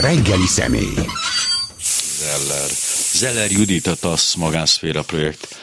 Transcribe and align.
reggeli 0.00 0.46
személy. 0.46 0.94
Zeller. 2.18 2.70
Zeller 3.12 3.50
Judit, 3.50 3.86
a 3.86 3.94
TASZ 3.94 4.34
magánszféra 4.34 5.02
projekt 5.02 5.56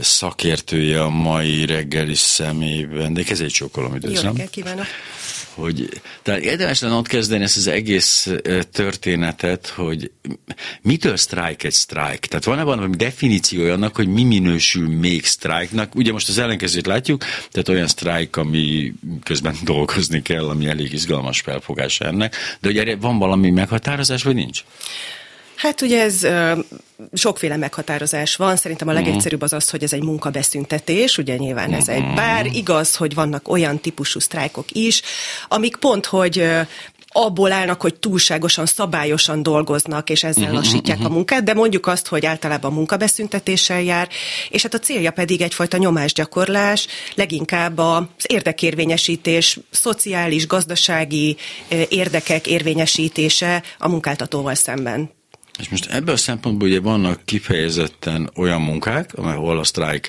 szakértője 0.00 1.02
a 1.02 1.08
mai 1.08 1.66
reggeli 1.66 2.14
személyben, 2.14 3.14
de 3.14 3.22
ez 3.28 3.40
egy 3.40 3.52
csókolom, 3.52 3.94
üdvözlöm. 3.94 4.36
Jó 4.36 4.44
kívánok! 4.50 4.86
Hogy, 5.56 6.00
tehát 6.22 6.40
érdemes 6.40 6.80
lenne 6.80 6.94
ott 6.94 7.06
kezdeni 7.06 7.42
ezt 7.42 7.56
az 7.56 7.66
egész 7.66 8.30
történetet, 8.72 9.66
hogy 9.66 10.10
mitől 10.82 11.16
sztrájk 11.16 11.62
egy 11.62 11.72
sztrájk? 11.72 12.26
Tehát 12.26 12.44
van-e 12.44 12.62
valami 12.62 12.96
definíciója 12.96 13.72
annak, 13.72 13.96
hogy 13.96 14.08
mi 14.08 14.24
minősül 14.24 14.88
még 14.88 15.24
sztrájknak? 15.24 15.94
Ugye 15.94 16.12
most 16.12 16.28
az 16.28 16.38
ellenkezőt 16.38 16.86
látjuk, 16.86 17.24
tehát 17.50 17.68
olyan 17.68 17.86
sztrájk, 17.86 18.36
ami 18.36 18.92
közben 19.22 19.56
dolgozni 19.64 20.22
kell, 20.22 20.48
ami 20.48 20.66
elég 20.66 20.92
izgalmas 20.92 21.40
felfogás 21.40 22.00
ennek, 22.00 22.36
de 22.60 22.72
hogy 22.72 23.00
van 23.00 23.18
valami 23.18 23.50
meghatározás, 23.50 24.22
vagy 24.22 24.34
nincs? 24.34 24.64
Hát 25.56 25.80
ugye 25.80 26.02
ez 26.02 26.26
sokféle 27.12 27.56
meghatározás 27.56 28.36
van. 28.36 28.56
Szerintem 28.56 28.88
a 28.88 28.92
mhm. 28.92 29.02
legegyszerűbb 29.02 29.42
az 29.42 29.52
az, 29.52 29.70
hogy 29.70 29.82
ez 29.82 29.92
egy 29.92 30.02
munkabeszüntetés, 30.02 31.18
ugye 31.18 31.36
nyilván 31.36 31.72
ez 31.72 31.88
egy, 31.88 32.14
bár 32.14 32.44
mhm. 32.44 32.54
igaz, 32.54 32.96
hogy 32.96 33.14
vannak 33.14 33.48
olyan 33.48 33.80
típusú 33.80 34.20
sztrájkok 34.20 34.70
is, 34.70 35.02
amik 35.48 35.76
pont, 35.76 36.06
hogy 36.06 36.44
abból 37.08 37.52
állnak, 37.52 37.80
hogy 37.80 37.94
túlságosan, 37.94 38.66
szabályosan 38.66 39.42
dolgoznak, 39.42 40.10
és 40.10 40.24
ezzel 40.24 40.42
uh-huh, 40.42 40.58
lassítják 40.58 40.96
uh-huh. 40.96 41.12
a 41.12 41.14
munkát, 41.14 41.42
de 41.42 41.54
mondjuk 41.54 41.86
azt, 41.86 42.06
hogy 42.06 42.26
általában 42.26 42.72
munkabeszüntetéssel 42.72 43.82
jár, 43.82 44.08
és 44.50 44.62
hát 44.62 44.74
a 44.74 44.78
célja 44.78 45.10
pedig 45.10 45.40
egyfajta 45.40 45.76
nyomásgyakorlás, 45.76 46.86
leginkább 47.14 47.78
az 47.78 48.04
érdekérvényesítés, 48.26 49.58
szociális, 49.70 50.46
gazdasági 50.46 51.36
érdekek 51.88 52.46
érvényesítése 52.46 53.62
a 53.78 53.88
munkáltatóval 53.88 54.54
szemben. 54.54 55.15
És 55.58 55.68
most 55.68 55.86
ebből 55.86 56.14
a 56.14 56.18
szempontból 56.18 56.68
ugye 56.68 56.80
vannak 56.80 57.24
kifejezetten 57.24 58.30
olyan 58.36 58.60
munkák, 58.60 59.14
ahol 59.14 59.58
a 59.58 59.64
sztrájk 59.64 60.08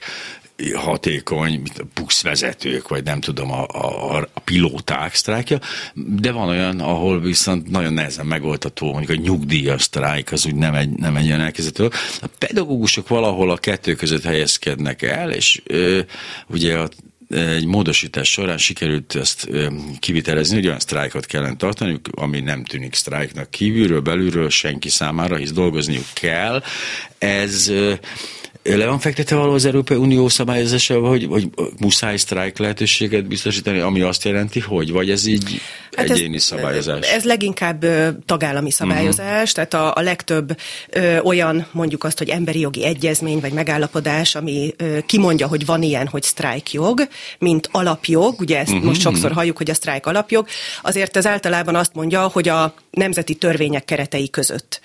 hatékony, 0.74 1.62
buszvezetők, 1.94 2.88
vagy 2.88 3.04
nem 3.04 3.20
tudom, 3.20 3.52
a, 3.52 3.66
a, 3.68 4.28
a 4.34 4.40
pilóták 4.40 5.16
sztrájkja, 5.16 5.60
de 5.94 6.32
van 6.32 6.48
olyan, 6.48 6.80
ahol 6.80 7.20
viszont 7.20 7.70
nagyon 7.70 7.94
nehezen 7.94 8.26
megoldható, 8.26 8.92
mondjuk 8.92 9.20
a 9.20 9.22
nyugdíjas 9.22 9.82
sztrájk, 9.82 10.32
az 10.32 10.46
úgy 10.46 10.56
nem 10.56 10.76
egy, 10.76 10.90
nem 10.90 11.16
egy 11.16 11.28
olyan 11.28 11.42
elkezdető. 11.42 11.90
A 12.22 12.28
pedagógusok 12.38 13.08
valahol 13.08 13.52
a 13.52 13.58
kettő 13.58 13.96
között 13.96 14.24
helyezkednek 14.24 15.02
el, 15.02 15.32
és 15.32 15.62
ö, 15.66 16.00
ugye 16.48 16.78
a 16.78 16.90
egy 17.30 17.66
módosítás 17.66 18.30
során 18.30 18.58
sikerült 18.58 19.16
ezt 19.16 19.50
kivitelezni, 20.00 20.56
hogy 20.56 20.66
olyan 20.66 20.80
sztrájkot 20.80 21.26
kellene 21.26 21.56
tartani, 21.56 22.00
ami 22.12 22.40
nem 22.40 22.64
tűnik 22.64 22.94
sztrájknak 22.94 23.52
kívülről, 23.52 24.02
belülről 24.02 24.50
senki 24.50 24.90
számára, 24.90 25.36
hisz 25.36 25.52
dolgozniuk 25.52 26.06
kell. 26.14 26.64
Ez 27.18 27.72
le 28.76 28.86
van 28.86 29.00
fektetve 29.00 29.36
való 29.36 29.54
az 29.54 29.66
Európai 29.66 29.98
Unió 29.98 30.28
szabályozásával, 30.30 31.10
hogy, 31.10 31.26
hogy 31.30 31.50
muszáj 31.80 32.18
sztrájk 32.18 32.58
lehetőséget 32.58 33.28
biztosítani, 33.28 33.80
ami 33.80 34.02
azt 34.02 34.24
jelenti, 34.24 34.60
hogy, 34.60 34.92
vagy 34.92 35.10
ez 35.10 35.26
így 35.26 35.62
hát 35.96 36.10
egyéni 36.10 36.36
ez, 36.36 36.44
szabályozás? 36.44 37.08
Ez 37.08 37.24
leginkább 37.24 37.86
tagállami 38.26 38.72
szabályozás, 38.72 39.52
uh-huh. 39.52 39.52
tehát 39.52 39.74
a, 39.74 39.94
a 39.96 40.02
legtöbb 40.02 40.58
ö, 40.90 41.20
olyan, 41.20 41.68
mondjuk 41.72 42.04
azt, 42.04 42.18
hogy 42.18 42.30
emberi 42.30 42.60
jogi 42.60 42.86
egyezmény 42.86 43.40
vagy 43.40 43.54
megállapodás, 43.54 44.36
ami 44.36 44.74
ö, 44.78 44.98
kimondja, 45.06 45.48
hogy 45.48 45.66
van 45.66 45.82
ilyen, 45.82 46.08
hogy 46.08 46.24
sztrájkjog, 46.24 47.08
mint 47.40 47.70
alapjog, 47.72 48.40
ugye 48.40 48.58
ezt 48.58 48.72
uh-huh. 48.72 48.86
most 48.86 49.02
sokszor 49.02 49.32
halljuk, 49.32 49.58
hogy 49.58 49.70
a 49.70 49.74
sztrájk 49.74 50.06
alapjog, 50.06 50.48
azért 50.82 51.18
ez 51.18 51.26
általában 51.26 51.76
azt 51.76 51.94
mondja, 51.94 52.28
hogy 52.28 52.50
a 52.50 52.74
nemzeti 52.92 53.36
törvények 53.36 53.86
keretei 53.86 54.30
között. 54.30 54.82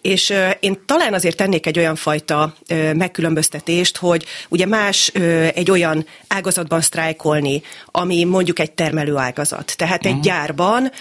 És 0.00 0.32
én 0.60 0.82
talán 0.86 1.14
azért 1.14 1.36
tennék 1.36 1.66
egy 1.66 1.78
olyan 1.78 1.96
fajta 1.96 2.54
megkülönböztetést, 2.94 3.96
hogy 3.96 4.24
ugye 4.48 4.66
más 4.66 5.08
egy 5.54 5.70
olyan 5.70 6.06
ágazatban 6.28 6.80
sztrájkolni, 6.80 7.62
ami 7.86 8.24
mondjuk 8.24 8.58
egy 8.58 8.72
termelő 8.72 9.16
ágazat, 9.16 9.74
tehát 9.76 10.04
uh-huh. 10.04 10.16
egy 10.16 10.20
gyár 10.20 10.40
gyárban, 10.42 10.92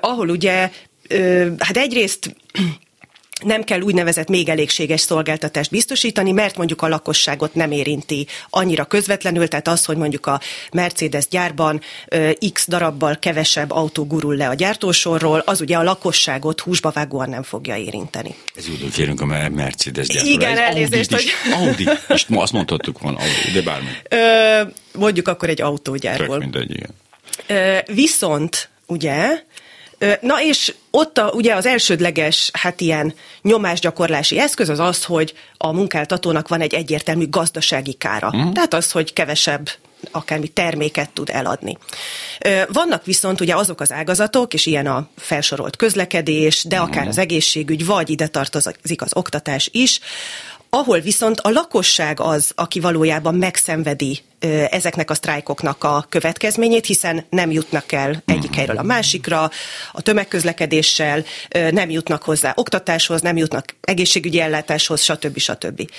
ahol 0.00 0.28
ugye, 0.28 0.70
hát 1.58 1.76
egyrészt 1.76 2.36
nem 3.44 3.64
kell 3.64 3.80
úgynevezett 3.80 4.28
még 4.28 4.48
elégséges 4.48 5.00
szolgáltatást 5.00 5.70
biztosítani, 5.70 6.32
mert 6.32 6.56
mondjuk 6.56 6.82
a 6.82 6.88
lakosságot 6.88 7.54
nem 7.54 7.70
érinti 7.70 8.26
annyira 8.50 8.84
közvetlenül, 8.84 9.48
tehát 9.48 9.68
az, 9.68 9.84
hogy 9.84 9.96
mondjuk 9.96 10.26
a 10.26 10.40
Mercedes 10.72 11.28
gyárban 11.28 11.80
x 12.52 12.68
darabbal 12.68 13.18
kevesebb 13.18 13.70
autó 13.70 14.06
gurul 14.06 14.36
le 14.36 14.48
a 14.48 14.54
gyártósorról, 14.54 15.42
az 15.46 15.60
ugye 15.60 15.76
a 15.76 15.82
lakosságot 15.82 16.60
húsba 16.60 16.90
vágóan 16.90 17.28
nem 17.28 17.42
fogja 17.42 17.76
érinteni. 17.76 18.34
Ez 18.54 18.68
úgy 18.68 18.92
kérünk 18.92 19.20
a 19.20 19.26
Mercedes 19.50 20.06
gyártóra. 20.06 20.34
Igen, 20.34 20.58
elnézést, 20.58 21.12
hogy... 21.12 21.24
Audi, 21.52 21.88
és 22.08 22.26
ma 22.26 22.42
azt 22.42 22.52
mondhattuk 22.52 22.98
volna 22.98 23.18
Audi, 23.18 23.50
de 23.54 23.62
bármi. 23.62 23.88
Ö, 24.08 24.62
mondjuk 24.98 25.28
akkor 25.28 25.48
egy 25.48 25.62
autógyárból. 25.62 26.26
Tök 26.26 26.38
mindegy, 26.38 26.70
igen. 26.70 26.90
Ö, 27.46 27.92
viszont 27.94 28.68
ugye? 28.86 29.44
Na 30.20 30.42
és 30.42 30.74
ott 30.90 31.18
a, 31.18 31.30
ugye 31.34 31.54
az 31.54 31.66
elsődleges, 31.66 32.50
hát 32.52 32.80
ilyen 32.80 33.14
nyomásgyakorlási 33.42 34.38
eszköz 34.38 34.68
az 34.68 34.78
az, 34.78 35.04
hogy 35.04 35.34
a 35.56 35.72
munkáltatónak 35.72 36.48
van 36.48 36.60
egy 36.60 36.74
egyértelmű 36.74 37.28
gazdasági 37.28 37.92
kára. 37.92 38.26
Uh-huh. 38.26 38.52
Tehát 38.52 38.74
az, 38.74 38.90
hogy 38.90 39.12
kevesebb 39.12 39.70
akármi 40.10 40.48
terméket 40.48 41.10
tud 41.10 41.30
eladni. 41.32 41.78
Vannak 42.68 43.04
viszont 43.04 43.40
ugye 43.40 43.54
azok 43.54 43.80
az 43.80 43.92
ágazatok, 43.92 44.54
és 44.54 44.66
ilyen 44.66 44.86
a 44.86 45.08
felsorolt 45.16 45.76
közlekedés, 45.76 46.64
de 46.64 46.78
akár 46.78 47.00
mhm. 47.00 47.08
az 47.08 47.18
egészségügy, 47.18 47.86
vagy 47.86 48.10
ide 48.10 48.26
tartozik 48.26 49.02
az 49.02 49.14
oktatás 49.14 49.68
is, 49.72 50.00
ahol 50.70 51.00
viszont 51.00 51.40
a 51.40 51.50
lakosság 51.50 52.20
az, 52.20 52.52
aki 52.54 52.80
valójában 52.80 53.34
megszenvedi 53.34 54.20
ezeknek 54.70 55.10
a 55.10 55.14
sztrájkoknak 55.14 55.84
a 55.84 56.06
következményét, 56.08 56.86
hiszen 56.86 57.24
nem 57.30 57.50
jutnak 57.50 57.92
el 57.92 58.22
egyik 58.26 58.48
mhm. 58.48 58.56
helyről 58.56 58.76
a 58.76 58.82
másikra, 58.82 59.50
a 59.92 60.00
tömegközlekedéssel, 60.00 61.24
nem 61.70 61.90
jutnak 61.90 62.22
hozzá 62.22 62.52
oktatáshoz, 62.56 63.20
nem 63.20 63.36
jutnak 63.36 63.74
egészségügyi 63.80 64.40
ellátáshoz, 64.40 65.02
stb. 65.02 65.38
stb. 65.38 65.90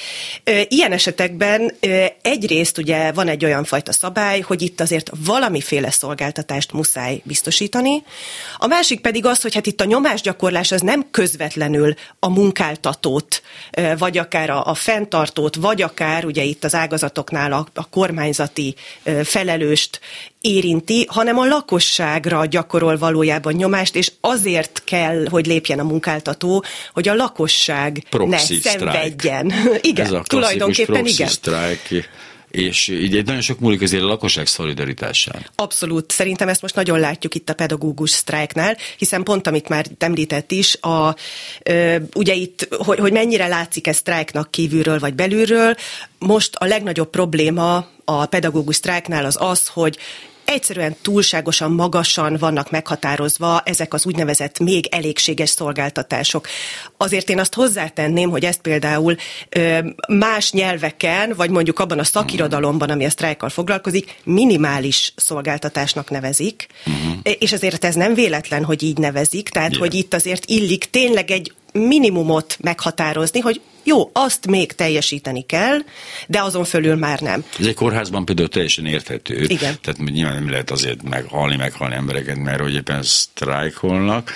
Ilyen 0.67 0.91
esetekben 0.91 1.73
egyrészt 2.21 2.77
ugye 2.77 3.11
van 3.11 3.27
egy 3.27 3.45
olyan 3.45 3.63
fajta 3.63 3.91
szabály, 3.91 4.39
hogy 4.39 4.61
itt 4.61 4.81
azért 4.81 5.11
valamiféle 5.25 5.91
szolgáltatást 5.91 6.71
muszáj 6.71 7.21
biztosítani, 7.23 8.03
a 8.57 8.67
másik 8.67 9.01
pedig 9.01 9.25
az, 9.25 9.41
hogy 9.41 9.53
hát 9.53 9.65
itt 9.65 9.81
a 9.81 9.85
nyomásgyakorlás 9.85 10.71
az 10.71 10.81
nem 10.81 11.07
közvetlenül 11.11 11.93
a 12.19 12.29
munkáltatót, 12.29 13.41
vagy 13.97 14.17
akár 14.17 14.49
a, 14.49 14.65
a 14.65 14.73
fenntartót, 14.73 15.55
vagy 15.55 15.81
akár 15.81 16.25
ugye 16.25 16.43
itt 16.43 16.63
az 16.63 16.75
ágazatoknál 16.75 17.51
a, 17.51 17.67
a 17.73 17.89
kormány 17.89 18.26
kormányzati 18.27 18.75
felelőst 19.23 19.99
érinti, 20.41 21.05
hanem 21.09 21.37
a 21.37 21.45
lakosságra 21.45 22.45
gyakorol 22.45 22.97
valójában 22.97 23.53
nyomást, 23.53 23.95
és 23.95 24.11
azért 24.21 24.81
kell, 24.83 25.25
hogy 25.29 25.45
lépjen 25.45 25.79
a 25.79 25.83
munkáltató, 25.83 26.63
hogy 26.93 27.07
a 27.07 27.13
lakosság 27.13 28.03
proxy 28.09 28.53
ne 28.53 28.59
szenvedjen. 28.59 29.53
igen, 29.81 30.05
Ez 30.05 30.11
a 30.11 30.23
tulajdonképpen 30.27 31.05
igen. 31.05 31.27
Strike 31.27 32.05
és 32.57 32.87
így 32.87 33.25
nagyon 33.25 33.41
sok 33.41 33.59
múlik 33.59 33.81
azért 33.81 34.03
a 34.03 34.07
lakosság 34.07 34.47
szolidaritásán. 34.47 35.45
Abszolút. 35.55 36.11
Szerintem 36.11 36.47
ezt 36.47 36.61
most 36.61 36.75
nagyon 36.75 36.99
látjuk 36.99 37.35
itt 37.35 37.49
a 37.49 37.53
pedagógus 37.53 38.09
sztrájknál, 38.09 38.77
hiszen 38.97 39.23
pont 39.23 39.47
amit 39.47 39.69
már 39.69 39.85
említett 39.97 40.51
is, 40.51 40.75
a, 40.81 41.15
ö, 41.63 41.95
ugye 42.13 42.33
itt, 42.33 42.67
hogy, 42.77 42.99
hogy 42.99 43.11
mennyire 43.11 43.47
látszik 43.47 43.87
ez 43.87 43.95
sztrájknak 43.95 44.51
kívülről 44.51 44.99
vagy 44.99 45.13
belülről, 45.13 45.75
most 46.19 46.55
a 46.55 46.65
legnagyobb 46.65 47.09
probléma 47.09 47.87
a 48.05 48.25
pedagógus 48.25 48.75
sztrájknál 48.75 49.25
az 49.25 49.37
az, 49.39 49.67
hogy 49.67 49.97
egyszerűen 50.47 50.95
túlságosan 51.01 51.71
magasan 51.71 52.37
vannak 52.39 52.71
meghatározva 52.71 53.61
ezek 53.65 53.93
az 53.93 54.05
úgynevezett 54.05 54.59
még 54.59 54.87
elégséges 54.91 55.49
szolgáltatások. 55.49 56.47
Azért 56.97 57.29
én 57.29 57.39
azt 57.39 57.53
hozzátenném, 57.53 58.29
hogy 58.29 58.45
ezt 58.45 58.61
például 58.61 59.15
más 60.07 60.51
nyelveken, 60.51 61.33
vagy 61.35 61.49
mondjuk 61.49 61.79
abban 61.79 61.99
a 61.99 62.03
szakirodalomban, 62.03 62.89
ami 62.89 63.05
a 63.05 63.09
sztrájkkal 63.09 63.49
foglalkozik, 63.49 64.15
minimális 64.23 65.13
szolgáltatásnak 65.15 66.09
nevezik, 66.09 66.67
uh-huh. 66.85 67.35
és 67.39 67.53
azért 67.53 67.85
ez 67.85 67.95
nem 67.95 68.13
véletlen, 68.13 68.63
hogy 68.63 68.83
így 68.83 68.97
nevezik, 68.97 69.49
tehát 69.49 69.69
yeah. 69.69 69.81
hogy 69.81 69.93
itt 69.93 70.13
azért 70.13 70.45
illik 70.45 70.89
tényleg 70.89 71.31
egy 71.31 71.53
minimumot 71.71 72.57
meghatározni, 72.61 73.39
hogy 73.39 73.61
Jó, 73.87 74.09
azt 74.13 74.47
még 74.47 74.71
teljesíteni 74.71 75.41
kell, 75.41 75.77
de 76.27 76.41
azon 76.41 76.63
fölül 76.63 76.95
már 76.95 77.19
nem. 77.19 77.43
Ez 77.59 77.65
egy 77.65 77.73
kórházban 77.73 78.25
például 78.25 78.47
teljesen 78.47 78.85
érthető. 78.85 79.43
Igen. 79.43 79.77
Tehát 79.81 80.11
nyilván 80.11 80.33
nem 80.33 80.49
lehet 80.49 80.71
azért 80.71 81.03
meghalni, 81.03 81.55
meghalni 81.55 81.95
embereket, 81.95 82.37
mert 82.37 82.61
hogy 82.61 82.73
éppen 82.73 83.03
sztrájkolnak, 83.03 84.31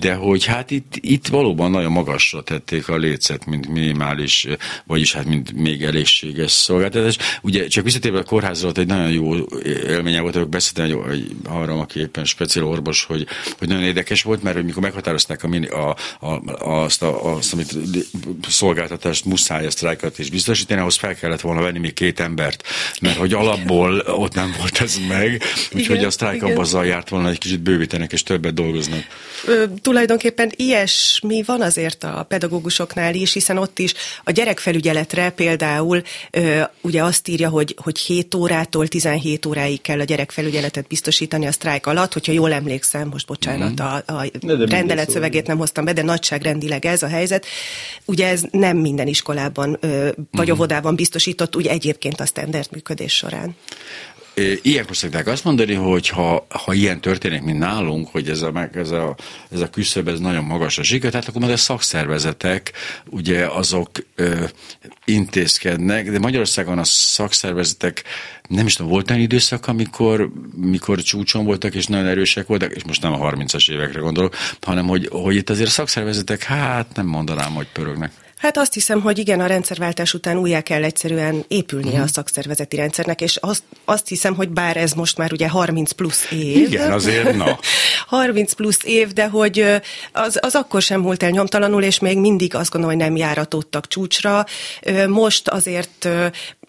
de 0.00 0.14
hogy 0.14 0.44
hát 0.44 0.70
itt, 0.70 0.92
itt 1.00 1.26
valóban 1.26 1.70
nagyon 1.70 1.92
magasra 1.92 2.42
tették 2.42 2.88
a 2.88 2.96
lécet, 2.96 3.46
mint 3.46 3.68
minimális, 3.68 4.46
vagyis 4.86 5.12
hát 5.12 5.24
mint 5.24 5.52
még 5.52 5.82
elégséges 5.82 6.50
szolgáltatás. 6.50 7.16
Ugye 7.42 7.66
csak 7.66 7.84
visszatérve 7.84 8.18
a 8.18 8.22
kórházra, 8.22 8.70
egy 8.74 8.86
nagyon 8.86 9.10
jó 9.10 9.34
élménye 9.62 10.20
volt, 10.20 10.34
hogy 10.34 10.46
beszéltem 10.46 11.02
hogy 11.02 11.36
arra, 11.44 11.78
aki 11.78 12.00
éppen 12.00 12.24
speciál 12.24 12.66
orvos, 12.66 13.04
hogy, 13.04 13.26
hogy 13.58 13.68
nagyon 13.68 13.82
érdekes 13.82 14.22
volt, 14.22 14.42
mert 14.42 14.56
hogy 14.56 14.64
mikor 14.64 14.82
meghatározták 14.82 15.44
a, 15.44 15.96
a, 16.20 16.28
a, 16.28 16.42
azt, 16.82 17.02
a, 17.02 17.34
azt, 17.34 17.52
amit 17.52 17.76
szolgáltatást 18.90 19.24
muszáj 19.24 19.66
a 19.66 19.70
sztrájkat 19.70 20.18
is 20.18 20.30
biztosítani, 20.30 20.80
ahhoz 20.80 20.96
fel 20.96 21.14
kellett 21.14 21.40
volna 21.40 21.62
venni 21.62 21.78
még 21.78 21.94
két 21.94 22.20
embert, 22.20 22.62
mert 23.00 23.16
hogy 23.16 23.32
alapból 23.32 23.98
ott 23.98 24.34
nem 24.34 24.54
volt 24.58 24.80
ez 24.80 24.96
meg, 25.08 25.42
úgyhogy 25.72 26.04
a 26.04 26.10
sztrájk 26.10 26.42
abban 26.42 26.58
azzal 26.58 26.86
járt 26.86 27.08
volna, 27.08 27.28
egy 27.28 27.38
kicsit 27.38 27.60
bővítenek 27.60 28.12
és 28.12 28.22
többet 28.22 28.54
dolgoznak. 28.54 29.04
Ö, 29.46 29.64
tulajdonképpen 29.82 30.52
ilyesmi 30.56 31.42
van 31.46 31.62
azért 31.62 32.04
a 32.04 32.24
pedagógusoknál 32.28 33.14
is, 33.14 33.32
hiszen 33.32 33.56
ott 33.56 33.78
is 33.78 33.94
a 34.24 34.30
gyerekfelügyeletre 34.30 35.30
például 35.30 36.02
ö, 36.30 36.60
ugye 36.80 37.02
azt 37.02 37.28
írja, 37.28 37.48
hogy, 37.48 37.74
hogy 37.82 37.98
7 37.98 38.34
órától 38.34 38.88
17 38.88 39.46
óráig 39.46 39.80
kell 39.80 40.00
a 40.00 40.04
gyerekfelügyeletet 40.04 40.86
biztosítani 40.86 41.46
a 41.46 41.52
sztrájk 41.52 41.86
alatt, 41.86 42.12
hogyha 42.12 42.32
jól 42.32 42.52
emlékszem, 42.52 43.08
most 43.08 43.26
bocsánat, 43.26 43.82
mm-hmm. 43.82 43.92
a, 44.06 44.12
a 44.12 44.26
rendelet 44.68 45.10
szövegét 45.10 45.46
nem 45.46 45.58
hoztam 45.58 45.84
be, 45.84 45.92
de 45.92 46.02
nagyságrendileg 46.02 46.86
ez 46.86 47.02
a 47.02 47.08
helyzet. 47.08 47.46
Ugye 48.04 48.28
ez 48.28 48.42
nem 48.50 48.76
minden 48.80 49.06
iskolában 49.06 49.78
vagy 49.80 50.14
mm-hmm. 50.40 50.52
óvodában 50.52 50.94
biztosított, 50.94 51.56
úgy 51.56 51.66
egyébként 51.66 52.20
a 52.20 52.26
standard 52.26 52.68
működés 52.72 53.16
során. 53.16 53.56
Ilyenkor 54.62 54.96
szokták 54.96 55.26
azt 55.26 55.44
mondani, 55.44 55.74
hogy 55.74 56.08
ha, 56.08 56.46
ha 56.48 56.72
ilyen 56.72 57.00
történik, 57.00 57.42
mint 57.42 57.58
nálunk, 57.58 58.08
hogy 58.08 58.28
ez 58.28 58.42
a, 58.42 58.68
ez 58.74 58.90
a, 58.90 59.16
ez 59.50 59.60
a 59.60 59.70
küszöb, 59.70 60.08
ez 60.08 60.18
nagyon 60.18 60.44
magas 60.44 60.78
a 60.78 60.82
zsiga, 60.82 61.10
tehát 61.10 61.28
akkor 61.28 61.40
majd 61.40 61.52
a 61.52 61.56
szakszervezetek, 61.56 62.72
ugye 63.08 63.46
azok 63.46 63.90
ö, 64.14 64.44
intézkednek, 65.04 66.10
de 66.10 66.18
Magyarországon 66.18 66.78
a 66.78 66.84
szakszervezetek 66.84 68.04
nem 68.48 68.66
is 68.66 68.74
tudom, 68.74 68.90
volt 68.90 69.10
olyan 69.10 69.22
időszak, 69.22 69.66
amikor 69.66 70.30
mikor 70.56 71.02
csúcson 71.02 71.44
voltak, 71.44 71.74
és 71.74 71.86
nagyon 71.86 72.06
erősek 72.06 72.46
voltak, 72.46 72.72
és 72.72 72.84
most 72.84 73.02
nem 73.02 73.12
a 73.12 73.30
30-as 73.30 73.70
évekre 73.70 74.00
gondolok, 74.00 74.36
hanem 74.60 74.86
hogy, 74.86 75.08
hogy 75.10 75.34
itt 75.34 75.50
azért 75.50 75.68
a 75.68 75.72
szakszervezetek, 75.72 76.42
hát 76.42 76.94
nem 76.94 77.06
mondanám, 77.06 77.52
hogy 77.52 77.66
pörögnek. 77.72 78.12
Hát 78.40 78.56
azt 78.56 78.74
hiszem, 78.74 79.00
hogy 79.00 79.18
igen, 79.18 79.40
a 79.40 79.46
rendszerváltás 79.46 80.14
után 80.14 80.36
újjá 80.36 80.60
kell 80.60 80.84
egyszerűen 80.84 81.44
épülnie 81.48 81.90
uh-huh. 81.90 82.04
a 82.04 82.08
szakszervezeti 82.08 82.76
rendszernek, 82.76 83.20
és 83.20 83.36
azt, 83.36 83.62
azt 83.84 84.08
hiszem, 84.08 84.34
hogy 84.34 84.48
bár 84.48 84.76
ez 84.76 84.92
most 84.92 85.16
már 85.16 85.32
ugye 85.32 85.48
30 85.48 85.92
plusz 85.92 86.30
év. 86.30 86.56
Igen, 86.56 86.92
azért 86.92 87.36
na. 87.36 87.58
30 88.06 88.52
plusz 88.52 88.84
év, 88.84 89.12
de 89.12 89.28
hogy 89.28 89.64
az, 90.12 90.38
az 90.40 90.54
akkor 90.54 90.82
sem 90.82 91.00
múlt 91.00 91.22
el 91.22 91.30
nyomtalanul, 91.30 91.82
és 91.82 91.98
még 91.98 92.18
mindig 92.18 92.54
azt 92.54 92.70
gondolom, 92.70 92.96
hogy 92.96 93.06
nem 93.06 93.16
járatottak 93.16 93.88
csúcsra. 93.88 94.44
Most 95.08 95.48
azért 95.48 96.08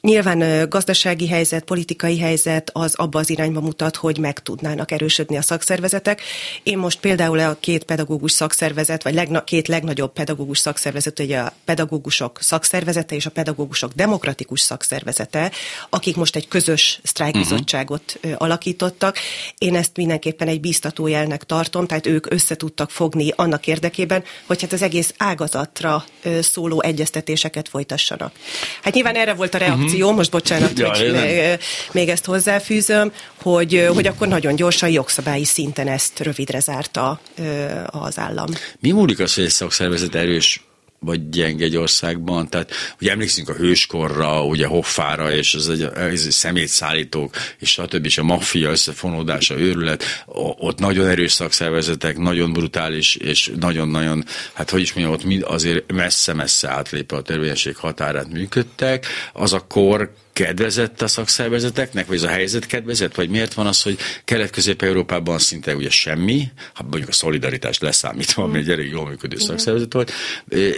Nyilván 0.01 0.69
gazdasági 0.69 1.27
helyzet, 1.27 1.63
politikai 1.63 2.19
helyzet 2.19 2.69
az 2.73 2.95
abba 2.95 3.19
az 3.19 3.29
irányba 3.29 3.61
mutat, 3.61 3.95
hogy 3.95 4.17
meg 4.17 4.39
tudnának 4.39 4.91
erősödni 4.91 5.37
a 5.37 5.41
szakszervezetek. 5.41 6.21
Én 6.63 6.77
most 6.77 6.99
például 6.99 7.39
a 7.39 7.57
két 7.59 7.83
pedagógus 7.83 8.31
szakszervezet, 8.31 9.03
vagy 9.03 9.13
legna, 9.13 9.43
két 9.43 9.67
legnagyobb 9.67 10.13
pedagógus 10.13 10.57
szakszervezet, 10.57 11.19
ugye 11.19 11.39
a 11.39 11.53
pedagógusok 11.65 12.37
szakszervezete 12.41 13.15
és 13.15 13.25
a 13.25 13.29
pedagógusok 13.29 13.93
demokratikus 13.93 14.59
szakszervezete, 14.59 15.51
akik 15.89 16.15
most 16.15 16.35
egy 16.35 16.47
közös 16.47 16.99
sztrájkbizottságot 17.03 18.19
uh-huh. 18.23 18.41
alakítottak. 18.41 19.17
Én 19.57 19.75
ezt 19.75 19.97
mindenképpen 19.97 20.47
egy 20.47 20.59
bíztató 20.59 21.07
jelnek 21.07 21.43
tartom, 21.43 21.87
tehát 21.87 22.07
ők 22.07 22.31
össze 22.31 22.55
tudtak 22.55 22.89
fogni 22.89 23.33
annak 23.35 23.67
érdekében, 23.67 24.23
hogy 24.45 24.61
hát 24.61 24.73
az 24.73 24.81
egész 24.81 25.13
ágazatra 25.17 26.03
szóló 26.41 26.81
egyeztetéseket 26.81 27.69
folytassanak. 27.69 28.33
Hát 28.81 28.93
nyilván 28.93 29.15
erre 29.15 29.33
volt 29.33 29.53
a 29.53 29.57
reakció, 29.57 29.89
opció, 29.91 30.11
most 30.11 30.31
bocsánat, 30.31 30.79
ja, 30.79 30.89
hogy 30.89 31.11
még, 31.11 31.59
még 31.91 32.09
ezt 32.09 32.25
hozzáfűzöm, 32.25 33.11
hogy, 33.41 33.87
hogy 33.93 34.07
akkor 34.07 34.27
nagyon 34.27 34.55
gyorsan 34.55 34.89
jogszabályi 34.89 35.45
szinten 35.45 35.87
ezt 35.87 36.19
rövidre 36.19 36.59
zárta 36.59 37.19
az 37.85 38.19
állam. 38.19 38.47
Mi 38.79 38.91
múlik 38.91 39.19
az, 39.19 39.33
hogy 39.33 39.43
egy 39.43 39.49
szakszervezet 39.49 40.15
erős 40.15 40.61
vagy 41.05 41.29
gyenge 41.29 41.65
egy 41.65 41.77
országban. 41.77 42.49
Tehát 42.49 42.71
ugye 42.99 43.11
emlékszünk 43.11 43.49
a 43.49 43.53
hőskorra, 43.53 44.45
ugye 44.45 44.65
Hoffára, 44.65 45.31
és 45.31 45.53
az 45.53 45.69
egy, 45.69 45.83
ez 45.83 46.25
egy 46.25 46.31
szemétszállítók, 46.31 47.35
és 47.59 47.69
stb. 47.69 48.05
és 48.05 48.17
a 48.17 48.23
maffia 48.23 48.69
összefonódása, 48.69 49.59
őrület, 49.59 50.03
ott 50.57 50.79
nagyon 50.79 51.07
erős 51.07 51.31
szakszervezetek, 51.31 52.17
nagyon 52.17 52.53
brutális, 52.53 53.15
és 53.15 53.51
nagyon-nagyon, 53.59 54.25
hát 54.53 54.69
hogy 54.69 54.81
is 54.81 54.93
mondjam, 54.93 55.15
ott 55.15 55.43
azért 55.43 55.91
messze-messze 55.91 56.69
átlépve 56.69 57.17
a 57.17 57.21
törvényesség 57.21 57.75
határát 57.75 58.31
működtek. 58.31 59.05
Az 59.33 59.53
a 59.53 59.65
kor 59.67 60.13
kedvezett 60.33 61.01
a 61.01 61.07
szakszervezeteknek, 61.07 62.07
vagy 62.07 62.15
ez 62.15 62.23
a 62.23 62.27
helyzet 62.27 62.65
kedvezett, 62.65 63.15
vagy 63.15 63.29
miért 63.29 63.53
van 63.53 63.67
az, 63.67 63.81
hogy 63.81 63.97
Kelet-Közép-Európában 64.25 65.39
szinte 65.39 65.75
ugye 65.75 65.89
semmi, 65.89 66.47
ha 66.73 66.83
mondjuk 66.83 67.09
a 67.09 67.13
szolidaritás 67.13 67.79
leszámítva, 67.79 68.43
ami 68.43 68.57
egy 68.57 68.69
elég 68.69 68.91
jól 68.91 69.07
működő 69.07 69.37
szakszervezet 69.37 69.93
volt, 69.93 70.11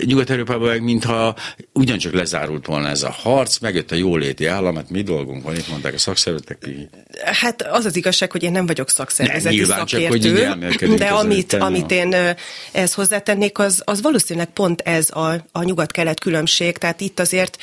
Nyugat-Európában 0.06 0.68
meg 0.68 0.84
mintha 0.84 1.36
ugyancsak 1.74 2.14
lezárult 2.14 2.66
volna 2.66 2.88
ez 2.88 3.04
a 3.04 3.12
harc, 3.12 3.60
megjött 3.60 3.92
a 3.92 3.96
jóléti 3.96 4.46
állam, 4.46 4.76
hát 4.76 4.90
mi 4.90 5.02
dolgunk 5.02 5.44
van, 5.44 5.56
itt 5.56 5.68
mondták 5.68 5.94
a 5.94 5.98
szakszervezetek. 5.98 6.58
Hát 7.24 7.62
az 7.62 7.86
az 7.86 7.96
igazság, 7.96 8.32
hogy 8.32 8.44
én 8.44 8.52
nem 8.52 8.66
vagyok 8.66 8.90
szakszervezeti 8.90 9.56
nem, 9.56 9.66
szakértő, 9.66 10.20
csak, 10.20 10.80
hogy 10.80 10.98
de 10.98 11.08
amit, 11.08 11.54
amit 11.54 11.92
én 11.92 12.16
ezt 12.72 12.94
hozzátennék, 12.94 13.60
az, 13.60 13.82
az 13.86 14.02
valószínűleg 14.02 14.50
pont 14.50 14.82
ez 14.82 15.10
a, 15.10 15.34
a 15.52 15.64
nyugat-kelet 15.64 16.20
különbség, 16.20 16.78
tehát 16.78 17.02
itt 17.02 17.20
azért 17.20 17.58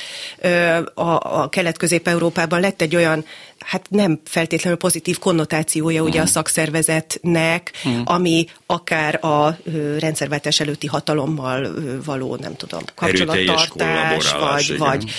a, 0.93 1.41
a 1.41 1.49
kelet 1.49 1.77
Közép-Európában 1.81 2.59
lett 2.59 2.81
egy 2.81 2.95
olyan 2.95 3.25
hát 3.65 3.85
nem 3.89 4.19
feltétlenül 4.25 4.79
pozitív 4.79 5.19
konnotációja 5.19 6.01
ugye 6.01 6.19
a 6.19 6.21
hmm. 6.21 6.31
szakszervezetnek, 6.31 7.71
mm. 7.87 8.01
ami 8.03 8.45
akár 8.65 9.25
a 9.25 9.57
rendszerváltás 9.99 10.59
előtti 10.59 10.87
hatalommal 10.87 11.73
való, 12.05 12.35
nem 12.35 12.55
tudom, 12.55 12.81
kapcsolattartás, 12.95 14.31
vagy, 14.31 14.77
vagy 14.77 15.11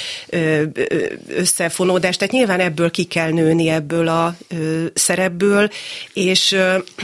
összefonódás. 1.29 2.17
Tehát 2.17 2.35
nyilván 2.35 2.61
ebből 2.61 2.91
ki 2.91 3.05
kell 3.05 3.31
nőni, 3.31 3.69
ebből 3.69 4.09
a 4.09 4.37
szerepből, 4.95 5.71
és 6.13 6.57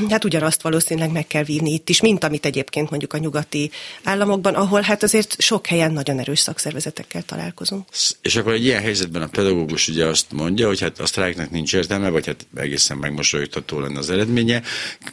hát 0.08 0.24
ugyanazt 0.24 0.62
valószínűleg 0.62 1.12
meg 1.12 1.26
kell 1.26 1.44
vívni 1.44 1.72
itt 1.72 1.88
is, 1.88 2.00
mint 2.00 2.24
amit 2.24 2.46
egyébként 2.46 2.90
mondjuk 2.90 3.12
a 3.12 3.18
nyugati 3.18 3.70
államokban, 4.02 4.54
ahol 4.54 4.80
hát 4.80 5.02
azért 5.02 5.40
sok 5.40 5.66
helyen 5.66 5.92
nagyon 5.92 6.18
erős 6.18 6.38
szakszervezetekkel 6.38 7.22
találkozunk. 7.22 7.88
És 8.22 8.36
akkor 8.36 8.52
egy 8.52 8.64
ilyen 8.64 8.82
helyzetben 8.82 9.22
a 9.22 9.26
pedagógus 9.26 9.88
ugye 9.88 10.06
azt 10.06 10.32
mondja, 10.32 10.66
hogy 10.66 10.80
hát 10.80 10.98
azt 10.98 11.14
sztrájknak 11.28 11.56
nincs 11.56 11.74
értelme, 11.74 12.08
vagy 12.08 12.26
hát 12.26 12.46
egészen 12.56 12.96
megmosolyogtató 12.96 13.80
lenne 13.80 13.98
az 13.98 14.10
eredménye. 14.10 14.62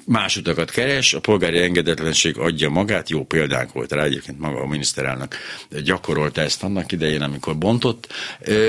Más 0.05 0.37
utakat 0.37 0.71
keres, 0.71 1.13
a 1.13 1.19
polgári 1.19 1.59
engedetlenség 1.59 2.37
adja 2.37 2.69
magát, 2.69 3.09
jó 3.09 3.23
példánk 3.23 3.71
volt 3.73 3.91
rá, 3.91 4.03
egyébként 4.03 4.39
maga 4.39 4.59
a 4.59 4.67
miniszterelnök 4.67 5.35
gyakorolta 5.83 6.41
ezt 6.41 6.63
annak 6.63 6.91
idején, 6.91 7.21
amikor 7.21 7.57
bontott. 7.57 8.07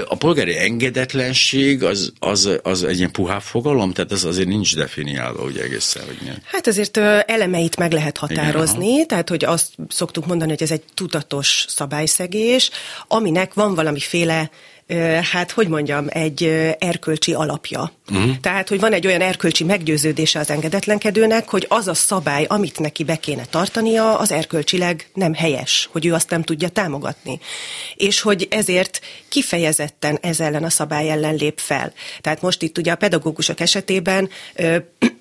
A 0.08 0.16
polgári 0.16 0.56
engedetlenség 0.56 1.82
az, 1.82 2.12
az, 2.18 2.50
az 2.62 2.84
egy 2.84 2.98
ilyen 2.98 3.12
puhább 3.12 3.42
fogalom, 3.42 3.92
tehát 3.92 4.12
az 4.12 4.24
azért 4.24 4.48
nincs 4.48 4.76
definiálva, 4.76 5.42
ugye 5.42 5.62
egészen, 5.62 6.04
hogy 6.06 6.16
milyen. 6.20 6.42
Hát 6.44 6.66
azért 6.66 6.96
elemeit 7.26 7.76
meg 7.76 7.92
lehet 7.92 8.18
határozni, 8.18 8.92
Igen, 8.92 9.06
tehát 9.06 9.28
hogy 9.28 9.44
azt 9.44 9.74
szoktuk 9.88 10.26
mondani, 10.26 10.50
hogy 10.50 10.62
ez 10.62 10.70
egy 10.70 10.82
tudatos 10.94 11.64
szabályszegés, 11.68 12.70
aminek 13.08 13.54
van 13.54 13.74
valamiféle 13.74 14.50
hát 15.32 15.50
hogy 15.50 15.68
mondjam, 15.68 16.06
egy 16.08 16.44
erkölcsi 16.78 17.32
alapja. 17.32 17.92
Uh-huh. 18.10 18.36
Tehát, 18.40 18.68
hogy 18.68 18.80
van 18.80 18.92
egy 18.92 19.06
olyan 19.06 19.20
erkölcsi 19.20 19.64
meggyőződése 19.64 20.38
az 20.38 20.50
engedetlenkedőnek, 20.50 21.48
hogy 21.48 21.66
az 21.68 21.88
a 21.88 21.94
szabály, 21.94 22.44
amit 22.48 22.78
neki 22.78 23.04
be 23.04 23.16
kéne 23.16 23.44
tartania, 23.44 24.18
az 24.18 24.32
erkölcsileg 24.32 25.08
nem 25.14 25.34
helyes, 25.34 25.88
hogy 25.92 26.06
ő 26.06 26.14
azt 26.14 26.30
nem 26.30 26.42
tudja 26.42 26.68
támogatni. 26.68 27.40
És 27.94 28.20
hogy 28.20 28.46
ezért 28.50 29.00
kifejezetten 29.28 30.18
ez 30.20 30.40
ellen 30.40 30.64
a 30.64 30.70
szabály 30.70 31.10
ellen 31.10 31.34
lép 31.34 31.58
fel. 31.58 31.92
Tehát 32.20 32.42
most 32.42 32.62
itt 32.62 32.78
ugye 32.78 32.92
a 32.92 32.96
pedagógusok 32.96 33.60
esetében 33.60 34.28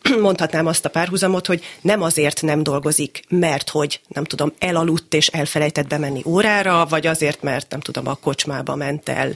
mondhatnám 0.22 0.66
azt 0.66 0.86
a 0.86 0.90
párhuzamot, 0.90 1.46
hogy 1.48 1.64
nem 1.82 2.02
azért 2.02 2.42
nem 2.42 2.64
dolgozik, 2.64 3.24
mert 3.30 3.70
hogy 3.70 4.00
nem 4.08 4.24
tudom, 4.24 4.54
elaludt 4.60 5.14
és 5.14 5.28
elfelejtett 5.28 5.88
bemenni 5.88 6.22
órára, 6.26 6.86
vagy 6.86 7.08
azért, 7.08 7.42
mert 7.42 7.72
nem 7.72 7.80
tudom, 7.80 8.08
a 8.08 8.16
kocsmába 8.16 8.76
ment 8.76 9.10
el 9.10 9.36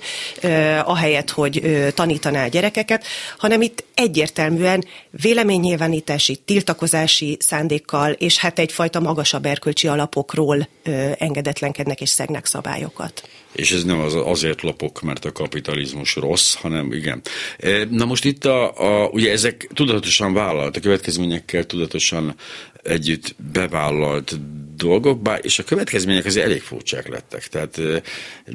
ahelyett, 0.84 1.30
hogy 1.30 1.62
tanítaná 1.94 2.44
a 2.44 2.48
gyerekeket, 2.48 3.04
hanem 3.38 3.62
itt 3.62 3.84
egyértelműen 3.94 4.86
véleménynyilvánítási, 5.10 6.36
tiltakozási 6.36 7.38
szándékkal, 7.40 8.12
és 8.12 8.38
hát 8.38 8.60
egyfajta 8.60 9.00
magasabb 9.00 9.46
erkölcsi 9.46 9.88
alapokról 9.88 10.68
engedetlenkednek 11.18 12.02
és 12.02 12.10
szegnek 12.10 12.46
szabályokat. 12.46 13.30
És 13.54 13.72
ez 13.72 13.84
nem 13.84 14.00
az, 14.00 14.16
azért 14.16 14.62
lopok, 14.62 15.02
mert 15.02 15.26
a 15.26 15.32
kapitalizmus 15.32 16.16
rossz, 16.16 16.54
hanem 16.54 16.92
igen. 16.92 17.22
Na 17.90 18.06
most 18.06 18.26
itt 18.26 18.46
a, 18.46 18.78
a 18.78 19.08
ugye 19.08 19.32
ezek 19.32 19.70
tudatosan 19.74 20.34
vállalt, 20.34 20.78
a 20.78 20.80
következményekkel 20.80 21.64
tudatosan 21.64 22.36
együtt 22.84 23.36
bevállalt 23.54 24.40
dolgok, 24.80 25.22
bár, 25.22 25.40
és 25.44 25.60
a 25.60 25.64
következmények 25.64 26.26
azért 26.26 26.46
elég 26.46 26.62
furcsák 26.62 27.08
lettek. 27.08 27.48
Tehát 27.48 27.82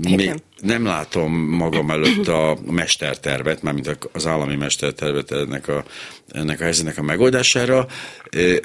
még 0.03 0.35
nem 0.61 0.85
látom 0.85 1.33
magam 1.33 1.91
előtt 1.91 2.29
a 2.29 2.59
mestertervet, 2.71 3.63
mármint 3.63 3.99
az 4.13 4.27
állami 4.27 4.57
mestertervet 4.57 5.33
ennek 5.33 5.69
a, 5.69 5.85
ennek 6.29 6.61
a 6.61 6.63
helyzetnek 6.63 6.99
a 6.99 7.03
megoldására. 7.03 7.87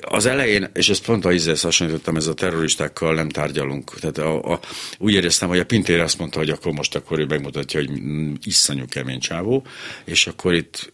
Az 0.02 0.26
elején, 0.26 0.70
és 0.74 0.90
ezt 0.90 1.06
pont 1.06 1.26
a 1.26 1.32
Izraelsz 1.32 1.62
hasonlítottam, 1.62 2.16
ez 2.16 2.28
a 2.28 2.34
terroristákkal 2.34 3.14
nem 3.14 3.30
tárgyalunk. 3.30 4.00
Tehát 4.00 4.18
a, 4.18 4.52
a, 4.52 4.60
úgy 4.98 5.14
éreztem, 5.14 5.50
hogy 5.50 5.60
a 5.60 5.66
Pintér 5.66 6.00
azt 6.00 6.20
mondta, 6.20 6.40
hogy 6.40 6.50
akkor 6.50 6.72
most 6.72 6.96
akkor 6.96 7.20
ő 7.20 7.26
megmutatja, 7.26 7.80
hogy 7.80 7.90
iszonyú 8.44 8.86
kemény 8.86 9.20
csávó, 9.20 9.66
és 10.06 10.28
akkor 10.28 10.54
itt 10.54 10.94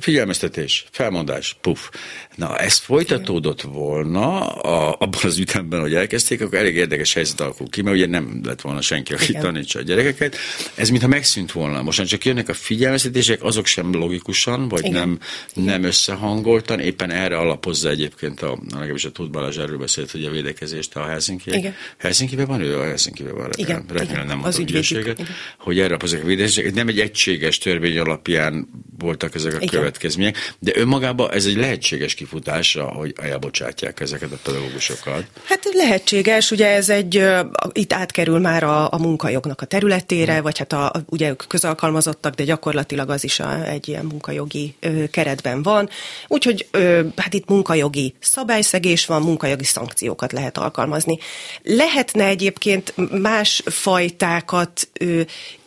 figyelmeztetés, 0.00 0.84
felmondás, 0.90 1.56
puf. 1.60 1.90
Na, 2.36 2.58
ez 2.58 2.78
folytatódott 2.78 3.60
volna 3.62 4.46
a, 4.48 4.96
abban 4.98 5.20
az 5.22 5.38
ütemben, 5.38 5.80
hogy 5.80 5.94
elkezdték, 5.94 6.40
akkor 6.40 6.58
elég 6.58 6.74
érdekes 6.74 7.14
helyzet 7.14 7.40
alakul 7.40 7.68
ki, 7.68 7.82
mert 7.82 7.96
ugye 7.96 8.06
nem 8.06 8.40
lett 8.44 8.60
volna 8.60 8.80
senki, 8.80 9.12
aki 9.14 9.28
Igen. 9.28 9.42
tanítsa 9.42 9.78
a 9.78 9.82
gyerekeket. 9.82 10.36
Ez 10.74 10.90
mintha 10.90 11.08
megszűnt 11.08 11.52
volna. 11.52 11.82
Most 11.82 12.06
csak 12.06 12.24
jönnek 12.24 12.48
a 12.48 12.54
figyelmeztetések, 12.54 13.42
azok 13.42 13.66
sem 13.66 13.94
logikusan, 13.94 14.68
vagy 14.68 14.84
Igen. 14.84 14.92
nem, 14.92 15.18
nem 15.64 15.82
összehangoltan. 15.82 16.80
Éppen 16.80 17.10
erre 17.10 17.38
alapozza 17.38 17.88
egyébként, 17.88 18.42
a, 18.42 18.58
legalábbis 18.70 19.04
a 19.04 19.12
Tud 19.12 19.30
Balázs 19.30 19.56
erről 19.56 19.78
beszélt, 19.78 20.10
hogy 20.10 20.24
a 20.24 20.30
védekezést 20.30 20.96
a 20.96 21.04
Helsinki. 21.04 21.50
Igen. 21.50 21.74
Helsinki-ben 21.98 22.46
van 22.46 22.60
ő? 22.60 22.78
A 22.78 22.84
Helsinki-ben 22.84 23.34
van. 23.34 23.50
Igen. 23.54 23.84
Remélem 23.88 24.26
nem 24.26 24.44
az 24.44 24.58
ügyvédséget. 24.58 25.22
Hogy 25.58 25.78
erre 25.78 25.88
alapozzák 25.88 26.22
a 26.22 26.26
védekezést. 26.26 26.74
Nem 26.74 26.88
egy 26.88 27.00
egységes 27.00 27.58
törvény 27.58 27.98
alapján 27.98 28.68
voltak 28.98 29.34
ezek 29.34 29.54
a 29.54 29.60
Igen. 29.60 29.81
Következmények, 29.82 30.54
de 30.58 30.72
önmagában 30.74 31.32
ez 31.32 31.44
egy 31.44 31.56
lehetséges 31.56 32.14
kifutásra, 32.14 32.84
hogy 32.84 33.14
elbocsátják 33.22 34.00
ezeket 34.00 34.32
a 34.32 34.38
pedagógusokat? 34.42 35.24
Hát 35.44 35.68
lehetséges, 35.72 36.50
ugye 36.50 36.66
ez 36.66 36.88
egy, 36.88 37.24
itt 37.72 37.92
átkerül 37.92 38.38
már 38.38 38.62
a, 38.62 38.92
a 38.92 38.98
munkajognak 38.98 39.60
a 39.60 39.66
területére, 39.66 40.32
hmm. 40.32 40.42
vagy 40.42 40.58
hát 40.58 40.72
a, 40.72 40.92
ugye 41.06 41.28
ők 41.28 41.44
közalkalmazottak, 41.48 42.34
de 42.34 42.44
gyakorlatilag 42.44 43.10
az 43.10 43.24
is 43.24 43.40
a, 43.40 43.64
egy 43.66 43.88
ilyen 43.88 44.04
munkajogi 44.04 44.74
ö, 44.80 45.04
keretben 45.10 45.62
van. 45.62 45.88
Úgyhogy 46.28 46.66
ö, 46.70 47.06
hát 47.16 47.34
itt 47.34 47.48
munkajogi 47.48 48.14
szabályszegés 48.20 49.06
van, 49.06 49.22
munkajogi 49.22 49.64
szankciókat 49.64 50.32
lehet 50.32 50.58
alkalmazni. 50.58 51.18
Lehetne 51.62 52.26
egyébként 52.26 52.94
más 53.20 53.62
fajtákat 53.64 54.88
ö, 55.00 55.20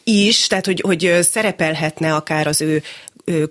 is, 0.05 0.47
tehát 0.47 0.65
hogy, 0.65 0.81
hogy 0.81 1.17
szerepelhetne 1.21 2.15
akár 2.15 2.47
az 2.47 2.61
ő 2.61 2.83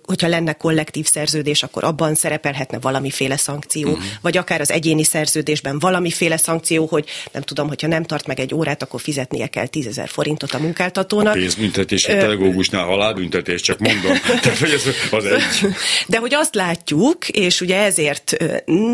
hogyha 0.07 0.28
lenne 0.28 0.52
kollektív 0.52 1.07
szerződés, 1.07 1.62
akkor 1.62 1.85
abban 1.85 2.14
szerepelhetne 2.14 2.78
valamiféle 2.78 3.37
szankció, 3.37 3.88
uh-huh. 3.88 4.04
vagy 4.21 4.37
akár 4.37 4.61
az 4.61 4.71
egyéni 4.71 5.04
szerződésben 5.04 5.78
valamiféle 5.78 6.37
szankció, 6.37 6.87
hogy 6.87 7.09
nem 7.33 7.43
tudom, 7.43 7.69
hogyha 7.69 7.87
nem 7.87 8.02
tart 8.02 8.26
meg 8.26 8.40
egy 8.40 8.54
órát, 8.54 8.83
akkor 8.83 9.00
fizetnie 9.00 9.47
kell 9.47 9.66
10 9.66 10.00
forintot 10.07 10.52
a 10.52 10.59
munkáltatónak. 10.59 11.35
A 11.35 11.38
pénzbüntetés, 11.38 12.09
a 12.09 12.16
pedagógusnál 12.16 12.85
halálbüntetés, 12.85 13.61
csak 13.61 13.78
mondom. 13.78 14.12
Tehát, 14.43 14.59
hogy 14.59 14.71
ez 14.71 14.83
az 15.11 15.25
egy. 15.25 15.43
De 16.07 16.19
hogy 16.19 16.35
azt 16.35 16.54
látjuk, 16.54 17.28
és 17.28 17.61
ugye 17.61 17.76
ezért 17.83 18.37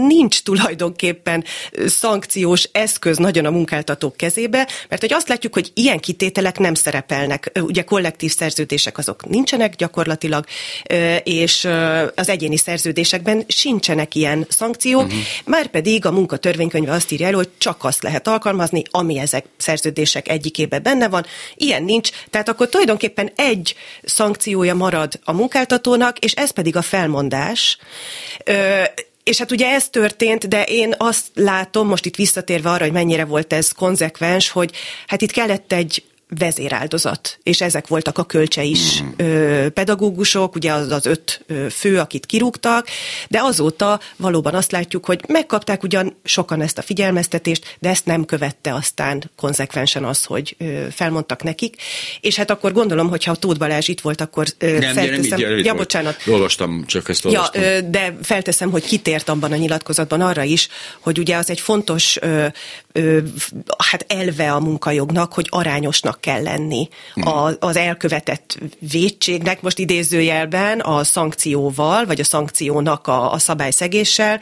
nincs 0.06 0.42
tulajdonképpen 0.42 1.44
szankciós 1.86 2.68
eszköz 2.72 3.16
nagyon 3.16 3.44
a 3.44 3.50
munkáltatók 3.50 4.16
kezébe, 4.16 4.68
mert 4.88 5.00
hogy 5.00 5.12
azt 5.12 5.28
látjuk, 5.28 5.54
hogy 5.54 5.70
ilyen 5.74 5.98
kitételek 5.98 6.58
nem 6.58 6.74
szerepelnek. 6.74 7.52
Ugye 7.60 7.82
kollektív 7.82 8.34
szerződések 8.34 8.98
azok 8.98 9.28
nincsenek 9.28 9.76
gyakorlatilag, 9.76 10.44
és 11.22 11.68
az 12.14 12.28
egyéni 12.28 12.56
szerződésekben 12.56 13.44
sincsenek 13.48 14.14
ilyen 14.14 14.46
szankciók, 14.48 15.04
uh-huh. 15.04 15.20
már 15.44 15.66
pedig 15.66 16.06
a 16.06 16.10
munkatörvénykönyve 16.10 16.92
azt 16.92 17.12
írja 17.12 17.26
elő, 17.26 17.36
hogy 17.36 17.50
csak 17.58 17.84
azt 17.84 18.02
lehet 18.02 18.28
alkalmazni, 18.28 18.82
ami 18.90 19.18
ezek 19.18 19.44
szerződések 19.56 20.28
egyikében 20.28 20.82
benne 20.82 21.08
van. 21.08 21.26
Ilyen 21.54 21.82
nincs, 21.82 22.10
tehát 22.30 22.48
akkor 22.48 22.68
tulajdonképpen 22.68 23.32
egy 23.36 23.74
szankciója 24.02 24.74
marad 24.74 25.20
a 25.24 25.32
munkáltatónak, 25.32 26.18
és 26.18 26.32
ez 26.32 26.50
pedig 26.50 26.76
a 26.76 26.82
felmondás. 26.82 27.78
És 29.24 29.38
hát 29.38 29.50
ugye 29.50 29.66
ez 29.66 29.88
történt, 29.88 30.48
de 30.48 30.62
én 30.62 30.94
azt 30.98 31.26
látom, 31.34 31.88
most 31.88 32.06
itt 32.06 32.16
visszatérve 32.16 32.70
arra, 32.70 32.84
hogy 32.84 32.92
mennyire 32.92 33.24
volt 33.24 33.52
ez 33.52 33.72
konzekvens, 33.72 34.48
hogy 34.48 34.70
hát 35.06 35.22
itt 35.22 35.30
kellett 35.30 35.72
egy 35.72 36.02
vezéráldozat, 36.38 37.38
és 37.42 37.60
ezek 37.60 37.86
voltak 37.86 38.18
a 38.18 38.24
kölcse 38.24 38.62
is 38.62 39.02
mm. 39.02 39.08
ö, 39.16 39.68
pedagógusok, 39.68 40.54
ugye 40.54 40.72
az 40.72 40.90
az 40.90 41.06
öt 41.06 41.44
ö, 41.46 41.66
fő, 41.70 41.98
akit 41.98 42.26
kirúgtak, 42.26 42.86
de 43.28 43.40
azóta 43.42 44.00
valóban 44.16 44.54
azt 44.54 44.72
látjuk, 44.72 45.04
hogy 45.04 45.20
megkapták 45.28 45.82
ugyan 45.82 46.16
sokan 46.24 46.62
ezt 46.62 46.78
a 46.78 46.82
figyelmeztetést, 46.82 47.76
de 47.78 47.88
ezt 47.88 48.06
nem 48.06 48.24
követte 48.24 48.74
aztán 48.74 49.30
konzekvensen 49.36 50.04
az, 50.04 50.24
hogy 50.24 50.56
ö, 50.58 50.86
felmondtak 50.90 51.42
nekik, 51.42 51.76
és 52.20 52.36
hát 52.36 52.50
akkor 52.50 52.72
gondolom, 52.72 53.08
hogyha 53.08 53.30
a 53.30 53.36
Tóth 53.36 53.58
Balázs 53.58 53.88
itt 53.88 54.00
volt, 54.00 54.20
akkor 54.20 54.46
ö, 54.58 54.78
nem, 54.78 54.94
felteszem, 54.94 55.38
nem, 55.40 55.58
így, 55.58 55.64
ja, 55.64 55.74
bocsánat. 55.74 56.16
Olvastam, 56.26 56.84
csak 56.86 57.08
ezt 57.08 57.24
olvastam. 57.24 57.62
Ja, 57.62 57.76
ö, 57.76 57.80
de 57.90 58.16
felteszem, 58.22 58.70
hogy 58.70 58.84
kitért 58.84 59.28
abban 59.28 59.52
a 59.52 59.56
nyilatkozatban 59.56 60.20
arra 60.20 60.42
is, 60.42 60.68
hogy 61.00 61.18
ugye 61.18 61.36
az 61.36 61.50
egy 61.50 61.60
fontos 61.60 62.18
ö, 62.20 62.46
ö, 62.92 63.18
hát 63.78 64.04
elve 64.08 64.52
a 64.52 64.60
munkajognak, 64.60 65.32
hogy 65.32 65.46
arányosnak 65.50 66.19
kell 66.20 66.42
lenni 66.42 66.88
a, 67.14 67.52
az 67.58 67.76
elkövetett 67.76 68.58
védségnek, 68.90 69.62
most 69.62 69.78
idézőjelben 69.78 70.80
a 70.80 71.04
szankcióval, 71.04 72.06
vagy 72.06 72.20
a 72.20 72.24
szankciónak 72.24 73.06
a, 73.06 73.32
a 73.32 73.38
szabályszegéssel, 73.38 74.40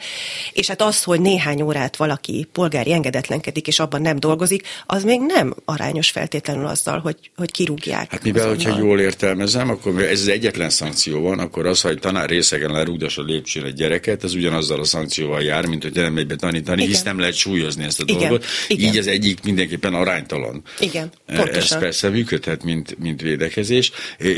és 0.53 0.67
hát 0.67 0.81
az, 0.81 1.03
hogy 1.03 1.21
néhány 1.21 1.61
órát 1.61 1.95
valaki 1.95 2.47
polgári 2.51 2.93
engedetlenkedik, 2.93 3.67
és 3.67 3.79
abban 3.79 4.01
nem 4.01 4.19
dolgozik, 4.19 4.67
az 4.85 5.03
még 5.03 5.19
nem 5.27 5.55
arányos 5.65 6.09
feltétlenül 6.09 6.65
azzal, 6.65 6.99
hogy, 6.99 7.31
hogy 7.35 7.51
kirúgják. 7.51 8.11
Hát 8.11 8.23
mivel, 8.23 8.41
azonnal. 8.41 8.65
hogyha 8.65 8.87
jól 8.87 8.99
értelmezem, 8.99 9.69
akkor 9.69 10.01
ez 10.01 10.19
az 10.19 10.27
egyetlen 10.27 10.69
szankció 10.69 11.21
van, 11.21 11.39
akkor 11.39 11.65
az, 11.65 11.81
hogy 11.81 11.99
tanár 11.99 12.29
részegen 12.29 12.71
lerúgdas 12.71 13.17
a 13.17 13.21
lépcsőn 13.21 13.65
egy 13.65 13.73
gyereket, 13.73 14.23
ez 14.23 14.33
ugyanazzal 14.33 14.79
a 14.79 14.83
szankcióval 14.83 15.41
jár, 15.41 15.65
mint 15.65 15.83
hogy 15.83 15.93
nem 15.93 16.13
megy 16.13 16.27
be 16.27 16.35
tanítani, 16.35 16.81
Igen. 16.81 16.93
hisz 16.93 17.03
nem 17.03 17.19
lehet 17.19 17.35
súlyozni 17.35 17.83
ezt 17.83 17.99
a 17.99 18.03
Igen. 18.05 18.19
dolgot. 18.19 18.45
Igen. 18.67 18.89
Így 18.89 18.97
az 18.97 19.07
egyik 19.07 19.43
mindenképpen 19.43 19.93
aránytalan. 19.93 20.63
Igen, 20.79 21.11
pontosan. 21.25 21.68
Ez 21.71 21.79
persze 21.79 22.09
működhet, 22.09 22.63
mint, 22.63 22.99
mint 22.99 23.21
védekezés. 23.21 23.91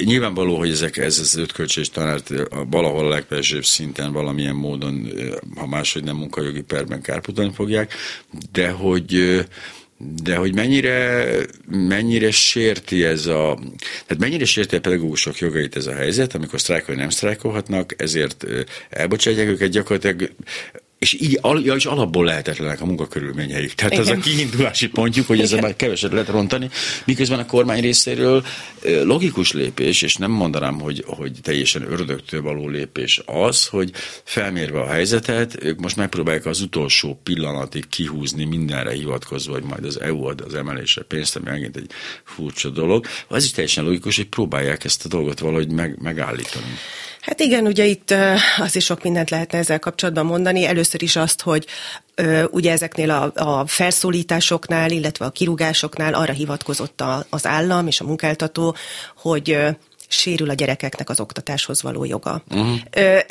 Nyilvánvaló, 0.04 0.58
hogy 0.58 0.70
ezek, 0.70 0.98
ez 0.98 1.20
az 1.20 1.36
ötkölcsés 1.36 1.90
tanárt 1.90 2.32
valahol 2.70 3.06
a 3.06 3.10
legfelsőbb 3.10 3.66
szinten 3.66 4.12
valamilyen 4.12 4.56
módon, 4.56 5.12
ha 5.56 5.68
máshogy 5.68 6.04
nem 6.04 6.16
munkajogi 6.16 6.62
perben 6.62 7.02
kárpótolni 7.02 7.52
fogják, 7.54 7.94
de 8.52 8.70
hogy 8.70 9.40
de 10.24 10.36
hogy 10.36 10.56
mennyire, 10.56 11.26
mennyire 11.70 12.32
sérti 12.32 13.04
ez 13.04 13.26
a, 13.26 13.60
tehát 14.06 14.18
mennyire 14.18 14.46
sérti 14.46 14.76
a 14.76 14.80
pedagógusok 14.80 15.38
jogait 15.38 15.76
ez 15.76 15.88
a 15.88 15.94
helyzet, 15.94 16.36
amikor 16.36 16.60
sztrájkolni 16.60 17.02
nem 17.02 17.10
sztrájkolhatnak, 17.10 18.02
ezért 18.02 18.46
elbocsátják 18.90 19.48
őket 19.48 19.70
gyakorlatilag 19.70 20.32
és 21.02 21.14
így 21.14 21.40
ja, 21.64 21.76
és 21.76 21.86
alapból 21.86 22.26
lehetetlenek 22.26 22.82
a 22.82 22.86
munkakörülményeik. 22.86 23.74
Tehát 23.74 23.94
Igen. 23.94 24.06
az 24.06 24.10
a 24.10 24.18
kiindulási 24.18 24.88
pontjuk, 24.88 25.28
hogy 25.28 25.40
ezzel 25.40 25.62
már 25.62 25.76
keveset 25.76 26.12
lehet 26.12 26.28
rontani, 26.28 26.70
miközben 27.06 27.40
a 27.40 27.46
kormány 27.46 27.82
részéről 27.82 28.46
logikus 29.04 29.52
lépés, 29.52 30.02
és 30.02 30.16
nem 30.16 30.32
mondanám, 30.32 30.80
hogy, 30.80 31.04
hogy 31.08 31.32
teljesen 31.42 31.92
ördögtől 31.92 32.42
való 32.42 32.68
lépés 32.68 33.22
az, 33.26 33.68
hogy 33.68 33.92
felmérve 34.24 34.80
a 34.80 34.88
helyzetet, 34.88 35.64
ők 35.64 35.80
most 35.80 35.96
megpróbálják 35.96 36.46
az 36.46 36.62
utolsó 36.62 37.20
pillanatig 37.24 37.88
kihúzni 37.90 38.46
mindenre 38.46 38.92
hivatkozva, 38.92 39.54
hogy 39.54 39.64
majd 39.64 39.86
az 39.86 40.02
EU 40.02 40.24
ad 40.24 40.42
az 40.42 40.54
emelésre 40.54 41.02
pénzt, 41.02 41.36
ami 41.36 41.50
megint 41.50 41.78
egy 41.78 41.92
furcsa 42.24 42.70
dolog. 42.70 43.06
Az 43.28 43.44
is 43.44 43.52
teljesen 43.52 43.84
logikus, 43.84 44.16
hogy 44.16 44.28
próbálják 44.28 44.84
ezt 44.84 45.06
a 45.06 45.08
dolgot 45.08 45.40
valahogy 45.40 45.72
meg, 45.72 46.02
megállítani. 46.02 46.78
Hát 47.22 47.40
igen, 47.40 47.66
ugye 47.66 47.86
itt 47.86 48.14
az 48.58 48.76
is 48.76 48.86
sok 48.86 49.04
mindent 49.04 49.30
lehetne 49.30 49.58
ezzel 49.58 49.80
kapcsolatban 49.80 50.26
mondani. 50.26 50.66
Először 50.66 51.02
is 51.02 51.16
azt, 51.16 51.42
hogy 51.42 51.66
ugye 52.52 52.72
ezeknél 52.72 53.12
a, 53.12 53.32
a 53.36 53.68
felszólításoknál, 53.68 54.92
illetve 54.92 55.26
a 55.26 55.30
kirúgásoknál 55.30 56.14
arra 56.14 56.34
hivatkozott 56.34 57.02
a, 57.02 57.26
az 57.30 57.46
állam 57.46 57.88
és 57.88 58.02
a 58.02 58.06
munkáltató, 58.06 58.76
hogy 59.18 59.58
sérül 60.08 60.50
a 60.50 60.54
gyerekeknek 60.54 61.10
az 61.10 61.20
oktatáshoz 61.20 61.82
való 61.82 62.06
joga. 62.06 62.44
Uh-huh. 62.50 62.78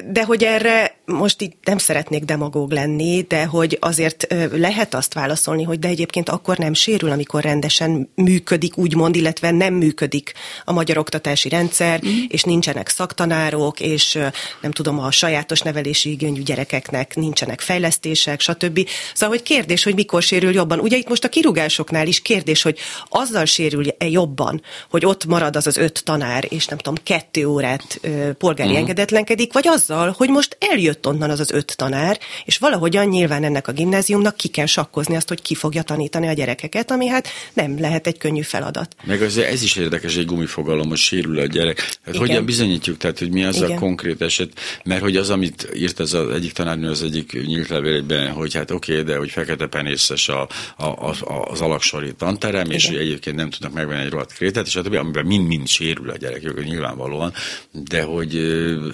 De 0.06 0.25
hogy 0.25 0.44
erre 0.44 0.94
most 1.12 1.43
így 1.43 1.52
nem 1.64 1.79
szeretnék 1.79 2.25
demagóg 2.25 2.71
lenni, 2.71 3.25
de 3.29 3.45
hogy 3.45 3.76
azért 3.81 4.26
lehet 4.52 4.95
azt 4.95 5.14
válaszolni, 5.14 5.62
hogy 5.62 5.79
de 5.79 5.88
egyébként 5.88 6.29
akkor 6.29 6.59
nem 6.59 6.75
sérül, 6.75 7.11
amikor 7.11 7.43
rendesen 7.43 8.11
működik, 8.14 8.76
úgymond, 8.76 9.17
illetve 9.17 9.50
nem 9.50 9.75
működik 9.75 10.33
a 10.64 10.73
magyar 10.73 10.99
oktatási 10.99 11.49
rendszer, 11.49 12.00
mm. 12.07 12.11
és 12.29 12.43
nincsenek 12.43 12.88
szaktanárok, 12.88 13.81
és 13.81 14.19
nem 14.61 14.71
tudom, 14.71 14.99
a 14.99 15.11
sajátos 15.11 15.61
nevelési 15.61 16.11
igényű 16.11 16.43
gyerekeknek 16.43 17.17
nincsenek 17.17 17.61
fejlesztések, 17.61 18.40
stb. 18.40 18.88
Szóval, 19.14 19.37
hogy 19.37 19.45
kérdés, 19.45 19.83
hogy 19.83 19.95
mikor 19.95 20.23
sérül 20.23 20.52
jobban. 20.52 20.79
Ugye 20.79 20.97
itt 20.97 21.09
most 21.09 21.25
a 21.25 21.29
kirúgásoknál 21.29 22.07
is 22.07 22.23
kérdés, 22.23 22.62
hogy 22.62 22.79
azzal 23.09 23.45
sérül-e 23.45 24.09
jobban, 24.09 24.62
hogy 24.90 25.05
ott 25.07 25.26
marad 25.26 25.57
az 25.57 25.67
az 25.67 25.76
öt 25.76 26.05
tanár, 26.05 26.47
és 26.49 26.67
nem 26.67 26.79
tudom, 26.79 27.02
kettő 27.02 27.47
órát 27.47 28.00
polgári 28.38 28.73
mm. 28.73 28.76
engedetlenkedik, 28.76 29.52
vagy 29.52 29.69
azzal, 29.69 30.14
hogy 30.17 30.29
most 30.29 30.57
eljött 30.71 31.00
onnan 31.07 31.30
az 31.30 31.40
az 31.40 31.50
öt 31.50 31.76
tanár, 31.76 32.19
és 32.45 32.59
valahogyan 32.59 33.07
nyilván 33.07 33.45
ennek 33.45 33.69
a 33.69 33.73
gimnáziumnak 33.73 34.37
ki 34.37 34.49
kell 34.49 34.66
sakkozni 34.66 35.16
azt, 35.16 35.28
hogy 35.28 35.42
ki 35.42 35.54
fogja 35.54 35.83
tanítani 35.83 36.28
a 36.28 36.33
gyerekeket, 36.33 36.90
ami 36.90 37.07
hát 37.07 37.28
nem 37.52 37.80
lehet 37.80 38.07
egy 38.07 38.19
könnyű 38.19 38.42
feladat. 38.42 38.97
Meg 39.04 39.23
az, 39.23 39.38
ez 39.38 39.62
is 39.62 39.76
érdekes 39.76 40.16
egy 40.16 40.26
gumifogalom, 40.26 40.88
hogy 40.88 40.99
sérül 40.99 41.38
a 41.38 41.47
gyerek. 41.47 41.99
Hát 42.04 42.16
hogyan 42.16 42.45
bizonyítjuk, 42.45 42.97
tehát 42.97 43.19
hogy 43.19 43.30
mi 43.30 43.45
az 43.45 43.57
Igen. 43.57 43.71
a 43.71 43.75
konkrét 43.75 44.23
eset, 44.23 44.50
mert 44.85 45.02
hogy 45.02 45.16
az, 45.16 45.30
amit 45.30 45.69
írt 45.75 46.00
ez 46.00 46.12
az 46.12 46.30
egyik 46.30 46.52
tanárnő 46.52 46.90
az 46.90 47.02
egyik 47.02 47.47
nyílt 47.47 47.69
levélben, 47.69 48.33
hogy 48.33 48.54
hát 48.54 48.71
oké, 48.71 48.92
okay, 48.92 49.04
de 49.04 49.16
hogy 49.16 49.30
fekete 49.30 49.66
penészes 49.66 50.28
a, 50.28 50.49
a, 50.76 50.85
a, 50.85 51.14
az 51.50 51.61
alaksori 51.61 52.14
tanterem, 52.14 52.64
Igen. 52.64 52.76
és 52.76 52.88
egyébként 52.88 53.37
nem 53.37 53.50
tudnak 53.50 53.73
megvenni 53.73 54.04
egy 54.04 54.11
rohadt 54.11 54.33
krétet, 54.33 54.66
és 54.66 54.76
a 54.76 54.83
amiben 54.95 55.26
mind-mind 55.26 55.69
sérül 55.69 56.11
a 56.11 56.16
gyerek, 56.16 56.64
nyilvánvalóan, 56.64 57.33
de 57.73 58.02
hogy 58.02 58.38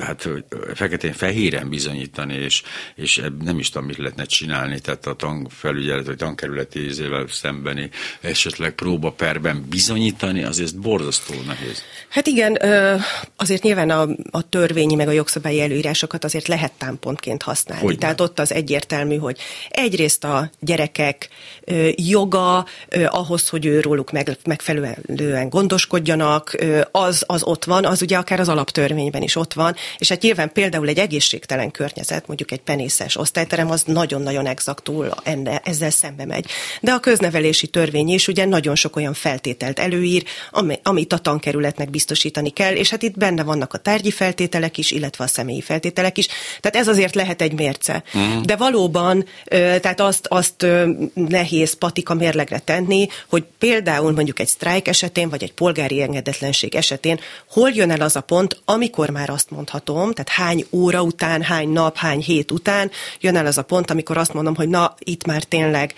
hát 0.01 0.29
feketén-fehéren 0.75 1.67
bizonyítani, 1.97 2.35
és, 2.35 2.63
és 2.95 3.23
nem 3.45 3.59
is 3.59 3.71
tudom, 3.71 3.87
mit 3.87 3.97
lehetne 3.97 4.25
csinálni, 4.25 4.81
tehát 4.81 5.07
a 5.07 5.15
tanfelügyelet 5.15 6.07
vagy 6.07 6.17
tankerületi 6.17 6.85
ízével 6.85 7.27
szembeni 7.29 7.91
esetleg 8.21 8.73
próbaperben 8.73 9.67
bizonyítani, 9.69 10.45
azért 10.45 10.77
borzasztó 10.77 11.35
nehéz. 11.47 11.83
Hát 12.09 12.27
igen, 12.27 12.59
azért 13.37 13.63
nyilván 13.63 13.91
a, 13.91 14.09
a 14.31 14.49
törvényi 14.49 14.95
meg 14.95 15.09
a 15.09 15.13
jogszabályi 15.13 15.61
előírásokat 15.61 16.25
azért 16.25 16.49
lehet 16.49 16.73
támpontként 16.73 17.43
használni. 17.43 17.85
Hogy 17.85 17.99
Tehát 17.99 18.21
ott 18.21 18.39
az 18.39 18.53
egyértelmű, 18.53 19.17
hogy 19.17 19.39
egyrészt 19.69 20.25
a 20.25 20.51
gyerekek 20.61 21.29
joga 21.95 22.67
ahhoz, 23.07 23.49
hogy 23.49 23.67
ő 23.67 23.81
róluk 23.81 24.13
meg, 24.13 24.37
megfelelően 24.45 25.49
gondoskodjanak, 25.49 26.57
az, 26.91 27.25
az 27.27 27.43
ott 27.43 27.65
van, 27.65 27.85
az 27.85 28.03
ugye 28.03 28.17
akár 28.17 28.41
az 28.41 28.49
alaptörvényben 28.49 29.23
is 29.23 29.37
ott 29.37 29.53
van, 29.53 29.75
és 29.99 30.09
hát 30.09 30.23
nyilván 30.23 30.53
például 30.53 30.89
egy 30.89 30.99
egészségtelen 30.99 31.71
környezet, 31.77 32.27
mondjuk 32.27 32.53
egy 32.53 32.61
penészes 32.61 33.17
osztályterem, 33.17 33.71
az 33.71 33.83
nagyon-nagyon 33.87 34.47
exaktul 34.47 35.15
enne, 35.23 35.61
ezzel 35.65 35.91
szembe 35.91 36.25
megy. 36.25 36.47
De 36.81 36.93
a 36.93 36.99
köznevelési 36.99 37.67
törvény 37.67 38.09
is 38.09 38.29
ugye 38.29 38.45
nagyon 38.45 38.75
sok 38.75 38.97
olyan 38.97 39.15
feltételt 39.15 39.79
előír, 39.79 40.25
amit 40.83 41.13
a 41.13 41.19
tankerületnek 41.19 41.91
biztosítani 41.91 42.51
kell, 42.51 42.75
és 42.75 42.91
hát 42.91 43.03
itt 43.03 43.19
benne 43.19 43.43
vannak 43.43 43.73
a 43.73 43.79
tárgyi 43.79 44.11
feltételek 44.11 44.79
is, 44.79 44.91
illetve 44.91 45.25
a 45.25 45.27
személyi 45.27 45.61
feltételek 45.61 46.19
is. 46.19 46.27
Tehát 46.61 46.77
ez 46.77 46.89
azért 46.89 47.15
lehet 47.15 47.43
egy 47.43 47.53
mérce. 47.53 48.03
Uh-huh. 48.15 48.45
De 48.45 48.57
valóban, 48.57 49.25
tehát 49.49 50.01
azt, 50.01 50.27
azt 50.27 50.67
nehéz 51.15 51.75
patika 51.75 52.15
mérlegre 52.15 52.59
tenni, 52.59 53.09
hogy 53.29 53.45
például 53.59 54.13
mondjuk 54.13 54.41
egy 54.41 54.49
sztrájk 54.49 54.89
esetén, 54.89 55.29
vagy 55.29 55.43
egy 55.43 55.53
polgári 55.53 56.03
engedetlenség 56.03 56.75
esetén 56.75 57.21
hol 57.51 57.71
jön 57.71 57.91
el 57.91 58.01
az 58.01 58.17
a 58.17 58.21
pont, 58.21 58.61
amikor 58.65 59.11
már 59.11 59.31
azt 59.31 59.51
mondhatom, 59.51 60.13
tehát 60.13 60.29
hány 60.29 60.67
óra 60.71 61.03
után, 61.03 61.43
hány 61.43 61.66
nap, 61.73 61.97
hány 61.97 62.21
hét 62.21 62.51
után 62.51 62.91
jön 63.21 63.37
el 63.37 63.47
az 63.47 63.59
a 63.59 63.63
pont, 63.63 63.91
amikor 63.91 64.17
azt 64.17 64.33
mondom, 64.33 64.55
hogy 64.55 64.69
na, 64.69 64.95
itt 64.99 65.27
már 65.27 65.43
tényleg 65.43 65.95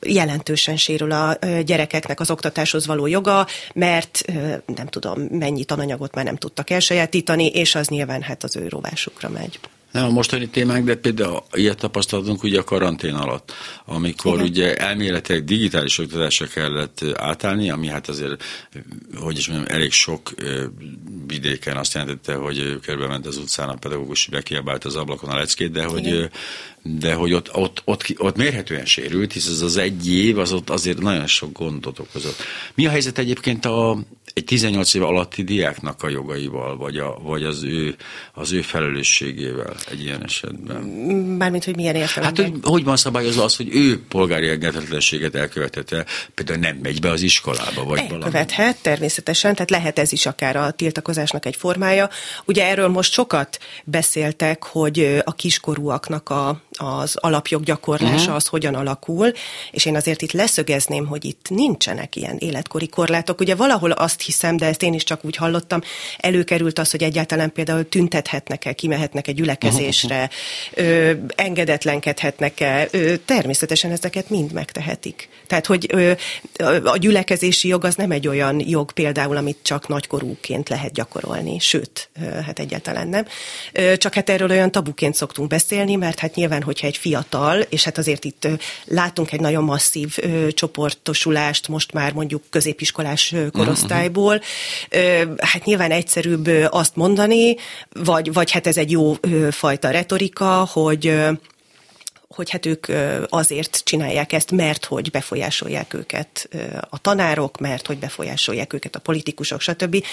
jelentősen 0.00 0.76
sérül 0.76 1.12
a 1.12 1.38
gyerekeknek 1.64 2.20
az 2.20 2.30
oktatáshoz 2.30 2.86
való 2.86 3.06
joga, 3.06 3.46
mert 3.74 4.24
nem 4.66 4.86
tudom, 4.86 5.20
mennyi 5.20 5.64
tananyagot 5.64 6.14
már 6.14 6.24
nem 6.24 6.36
tudtak 6.36 6.70
elsajátítani, 6.70 7.46
és 7.46 7.74
az 7.74 7.88
nyilván 7.88 8.22
hát 8.22 8.44
az 8.44 8.56
ő 8.56 8.68
rovásukra 8.68 9.28
megy. 9.28 9.58
Nem 9.92 10.04
a 10.04 10.10
mostani 10.10 10.48
témánk, 10.48 10.84
de 10.84 10.94
például 10.94 11.42
ilyet 11.52 11.78
tapasztaltunk 11.78 12.42
ugye 12.42 12.58
a 12.58 12.64
karantén 12.64 13.14
alatt, 13.14 13.52
amikor 13.84 14.34
Igen. 14.34 14.46
ugye 14.46 14.76
elméletileg 14.76 15.44
digitális 15.44 15.98
oktatásra 15.98 16.46
kellett 16.46 17.04
átállni, 17.14 17.70
ami 17.70 17.86
hát 17.86 18.08
azért, 18.08 18.44
hogy 19.14 19.38
is 19.38 19.48
mondjam, 19.48 19.76
elég 19.76 19.92
sok 19.92 20.30
vidéken 21.26 21.76
azt 21.76 21.94
jelentette, 21.94 22.34
hogy 22.34 22.80
körbe 22.80 23.20
az 23.24 23.36
utcán 23.36 23.68
a 23.68 23.76
pedagógus, 23.76 24.26
bekiabált 24.26 24.84
az 24.84 24.96
ablakon 24.96 25.30
a 25.30 25.36
leckét, 25.36 25.70
de 25.70 25.84
hogy, 25.84 26.28
de 26.82 27.14
hogy 27.14 27.32
ott, 27.32 27.54
ott, 27.54 27.82
ott, 27.84 28.04
ott, 28.16 28.36
mérhetően 28.36 28.84
sérült, 28.84 29.32
hisz 29.32 29.48
az 29.48 29.62
az 29.62 29.76
egy 29.76 30.12
év 30.12 30.38
az 30.38 30.52
ott 30.52 30.70
azért 30.70 30.98
nagyon 30.98 31.26
sok 31.26 31.52
gondot 31.52 31.98
okozott. 31.98 32.36
Mi 32.74 32.86
a 32.86 32.90
helyzet 32.90 33.18
egyébként 33.18 33.64
a, 33.64 33.98
egy 34.38 34.44
18 34.44 34.94
év 34.94 35.02
alatti 35.02 35.42
diáknak 35.42 36.02
a 36.02 36.08
jogaival, 36.08 36.76
vagy, 36.76 36.96
a, 36.96 37.18
vagy 37.22 37.44
az, 37.44 37.62
ő, 37.62 37.96
az 38.32 38.52
ő 38.52 38.62
felelősségével 38.62 39.74
egy 39.90 40.02
ilyen 40.02 40.24
esetben? 40.24 40.82
Mármint, 41.38 41.64
hogy 41.64 41.76
milyen 41.76 41.94
értelemben? 41.94 42.44
Hát, 42.44 42.52
hogy, 42.52 42.60
hogy 42.62 42.84
van 42.84 42.96
szabályozva 42.96 43.44
az, 43.44 43.56
hogy 43.56 43.68
ő 43.74 44.02
polgári 44.08 44.48
engedhetetlenséget 44.48 45.34
elkövetette, 45.34 46.04
például 46.34 46.58
nem 46.58 46.76
megy 46.82 47.00
be 47.00 47.10
az 47.10 47.22
iskolába, 47.22 47.84
vagy 47.84 47.98
Elkövethet, 47.98 48.56
valami. 48.56 48.74
természetesen, 48.82 49.52
tehát 49.52 49.70
lehet 49.70 49.98
ez 49.98 50.12
is 50.12 50.26
akár 50.26 50.56
a 50.56 50.70
tiltakozásnak 50.70 51.46
egy 51.46 51.56
formája. 51.56 52.08
Ugye 52.44 52.66
erről 52.66 52.88
most 52.88 53.12
sokat 53.12 53.58
beszéltek, 53.84 54.64
hogy 54.64 55.20
a 55.24 55.34
kiskorúaknak 55.34 56.30
a, 56.30 56.62
az 56.78 57.16
alapjoggyakorlása 57.16 58.20
uh-huh. 58.20 58.34
az 58.34 58.46
hogyan 58.46 58.74
alakul, 58.74 59.32
és 59.70 59.84
én 59.84 59.96
azért 59.96 60.22
itt 60.22 60.32
leszögezném, 60.32 61.06
hogy 61.06 61.24
itt 61.24 61.46
nincsenek 61.48 62.16
ilyen 62.16 62.36
életkori 62.38 62.88
korlátok. 62.88 63.40
Ugye 63.40 63.54
valahol 63.54 63.90
azt 63.90 64.22
hiszem, 64.22 64.56
de 64.56 64.66
ezt 64.66 64.82
én 64.82 64.94
is 64.94 65.04
csak 65.04 65.24
úgy 65.24 65.36
hallottam, 65.36 65.80
előkerült 66.18 66.78
az, 66.78 66.90
hogy 66.90 67.02
egyáltalán 67.02 67.52
például 67.52 67.88
tüntethetnek-e, 67.88 68.72
kimehetnek-e 68.72 69.32
gyülekezésre, 69.32 70.30
ö, 70.74 71.12
engedetlenkedhetnek-e. 71.34 72.88
Ö, 72.90 73.16
természetesen 73.16 73.90
ezeket 73.90 74.30
mind 74.30 74.52
megtehetik. 74.52 75.28
Tehát, 75.46 75.66
hogy 75.66 75.86
ö, 75.88 76.12
a 76.84 76.96
gyülekezési 76.96 77.68
jog 77.68 77.84
az 77.84 77.94
nem 77.94 78.10
egy 78.10 78.28
olyan 78.28 78.60
jog 78.68 78.92
például, 78.92 79.36
amit 79.36 79.58
csak 79.62 79.88
nagykorúként 79.88 80.68
lehet 80.68 80.92
gyakorolni, 80.92 81.58
sőt, 81.58 82.10
ö, 82.22 82.24
hát 82.24 82.58
egyáltalán 82.58 83.08
nem. 83.08 83.26
Ö, 83.72 83.96
csak 83.96 84.14
hát 84.14 84.30
erről 84.30 84.50
olyan 84.50 84.72
tabuként 84.72 85.14
szoktunk 85.14 85.48
beszélni, 85.48 85.94
mert 85.94 86.18
hát 86.18 86.34
nyilván, 86.34 86.62
hogyha 86.68 86.86
egy 86.86 86.96
fiatal, 86.96 87.60
és 87.60 87.84
hát 87.84 87.98
azért 87.98 88.24
itt 88.24 88.44
ö, 88.44 88.52
látunk 88.84 89.32
egy 89.32 89.40
nagyon 89.40 89.64
masszív 89.64 90.14
ö, 90.16 90.46
csoportosulást 90.50 91.68
most 91.68 91.92
már 91.92 92.12
mondjuk 92.12 92.42
középiskolás 92.50 93.34
korosztály, 93.52 94.08
osztályból. 94.08 94.40
Hát 95.38 95.64
nyilván 95.64 95.90
egyszerűbb 95.90 96.50
azt 96.70 96.96
mondani, 96.96 97.56
vagy, 97.92 98.32
vagy 98.32 98.50
hát 98.50 98.66
ez 98.66 98.76
egy 98.76 98.90
jó 98.90 99.14
fajta 99.50 99.90
retorika, 99.90 100.68
hogy 100.72 101.12
hogy 102.38 102.50
hát 102.50 102.66
ők 102.66 102.86
azért 103.28 103.80
csinálják 103.84 104.32
ezt, 104.32 104.50
mert 104.50 104.84
hogy 104.84 105.10
befolyásolják 105.10 105.94
őket 105.94 106.48
a 106.90 106.98
tanárok, 106.98 107.58
mert 107.58 107.86
hogy 107.86 107.98
befolyásolják 107.98 108.72
őket 108.72 108.96
a 108.96 108.98
politikusok, 108.98 109.60
stb. 109.60 110.04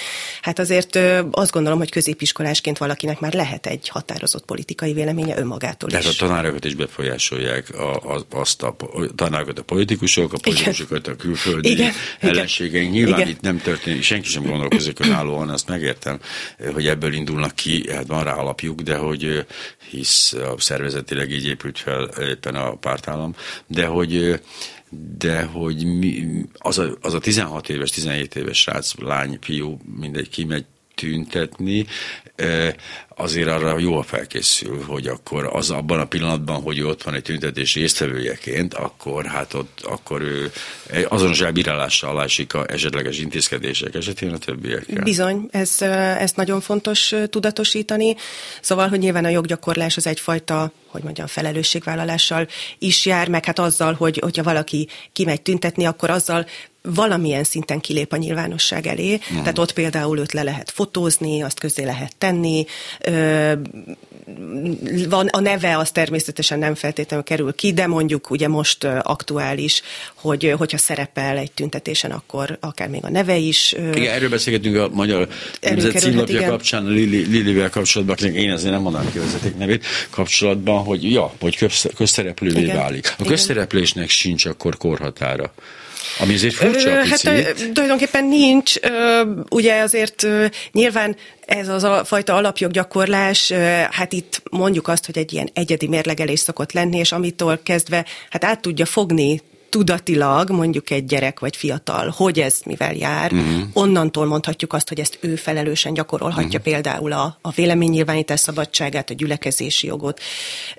Hát 0.41 0.59
azért 0.59 0.95
azt 1.31 1.51
gondolom, 1.51 1.77
hogy 1.77 1.91
középiskolásként 1.91 2.77
valakinek 2.77 3.19
már 3.19 3.33
lehet 3.33 3.65
egy 3.65 3.89
határozott 3.89 4.45
politikai 4.45 4.93
véleménye 4.93 5.37
önmagától 5.37 5.89
is. 5.89 5.95
Tehát 5.95 6.13
a 6.13 6.25
tanárokat 6.25 6.65
is 6.65 6.75
befolyásolják 6.75 7.69
a, 7.69 8.15
a, 8.15 8.25
azt 8.29 8.63
a, 8.63 8.75
a 8.93 9.15
tanárokat 9.15 9.59
a 9.59 9.63
politikusok, 9.63 10.33
a 10.33 10.37
politikusokat 10.41 10.99
Igen. 10.99 11.13
a 11.13 11.17
külföldi 11.17 11.69
Igen. 11.69 11.91
ellenségeink. 12.19 12.91
Nyilván 12.91 13.19
Igen. 13.19 13.29
itt 13.31 13.41
nem 13.41 13.57
történik, 13.57 14.03
senki 14.03 14.27
sem 14.27 14.43
gondolkozik 14.43 14.99
önállóan, 14.99 15.49
azt 15.49 15.67
megértem, 15.67 16.19
hogy 16.73 16.87
ebből 16.87 17.13
indulnak 17.13 17.55
ki, 17.55 17.91
hát 17.91 18.07
van 18.07 18.23
rá 18.23 18.33
alapjuk, 18.33 18.81
de 18.81 18.95
hogy 18.95 19.45
hisz 19.89 20.33
a 20.33 20.55
szervezetileg 20.57 21.31
így 21.31 21.45
épült 21.45 21.79
fel 21.79 22.09
éppen 22.19 22.55
a 22.55 22.75
pártállam, 22.75 23.35
de 23.67 23.85
hogy 23.85 24.41
de 25.17 25.43
hogy 25.43 25.85
mi, 25.85 26.45
az, 26.53 26.77
a, 26.77 26.97
az 27.01 27.13
a 27.13 27.19
16 27.19 27.69
éves, 27.69 27.89
17 27.89 28.35
éves 28.35 28.59
srác, 28.59 28.93
lány, 28.97 29.37
fiú, 29.41 29.79
mindegy 29.99 30.29
kimegy 30.29 30.65
tüntetni, 30.95 31.85
azért 33.15 33.47
arra 33.47 33.79
jól 33.79 34.03
felkészül, 34.03 34.83
hogy 34.83 35.07
akkor 35.07 35.49
az 35.53 35.69
abban 35.69 35.99
a 35.99 36.05
pillanatban, 36.05 36.61
hogy 36.61 36.81
ott 36.81 37.03
van 37.03 37.13
egy 37.13 37.21
tüntetés 37.21 37.73
résztvevőjeként, 37.73 38.73
akkor 38.73 39.25
hát 39.25 39.53
ott 39.53 39.79
akkor 39.83 40.21
ő 40.21 40.51
azonos 41.07 41.41
elbírálással 41.41 42.09
alá 42.09 42.23
esik 42.23 42.53
a 42.53 42.65
esetleges 42.67 43.19
intézkedések 43.19 43.95
esetén 43.95 44.31
a 44.31 44.37
többiekkel. 44.37 45.03
Bizony, 45.03 45.47
ez, 45.51 45.81
ez 46.19 46.31
nagyon 46.31 46.61
fontos 46.61 47.13
tudatosítani. 47.29 48.15
Szóval, 48.61 48.87
hogy 48.87 48.99
nyilván 48.99 49.25
a 49.25 49.29
joggyakorlás 49.29 49.97
az 49.97 50.07
egyfajta 50.07 50.71
hogy 50.95 51.03
mondjam, 51.03 51.27
felelősségvállalással 51.27 52.47
is 52.79 53.05
jár, 53.05 53.27
meg 53.27 53.45
hát 53.45 53.59
azzal, 53.59 53.93
hogy 53.93 54.17
hogyha 54.17 54.43
valaki 54.43 54.87
kimegy 55.13 55.41
tüntetni, 55.41 55.85
akkor 55.85 56.09
azzal 56.09 56.45
valamilyen 56.81 57.43
szinten 57.43 57.79
kilép 57.79 58.13
a 58.13 58.15
nyilvánosság 58.15 58.87
elé, 58.87 59.13
uh-huh. 59.13 59.37
tehát 59.37 59.57
ott 59.57 59.73
például 59.73 60.19
őt 60.19 60.31
le 60.31 60.43
lehet 60.43 60.71
fotózni, 60.71 61.41
azt 61.41 61.59
közé 61.59 61.83
lehet 61.83 62.15
tenni, 62.15 62.65
van, 65.09 65.27
a 65.27 65.39
neve 65.39 65.77
az 65.77 65.91
természetesen 65.91 66.59
nem 66.59 66.75
feltétlenül 66.75 67.25
kerül 67.25 67.53
ki, 67.53 67.73
de 67.73 67.87
mondjuk 67.87 68.29
ugye 68.29 68.47
most 68.47 68.83
aktuális, 68.83 69.81
hogy 70.13 70.53
hogyha 70.57 70.77
szerepel 70.77 71.37
egy 71.37 71.51
tüntetésen, 71.51 72.11
akkor 72.11 72.57
akár 72.59 72.89
még 72.89 73.03
a 73.03 73.09
neve 73.09 73.35
is. 73.35 73.75
Igen, 73.93 74.13
erről 74.13 74.29
beszélgetünk 74.29 74.77
a 74.77 74.89
Magyar 74.89 75.27
Nemzet 75.61 75.97
címlapja 75.97 76.49
kapcsán, 76.49 76.85
Lili, 76.85 77.25
Lilivel 77.25 77.69
kapcsolatban, 77.69 78.33
én 78.33 78.51
azért 78.51 78.71
nem 78.71 78.81
mondanám 78.81 79.11
ki 79.11 79.19
vezeték 79.19 79.57
nevét, 79.57 79.85
kapcsolatban, 80.09 80.83
hogy 80.83 81.11
ja, 81.11 81.33
hogy 81.39 81.67
közszereplővé 81.95 82.61
Igen. 82.61 82.75
válik. 82.75 83.13
A 83.17 83.23
közszereplésnek 83.23 84.09
sincs 84.09 84.45
akkor 84.45 84.77
korhatára. 84.77 85.53
Ami 86.19 86.33
azért 86.33 86.53
furcsa 86.53 86.89
Ö, 86.89 86.93
Hát 86.93 87.55
tulajdonképpen 87.73 88.25
nincs. 88.25 88.73
Ugye 89.49 89.81
azért 89.81 90.27
nyilván 90.71 91.15
ez 91.45 91.67
az 91.67 91.83
a 91.83 92.05
fajta 92.05 92.35
alapjoggyakorlás, 92.35 93.51
hát 93.91 94.13
itt 94.13 94.41
mondjuk 94.51 94.87
azt, 94.87 95.05
hogy 95.05 95.17
egy 95.17 95.33
ilyen 95.33 95.49
egyedi 95.53 95.87
mérlegelés 95.87 96.39
szokott 96.39 96.71
lenni, 96.71 96.97
és 96.97 97.11
amitől 97.11 97.63
kezdve 97.63 98.05
hát 98.29 98.43
át 98.43 98.61
tudja 98.61 98.85
fogni 98.85 99.41
tudatilag 99.75 100.49
mondjuk 100.49 100.89
egy 100.89 101.05
gyerek 101.05 101.39
vagy 101.39 101.55
fiatal, 101.55 102.13
hogy 102.17 102.39
ez 102.39 102.59
mivel 102.65 102.93
jár, 102.93 103.31
uh-huh. 103.33 103.63
onnantól 103.73 104.25
mondhatjuk 104.25 104.73
azt, 104.73 104.87
hogy 104.87 104.99
ezt 104.99 105.17
ő 105.21 105.35
felelősen 105.35 105.93
gyakorolhatja 105.93 106.59
uh-huh. 106.59 106.63
például 106.63 107.11
a, 107.11 107.37
a 107.41 107.51
véleménynyilvánítás 107.51 108.39
szabadságát, 108.39 109.09
a 109.09 109.13
gyülekezési 109.13 109.87
jogot. 109.87 110.19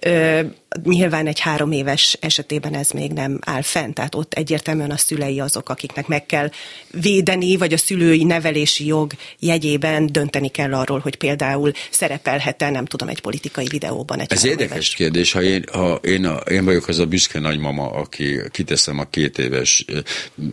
Ö, 0.01 0.41
nyilván 0.85 1.27
egy 1.27 1.41
három 1.41 1.73
éves 1.73 2.17
esetében 2.21 2.75
ez 2.75 2.91
még 2.91 3.13
nem 3.13 3.39
áll 3.41 3.63
fent, 3.63 3.95
tehát 3.95 4.15
ott 4.15 4.35
egyértelműen 4.35 4.91
a 4.91 4.97
szülei 4.97 5.41
azok, 5.41 5.69
akiknek 5.69 6.07
meg 6.07 6.27
kell 6.27 6.51
védeni, 6.91 7.57
vagy 7.57 7.73
a 7.73 7.77
szülői 7.77 8.25
nevelési 8.25 8.87
jog 8.87 9.13
jegyében 9.39 10.13
dönteni 10.13 10.49
kell 10.49 10.75
arról, 10.75 10.99
hogy 10.99 11.17
például 11.17 11.73
szerepelhet-e, 11.91 12.71
nem 12.71 12.85
tudom, 12.85 13.09
egy 13.09 13.21
politikai 13.21 13.67
videóban. 13.71 14.21
Egy 14.21 14.33
ez 14.33 14.45
érdekes 14.45 14.73
éves. 14.73 14.95
kérdés, 14.95 15.33
ha 15.33 15.43
én, 15.43 15.65
ha 15.73 15.95
én, 15.95 16.25
a, 16.25 16.37
én 16.37 16.65
vagyok 16.65 16.89
az 16.89 16.99
a 16.99 17.07
büszke 17.07 17.39
nagymama, 17.39 17.91
aki 17.91 18.41
kiteszem 18.51 18.99
a 18.99 19.05
két 19.05 19.39
éves 19.39 19.85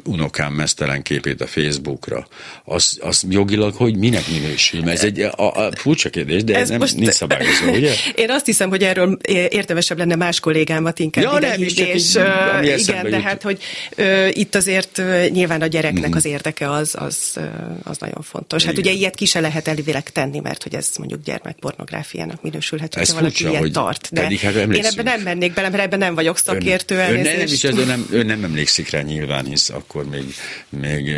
unokám 0.05 0.53
mesztelen 0.53 1.01
képét 1.01 1.41
a 1.41 1.47
Facebookra, 1.47 2.27
az, 2.63 2.97
az 3.01 3.25
jogilag 3.29 3.73
hogy 3.75 3.97
minek 3.97 4.27
minősül? 4.27 4.89
Ez 4.89 5.03
egy 5.03 5.19
a, 5.19 5.65
a, 5.65 5.71
furcsa 5.75 6.09
kérdés, 6.09 6.43
de 6.43 6.55
ez 6.55 6.69
nem, 6.69 6.79
most... 6.79 6.95
nincs 6.95 7.13
szabályozva, 7.13 7.71
ugye? 7.71 7.93
Én 8.15 8.31
azt 8.31 8.45
hiszem, 8.45 8.69
hogy 8.69 8.83
erről 8.83 9.17
értemesebb 9.49 9.97
lenne 9.97 10.12
más 10.15 10.39
kollégámat 10.39 10.99
inkább 10.99 11.23
ja, 11.23 11.37
ide 11.37 11.55
hívni, 11.55 11.81
és 11.81 12.15
uh, 12.15 12.79
igen, 12.79 13.09
de 13.09 13.21
hát, 13.21 13.41
hogy 13.41 13.63
uh, 13.97 14.29
itt 14.31 14.55
azért 14.55 14.97
uh, 14.97 15.29
nyilván 15.29 15.61
a 15.61 15.67
gyereknek 15.67 16.09
mm. 16.09 16.17
az 16.17 16.25
érdeke 16.25 16.71
az, 16.71 16.95
az, 16.99 17.33
uh, 17.35 17.43
az 17.83 17.97
nagyon 17.97 18.21
fontos. 18.21 18.63
Hát 18.63 18.73
igen. 18.77 18.83
ugye 18.85 18.93
ilyet 18.99 19.15
ki 19.15 19.25
se 19.25 19.39
lehet 19.39 19.67
elvileg 19.67 20.09
tenni, 20.09 20.39
mert 20.39 20.63
hogy 20.63 20.75
ez 20.75 20.89
mondjuk 20.97 21.23
gyermekpornográfiának 21.23 22.41
minősülhet, 22.41 22.93
hogyha 22.93 23.13
valaki 23.13 23.43
furcsa, 23.43 23.59
ilyet 23.59 23.73
tart. 23.73 24.09
De 24.11 24.21
hát 24.21 24.31
én 24.55 24.85
ebben 24.85 25.03
nem 25.03 25.21
mennék 25.21 25.53
bele, 25.53 25.69
mert 25.69 25.83
ebben 25.83 25.99
nem 25.99 26.15
vagyok 26.15 26.37
szakértő. 26.37 26.95
Ön, 26.95 27.15
ön 27.15 27.21
nem, 27.21 27.41
is, 27.41 27.63
ez, 27.63 27.75
nem, 27.75 28.07
ön 28.11 28.25
nem 28.25 28.43
emlékszik 28.43 28.89
rá 28.89 29.01
nyilván, 29.01 29.45
hisz 29.45 29.69
akkor 29.69 30.09
még, 30.09 30.35
még 30.69 31.15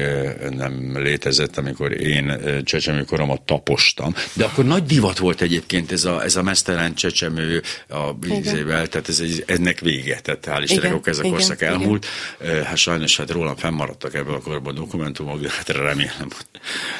nem 0.49 1.01
létezett, 1.01 1.57
amikor 1.57 2.01
én 2.01 2.39
csecsemőkoromat 2.63 3.41
tapostam. 3.41 4.15
De 4.33 4.43
akkor 4.45 4.65
nagy 4.65 4.83
divat 4.83 5.17
volt 5.17 5.41
egyébként 5.41 5.91
ez 5.91 6.05
a, 6.05 6.23
ez 6.23 6.35
a 6.35 6.43
mesztelen 6.43 6.93
csecsemő 6.95 7.61
a 7.89 8.13
vízével, 8.75 8.87
tehát 8.87 9.09
ez 9.09 9.19
egy, 9.19 9.43
ennek 9.59 9.79
vége, 9.79 10.19
tehát 10.19 10.47
hál' 10.49 10.63
Istennek, 10.63 11.07
ez 11.07 11.19
a 11.19 11.21
korszak 11.21 11.61
igen, 11.61 11.73
elmúlt. 11.73 12.05
Igen. 12.41 12.63
Hát 12.63 12.77
sajnos 12.77 13.17
hát 13.17 13.31
rólam 13.31 13.55
fennmaradtak 13.55 14.13
ebből 14.13 14.33
a 14.33 14.39
korban 14.39 14.75
dokumentumok, 14.75 15.41
de 15.41 15.49
hát 15.49 15.69
remélem, 15.69 16.29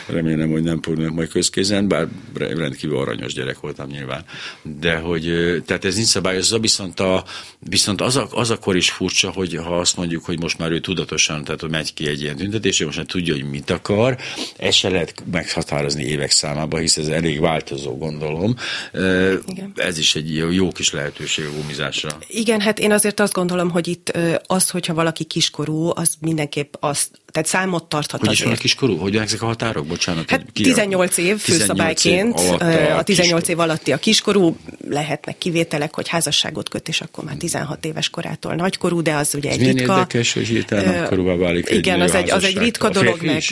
remélem, 0.08 0.50
hogy 0.50 0.64
nem 0.64 0.82
fognak 0.82 1.14
majd 1.14 1.30
közkézen, 1.30 1.88
bár 1.88 2.08
rendkívül 2.34 2.98
aranyos 2.98 3.34
gyerek 3.34 3.60
voltam 3.60 3.88
nyilván. 3.88 4.26
De 4.62 4.96
hogy, 4.96 5.24
tehát 5.66 5.86
ez 5.86 5.96
nincs 5.96 6.08
szabályozva, 6.08 6.60
viszont, 6.60 7.00
a, 7.00 7.24
viszont 7.60 8.02
az, 8.02 8.16
a, 8.16 8.28
az 8.32 8.50
akkor 8.50 8.76
is 8.76 8.92
furcsa, 8.92 9.32
hogy 9.32 9.56
ha 9.56 9.80
azt 9.80 9.98
mondjuk, 9.98 10.26
hogy 10.26 10.40
most 10.40 10.58
már 10.58 10.72
ő 10.72 10.80
tudatosan, 10.80 11.44
tehát 11.44 11.62
hogy 11.62 11.70
megy 11.70 11.94
ki 11.94 12.08
egy 12.08 12.22
ilyen 12.22 12.36
tüntetés, 12.36 12.84
most 12.84 12.98
már 12.98 13.06
tudja, 13.06 13.34
hogy 13.34 13.50
mit 13.50 13.70
akar, 13.70 14.18
ezt 14.58 14.78
se 14.78 14.90
lehet 14.90 15.24
meghatározni 15.32 16.04
évek 16.04 16.32
számába, 16.32 16.78
hisz 16.78 16.98
ez 16.98 17.08
elég 17.08 17.40
változó, 17.40 17.98
gondolom. 17.98 18.56
Igen. 18.94 19.72
Ez 19.76 19.98
is 19.98 20.16
egy 20.16 20.36
jó 20.36 20.72
kis 20.72 20.92
lehetőség 20.92 21.46
gumizásra. 21.66 22.10
Igen, 22.28 22.62
hát 22.62 22.80
én 22.80 22.92
azért 22.92 23.20
azt 23.20 23.34
gondolom, 23.34 23.70
hogy 23.70 23.88
itt 23.88 24.18
az, 24.46 24.70
hogyha 24.70 24.94
valaki 24.94 25.24
kiskorú, 25.24 25.92
az 25.96 26.14
mindenképp 26.20 26.74
azt, 26.80 27.10
tehát 27.32 27.48
számot 27.48 27.84
tarthat 27.84 28.20
hogy 28.20 28.30
azért. 28.30 28.50
Hogy 28.50 28.58
kiskorú? 28.58 28.98
Hogy 28.98 29.16
ezek 29.16 29.42
a 29.42 29.46
határok? 29.46 29.86
Bocsánat. 29.86 30.30
Hát 30.30 30.46
18 30.54 31.18
év 31.18 31.38
főszabályként, 31.38 32.36
18 32.36 32.60
év 32.90 32.96
a 32.98 33.04
18 33.04 33.48
év 33.48 33.60
alatti 33.60 33.92
a 33.92 33.98
kiskorú, 33.98 34.58
lehetnek 34.90 35.38
kivételek, 35.38 35.96
hogy 35.96 36.08
házasságot 36.08 36.70
köt, 36.70 36.88
és 36.88 37.02
akkor 37.02 37.24
már 37.24 37.36
16 37.36 37.86
éves 37.86 38.10
korától 38.10 38.56
nagykorú, 38.56 39.02
de 39.02 39.14
az 39.14 39.36
ugye 39.36 39.50
Ez 39.50 39.58
egy 39.58 39.66
ritka. 39.66 39.94
érdekes, 39.94 40.34
hogy 40.34 40.48
hirtelen 40.48 40.96
nagykorúvá 41.00 41.36
válik 41.36 41.70
Igen, 41.70 42.02
az 42.02 42.14
egy, 42.14 42.32
az 42.32 42.44
egy 42.44 42.58
ritka 42.58 42.90
dolog, 42.90 43.22
meg 43.22 43.44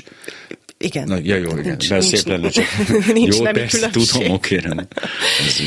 igen. 0.83 1.07
Na, 1.07 1.17
ja, 1.23 1.35
jó, 1.35 1.49
igen. 1.49 1.63
Nincs, 1.63 1.89
nincs, 1.89 2.03
szép 2.03 2.27
lenne, 2.27 2.49
csak 2.49 2.65
nincs 3.13 3.37
jó, 3.37 3.43
persze, 3.43 3.89
tudom, 3.89 4.31
oké. 4.31 4.61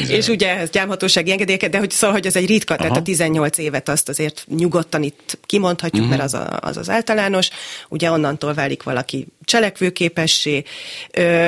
És 0.09 0.29
ugye 0.29 0.57
ez 0.57 0.71
gyámhatósági 0.71 1.31
engedélyeket, 1.31 1.71
de 1.71 1.79
hogy 1.79 1.91
szóval, 1.91 2.17
hogy 2.17 2.27
ez 2.27 2.37
egy 2.37 2.47
ritka, 2.47 2.75
Aha. 2.75 2.83
tehát 2.83 2.99
a 2.99 3.03
18 3.03 3.59
évet 3.59 3.89
azt 3.89 4.09
azért 4.09 4.47
nyugodtan 4.57 5.03
itt 5.03 5.39
kimondhatjuk, 5.47 6.05
uh-huh. 6.05 6.19
mert 6.19 6.33
az, 6.33 6.41
a, 6.41 6.59
az 6.61 6.77
az 6.77 6.91
általános. 6.91 7.49
Ugye 7.89 8.11
onnantól 8.11 8.55
válik 8.55 8.83
valaki 8.83 9.27
cselekvőképessé, 9.45 10.65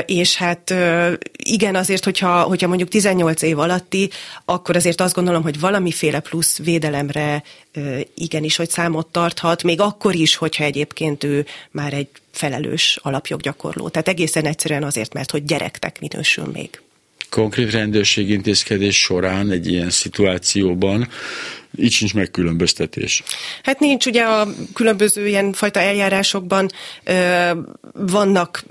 és 0.06 0.36
hát 0.36 0.74
igen, 1.36 1.74
azért, 1.74 2.04
hogyha, 2.04 2.42
hogyha 2.42 2.68
mondjuk 2.68 2.88
18 2.88 3.42
év 3.42 3.58
alatti, 3.58 4.10
akkor 4.44 4.76
azért 4.76 5.00
azt 5.00 5.14
gondolom, 5.14 5.42
hogy 5.42 5.60
valamiféle 5.60 6.20
plusz 6.20 6.58
védelemre 6.58 7.42
igenis, 8.14 8.56
hogy 8.56 8.70
számot 8.70 9.06
tarthat, 9.06 9.62
még 9.62 9.80
akkor 9.80 10.14
is, 10.14 10.36
hogyha 10.36 10.64
egyébként 10.64 11.24
ő 11.24 11.46
már 11.70 11.92
egy 11.92 12.08
felelős 12.32 12.98
alapjoggyakorló. 13.02 13.88
Tehát 13.88 14.08
egészen 14.08 14.44
egyszerűen 14.44 14.82
azért, 14.82 15.12
mert 15.12 15.30
hogy 15.30 15.44
gyerektek 15.44 16.00
minősül 16.00 16.44
még. 16.52 16.80
Konkrét 17.30 17.70
rendőrségi 17.70 18.32
intézkedés 18.32 19.00
során 19.00 19.50
egy 19.50 19.66
ilyen 19.66 19.90
szituációban 19.90 21.08
így 21.76 21.92
sincs 21.92 22.14
megkülönböztetés. 22.14 23.22
Hát 23.62 23.78
nincs, 23.78 24.06
ugye 24.06 24.22
a 24.22 24.48
különböző 24.74 25.26
ilyen 25.26 25.52
fajta 25.52 25.80
eljárásokban 25.80 26.70
ö, 27.04 27.50
vannak 27.92 28.64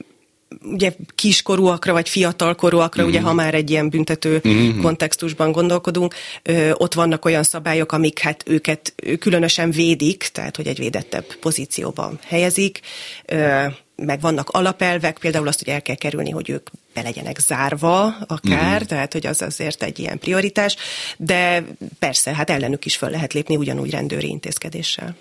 ugye 0.62 0.94
kiskorúakra 1.16 1.94
vagy 1.94 2.10
fiatalkorúakra, 2.10 3.04
mm. 3.04 3.08
ugye 3.08 3.22
ha 3.22 3.34
már 3.34 3.54
egy 3.54 3.70
ilyen 3.70 3.90
büntető 3.90 4.42
mm. 4.48 4.82
kontextusban 4.82 5.52
gondolkodunk, 5.52 6.16
ö, 6.44 6.72
ott 6.74 6.94
vannak 6.94 7.26
olyan 7.26 7.44
szabályok, 7.44 7.92
amik 7.92 8.20
hát 8.20 8.44
őket 8.46 8.94
különösen 9.20 9.72
védik, 9.72 10.30
tehát 10.32 10.56
hogy 10.56 10.68
egy 10.68 10.78
védettebb 10.78 11.36
pozícióban 11.36 12.20
helyezik, 12.26 12.80
ö, 13.26 13.66
meg 13.96 14.22
vannak 14.22 14.50
alapelvek, 14.50 15.18
például 15.18 15.48
azt, 15.48 15.60
hogy 15.60 15.74
el 15.74 15.82
kell 15.82 15.96
kerülni, 15.96 16.30
hogy 16.30 16.50
ők 16.50 16.70
be 16.94 17.02
legyenek 17.02 17.40
zárva 17.40 18.16
akár, 18.28 18.82
mm. 18.82 18.86
tehát 18.86 19.14
hogy 19.14 19.28
az 19.28 19.42
azért 19.42 19.84
egy 19.84 20.00
ilyen 20.00 20.20
prioritás, 20.20 20.76
de 21.18 21.64
persze, 22.00 22.34
hát 22.34 22.50
ellenük 22.50 22.86
is 22.86 22.96
föl 22.96 23.10
lehet 23.10 23.34
lépni 23.34 23.56
ugyanúgy 23.56 23.90
rendőri 23.90 24.28
intézkedéssel. 24.28 25.16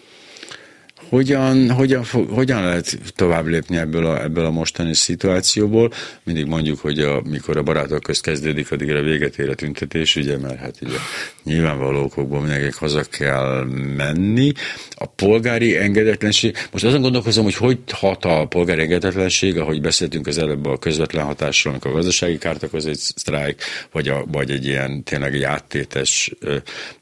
Hogyan, 0.97 1.71
hogyan, 1.71 2.05
hogyan 2.31 2.65
lehet 2.65 2.99
tovább 3.15 3.47
lépni 3.47 3.77
ebből 3.77 4.07
a, 4.07 4.23
ebből 4.23 4.45
a 4.45 4.51
mostani 4.51 4.95
szituációból? 4.95 5.93
Mindig 6.23 6.47
mondjuk, 6.47 6.79
hogy 6.79 6.99
a, 6.99 7.23
mikor 7.31 7.57
a 7.57 7.63
barátok 7.63 8.03
közt 8.03 8.23
kezdődik, 8.23 8.73
addigra 8.73 9.03
véget 9.03 9.39
ér 9.39 9.49
a 9.49 9.55
tüntetés, 9.55 10.17
ugye, 10.17 10.39
mert 10.39 10.59
hát 10.59 10.77
ugye 10.83 10.97
nyilvánvaló 11.45 12.03
okokból 12.03 12.41
mindenkinek 12.41 12.75
haza 12.75 13.03
kell 13.11 13.65
menni. 13.97 14.53
A 14.91 15.07
polgári 15.07 15.77
engedetlenség, 15.77 16.57
most 16.73 16.85
azon 16.85 17.01
gondolkozom, 17.01 17.45
hogy 17.45 17.55
hogy 17.55 17.79
hat 17.91 18.25
a 18.25 18.47
polgári 18.47 18.81
engedetlenség, 18.81 19.59
ahogy 19.59 19.81
beszéltünk 19.81 20.27
az 20.27 20.39
előbb 20.39 20.67
a 20.67 20.79
közvetlen 20.79 21.25
hatásról, 21.25 21.73
amikor 21.73 21.91
a 21.91 21.95
gazdasági 21.95 22.39
kárt 22.39 22.63
okoz 22.63 22.87
egy 22.87 22.99
sztrájk, 22.99 23.63
vagy, 23.93 24.09
a, 24.09 24.25
vagy 24.33 24.51
egy 24.51 24.67
ilyen 24.67 25.03
tényleg 25.03 25.35
egy 25.35 25.43
áttétes 25.43 26.33
ö, 26.41 26.57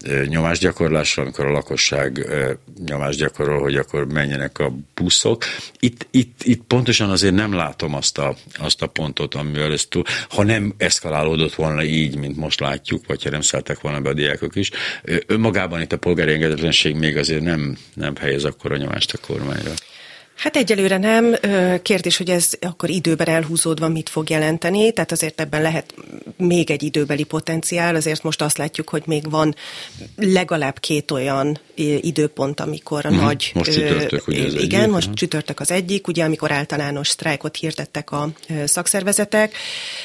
ö, 0.04 0.24
nyomásgyakorlásról, 0.24 1.24
amikor 1.24 1.46
a 1.46 1.50
lakosság 1.50 2.18
ö, 2.18 2.52
nyomást 2.86 3.12
hogy 3.34 3.76
akkor 3.76 3.83
akkor 3.84 4.12
menjenek 4.12 4.58
a 4.58 4.72
buszok. 4.94 5.44
Itt, 5.78 6.06
itt, 6.10 6.40
itt 6.42 6.62
pontosan 6.62 7.10
azért 7.10 7.34
nem 7.34 7.52
látom 7.52 7.94
azt 7.94 8.18
a, 8.18 8.36
azt 8.58 8.82
a 8.82 8.86
pontot, 8.86 9.34
amivel 9.34 9.72
ez 9.72 9.84
túl, 9.84 10.02
ha 10.28 10.42
nem 10.42 10.74
eszkalálódott 10.76 11.54
volna 11.54 11.84
így, 11.84 12.16
mint 12.16 12.36
most 12.36 12.60
látjuk, 12.60 13.06
vagy 13.06 13.22
ha 13.22 13.30
nem 13.30 13.40
szálltak 13.40 13.80
volna 13.80 14.00
be 14.00 14.08
a 14.08 14.14
diákok 14.14 14.56
is, 14.56 14.70
önmagában 15.26 15.80
itt 15.80 15.92
a 15.92 15.98
polgári 15.98 16.32
engedetlenség 16.32 16.94
még 16.94 17.16
azért 17.16 17.42
nem, 17.42 17.76
nem 17.94 18.16
helyez 18.16 18.44
akkor 18.44 18.72
a 18.72 18.76
nyomást 18.76 19.12
a 19.12 19.18
kormányra. 19.26 19.72
Hát 20.36 20.56
egyelőre 20.56 20.98
nem. 20.98 21.36
Kérdés, 21.82 22.16
hogy 22.16 22.30
ez 22.30 22.50
akkor 22.60 22.90
időben 22.90 23.28
elhúzódva 23.28 23.88
mit 23.88 24.08
fog 24.08 24.30
jelenteni, 24.30 24.92
tehát 24.92 25.12
azért 25.12 25.40
ebben 25.40 25.62
lehet 25.62 25.94
még 26.36 26.70
egy 26.70 26.82
időbeli 26.82 27.22
potenciál, 27.22 27.94
azért 27.94 28.22
most 28.22 28.42
azt 28.42 28.58
látjuk, 28.58 28.88
hogy 28.88 29.02
még 29.06 29.30
van 29.30 29.54
legalább 30.16 30.78
két 30.78 31.10
olyan 31.10 31.58
időpont, 32.00 32.60
amikor 32.60 33.06
a 33.06 33.08
uh-huh. 33.08 33.24
nagy... 33.24 33.50
Most 33.54 33.72
csütörtök, 33.72 34.28
ugye 34.28 34.44
az 34.44 34.54
Igen, 34.54 34.80
egyik, 34.80 34.92
most 34.92 35.04
uh-huh. 35.04 35.14
csütörtök 35.14 35.60
az 35.60 35.70
egyik, 35.70 36.06
ugye 36.06 36.24
amikor 36.24 36.52
általános 36.52 37.08
sztrájkot 37.08 37.56
hirdettek 37.56 38.10
a 38.10 38.28
szakszervezetek. 38.64 39.54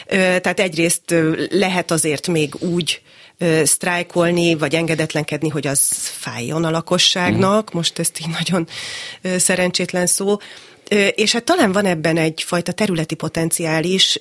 Tehát 0.07 0.59
egyrészt 0.59 1.15
lehet 1.49 1.91
azért 1.91 2.27
még 2.27 2.55
úgy 2.59 3.01
sztrájkolni, 3.63 4.55
vagy 4.55 4.75
engedetlenkedni, 4.75 5.49
hogy 5.49 5.67
az 5.67 5.87
fájjon 5.97 6.65
a 6.65 6.69
lakosságnak. 6.69 7.59
Uh-huh. 7.59 7.73
Most 7.73 7.99
ezt 7.99 8.19
így 8.19 8.29
nagyon 8.29 8.67
szerencsétlen 9.37 10.05
szó. 10.05 10.37
És 11.15 11.31
hát 11.31 11.43
talán 11.43 11.71
van 11.71 11.85
ebben 11.85 12.17
egyfajta 12.17 12.71
területi 12.71 13.15
potenciál 13.15 13.83
is. 13.83 14.17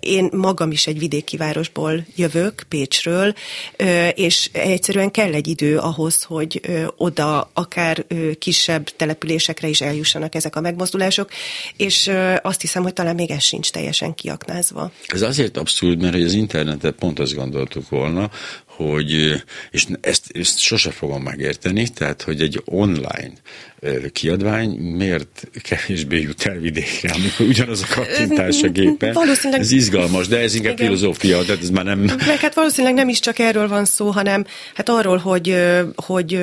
Én 0.00 0.28
magam 0.32 0.70
is 0.70 0.86
egy 0.86 0.98
vidéki 0.98 1.36
városból 1.36 2.06
jövök, 2.16 2.62
Pécsről, 2.68 3.34
és 4.14 4.50
egyszerűen 4.52 5.10
kell 5.10 5.32
egy 5.32 5.46
idő 5.46 5.78
ahhoz, 5.78 6.22
hogy 6.22 6.60
oda 6.96 7.50
akár 7.52 8.04
kisebb 8.38 8.88
településekre 8.88 9.68
is 9.68 9.80
eljussanak 9.80 10.34
ezek 10.34 10.56
a 10.56 10.60
megmozdulások, 10.60 11.30
és 11.76 12.10
azt 12.42 12.60
hiszem, 12.60 12.82
hogy 12.82 12.92
talán 12.92 13.14
még 13.14 13.30
ez 13.30 13.42
sincs 13.42 13.70
teljesen 13.70 14.14
kiaknázva. 14.14 14.90
Ez 15.06 15.22
azért 15.22 15.56
abszurd, 15.56 16.00
mert 16.00 16.14
az 16.14 16.32
internetet 16.32 16.94
pont 16.94 17.18
azt 17.18 17.34
gondoltuk 17.34 17.88
volna, 17.88 18.30
hogy, 18.78 19.42
és 19.70 19.86
ezt, 20.00 20.24
ezt 20.34 20.58
sose 20.58 20.90
fogom 20.90 21.22
megérteni, 21.22 21.88
tehát, 21.88 22.22
hogy 22.22 22.42
egy 22.42 22.62
online 22.64 23.32
kiadvány 24.12 24.70
miért 24.70 25.48
kevésbé 25.62 26.20
jut 26.20 26.42
el 26.46 26.58
vidékre, 26.58 27.10
amikor 27.12 27.46
ugyanaz 27.46 27.82
a 27.82 27.94
kattintás 27.94 28.62
a 28.62 28.68
gépen. 28.68 29.12
Valószínűleg... 29.12 29.60
Ez 29.60 29.70
izgalmas, 29.70 30.28
de 30.28 30.38
ez 30.38 30.54
inkább 30.54 30.72
Igen. 30.72 30.86
filozófia, 30.86 31.42
tehát 31.44 31.62
ez 31.62 31.70
már 31.70 31.84
nem... 31.84 31.98
Meg 31.98 32.38
hát 32.38 32.54
valószínűleg 32.54 32.94
nem 32.96 33.08
is 33.08 33.20
csak 33.20 33.38
erről 33.38 33.68
van 33.68 33.84
szó, 33.84 34.10
hanem 34.10 34.44
hát 34.74 34.88
arról, 34.88 35.16
hogy, 35.16 35.56
hogy 35.94 36.40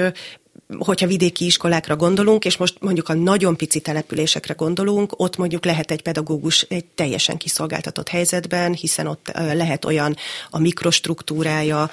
hogyha 0.77 1.07
vidéki 1.07 1.45
iskolákra 1.45 1.95
gondolunk, 1.95 2.45
és 2.45 2.57
most 2.57 2.75
mondjuk 2.79 3.09
a 3.09 3.13
nagyon 3.13 3.55
pici 3.55 3.79
településekre 3.79 4.53
gondolunk, 4.53 5.19
ott 5.19 5.37
mondjuk 5.37 5.65
lehet 5.65 5.91
egy 5.91 6.01
pedagógus 6.01 6.61
egy 6.61 6.85
teljesen 6.85 7.37
kiszolgáltatott 7.37 8.09
helyzetben, 8.09 8.73
hiszen 8.73 9.07
ott 9.07 9.31
lehet 9.33 9.85
olyan 9.85 10.17
a 10.49 10.59
mikrostruktúrája 10.59 11.89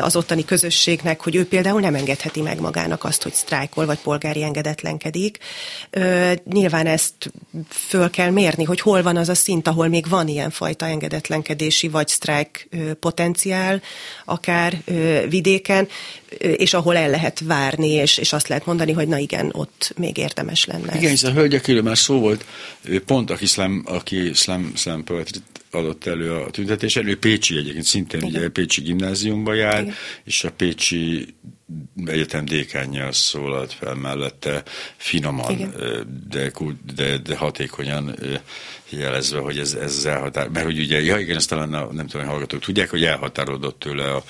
az 0.00 0.16
ottani 0.16 0.44
közösségnek, 0.44 1.20
hogy 1.20 1.34
ő 1.34 1.46
például 1.46 1.80
nem 1.80 1.94
engedheti 1.94 2.40
meg 2.40 2.60
magának 2.60 3.04
azt, 3.04 3.22
hogy 3.22 3.34
sztrájkol, 3.34 3.86
vagy 3.86 3.98
polgári 3.98 4.42
engedetlenkedik. 4.42 5.38
Nyilván 6.44 6.86
ezt 6.86 7.32
föl 7.68 8.10
kell 8.10 8.30
mérni, 8.30 8.64
hogy 8.64 8.80
hol 8.80 9.02
van 9.02 9.16
az 9.16 9.28
a 9.28 9.34
szint, 9.34 9.68
ahol 9.68 9.88
még 9.88 10.08
van 10.08 10.28
ilyenfajta 10.28 10.86
engedetlenkedési 10.86 11.88
vagy 11.88 12.08
sztrájk 12.08 12.68
potenciál, 13.00 13.82
akár 14.24 14.82
vidéken, 15.28 15.88
és 16.38 16.74
ahol 16.74 16.96
el 16.96 17.10
lehet 17.10 17.40
várni, 17.40 17.88
és, 17.88 18.15
és 18.18 18.32
azt 18.32 18.48
lehet 18.48 18.66
mondani, 18.66 18.92
hogy 18.92 19.08
na 19.08 19.18
igen, 19.18 19.50
ott 19.52 19.92
még 19.96 20.16
érdemes 20.16 20.64
lenne. 20.64 20.96
Igen, 20.96 21.10
hiszen 21.10 21.30
a 21.30 21.34
hölgyekről 21.34 21.82
már 21.82 21.98
szó 21.98 22.20
volt, 22.20 22.44
pont 23.06 23.30
aki 23.30 23.46
slam, 23.46 23.82
aki 23.84 24.30
slam 24.74 25.04
poetry 25.04 25.38
adott 25.70 26.06
elő 26.06 26.32
a 26.32 26.50
tüntetésen, 26.50 27.06
ő 27.06 27.18
Pécsi 27.18 27.56
egyébként 27.56 27.84
szintén 27.84 28.20
igen. 28.22 28.40
ugye 28.40 28.48
Pécsi 28.48 28.80
gimnáziumba 28.80 29.54
jár, 29.54 29.82
igen. 29.82 29.94
és 30.24 30.44
a 30.44 30.50
Pécsi 30.50 31.34
egyetem 32.04 32.44
dékánja 32.44 33.12
szólalt 33.12 33.72
fel 33.72 33.94
mellette 33.94 34.62
finoman, 34.96 35.74
de, 36.28 36.52
de, 36.94 37.18
de 37.18 37.36
hatékonyan 37.36 38.14
jelezve, 38.88 39.38
hogy 39.38 39.58
ez, 39.58 39.74
ez 39.74 40.04
elhatár, 40.04 40.48
mert 40.48 40.64
hogy 40.64 40.78
ugye, 40.78 41.00
ja 41.02 41.18
igen, 41.18 41.36
ezt 41.36 41.48
talán 41.48 41.74
a, 41.74 41.92
nem 41.92 42.06
tudom, 42.06 42.22
hogy 42.22 42.30
hallgatók 42.30 42.60
tudják, 42.60 42.90
hogy 42.90 43.04
elhatárodott 43.04 43.78
tőle 43.78 44.14
a, 44.14 44.24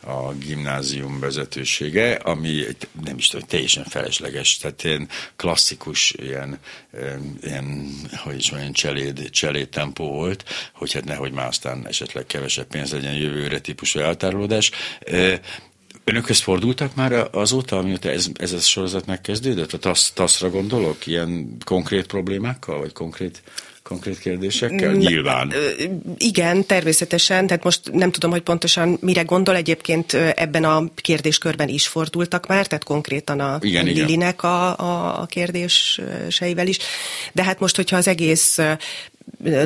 a 0.00 0.32
gimnázium 0.32 1.20
vezetősége, 1.20 2.14
ami 2.14 2.62
nem 3.04 3.16
is 3.16 3.28
tudom, 3.28 3.46
teljesen 3.46 3.84
felesleges, 3.84 4.56
tehát 4.56 4.84
ilyen 4.84 5.08
klasszikus, 5.36 6.10
ilyen, 6.10 6.58
ilyen 7.42 7.90
hogy 8.16 8.36
is 8.36 8.50
mondjam, 8.50 8.72
cseléd, 8.72 9.30
cseléd 9.30 9.68
tempó 9.68 10.12
volt, 10.12 10.44
hogy 10.72 10.92
hát 10.92 11.04
nehogy 11.04 11.32
már 11.32 11.46
aztán 11.46 11.86
esetleg 11.86 12.26
kevesebb 12.26 12.66
pénz 12.66 12.92
legyen 12.92 13.14
jövőre 13.14 13.58
típusú 13.58 13.98
eltárolódás. 13.98 14.70
Önökhöz 16.08 16.40
fordultak 16.40 16.94
már 16.94 17.28
azóta, 17.32 17.78
amióta 17.78 18.10
ez, 18.10 18.26
ez 18.34 18.52
a 18.52 18.58
sorozat 18.58 19.06
megkezdődött? 19.06 19.72
A 19.72 19.78
TASZ, 19.78 20.10
TASZ-ra 20.10 20.50
gondolok? 20.50 21.06
Ilyen 21.06 21.56
konkrét 21.64 22.06
problémákkal, 22.06 22.78
vagy 22.78 22.92
konkrét 22.92 23.42
konkrét 23.88 24.18
kérdésekkel? 24.18 24.92
Nyilván. 24.92 25.52
Igen, 26.16 26.66
természetesen, 26.66 27.46
tehát 27.46 27.64
most 27.64 27.92
nem 27.92 28.10
tudom, 28.10 28.30
hogy 28.30 28.40
pontosan 28.40 28.98
mire 29.00 29.22
gondol, 29.22 29.56
egyébként 29.56 30.12
ebben 30.12 30.64
a 30.64 30.84
kérdéskörben 30.94 31.68
is 31.68 31.86
fordultak 31.86 32.46
már, 32.46 32.66
tehát 32.66 32.84
konkrétan 32.84 33.40
a 33.40 33.58
igen, 33.60 33.84
Lilinek 33.84 34.38
igen. 34.38 34.50
A, 34.50 34.78
a, 34.78 35.20
a 35.20 35.26
kérdéseivel 35.26 36.66
is, 36.66 36.78
de 37.32 37.44
hát 37.44 37.60
most, 37.60 37.76
hogyha 37.76 37.96
az 37.96 38.08
egész 38.08 38.58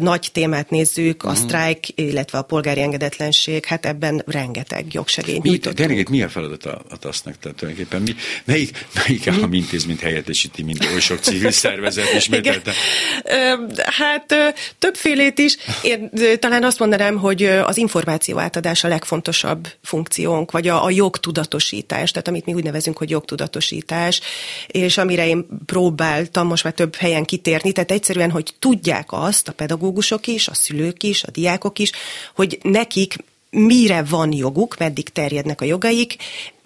nagy 0.01 0.29
témát 0.33 0.70
nézzük, 0.70 1.22
a 1.22 1.29
uh-huh. 1.29 1.42
sztrájk, 1.42 1.87
illetve 1.94 2.38
a 2.38 2.42
polgári 2.42 2.81
engedetlenség, 2.81 3.64
hát 3.64 3.87
ebben 3.87 4.22
rengeteg 4.27 4.92
jogsegélyt 4.92 5.42
mi, 5.42 5.61
Gergét, 5.75 6.09
mi 6.09 6.22
a 6.22 6.29
feladat 6.29 6.64
a, 6.64 6.83
a 6.90 6.96
TASZ-nak? 6.98 7.38
Tehát 7.38 7.59
tulajdonképpen 7.59 8.03
mi, 8.03 8.14
melyik, 8.44 8.87
melyik 8.94 9.27
állam 9.27 9.53
intézményt 9.53 10.01
helyettesíti, 10.01 10.62
mint 10.62 10.88
oly 10.92 11.01
sok 11.01 11.18
civil 11.18 11.51
szervezet 11.64 12.14
ismételte? 12.14 12.72
Hát 13.85 14.35
többfélét 14.79 15.38
is. 15.38 15.57
Én 15.83 16.11
talán 16.38 16.64
azt 16.64 16.79
mondanám, 16.79 17.16
hogy 17.16 17.42
az 17.42 17.77
információ 17.77 18.38
átadás 18.38 18.85
a 18.85 18.88
legfontosabb 18.88 19.68
funkciónk, 19.83 20.51
vagy 20.51 20.68
a, 20.68 20.85
a 20.85 20.90
jogtudatosítás, 20.90 22.11
tehát 22.11 22.29
amit 22.29 22.44
mi 22.44 22.55
úgy 22.55 22.64
nevezünk, 22.64 22.98
hogy 22.98 23.11
jogtudatosítás, 23.11 24.20
és 24.66 24.98
amire 24.98 25.27
én 25.27 25.46
próbáltam 25.66 26.46
most 26.46 26.64
már 26.64 26.72
több 26.72 26.94
helyen 26.94 27.25
kitérni, 27.25 27.72
tehát 27.72 27.90
egyszerűen, 27.90 28.31
hogy 28.31 28.55
tudják 28.59 29.07
azt, 29.09 29.51
a 29.52 29.54
pedagógusok 29.54 30.26
is, 30.26 30.48
a 30.48 30.54
szülők 30.54 31.02
is, 31.02 31.24
a 31.24 31.30
diákok 31.30 31.78
is, 31.78 31.90
hogy 32.34 32.58
nekik 32.62 33.16
mire 33.50 34.02
van 34.02 34.32
joguk, 34.32 34.78
meddig 34.78 35.08
terjednek 35.08 35.60
a 35.60 35.64
jogaik, 35.64 36.16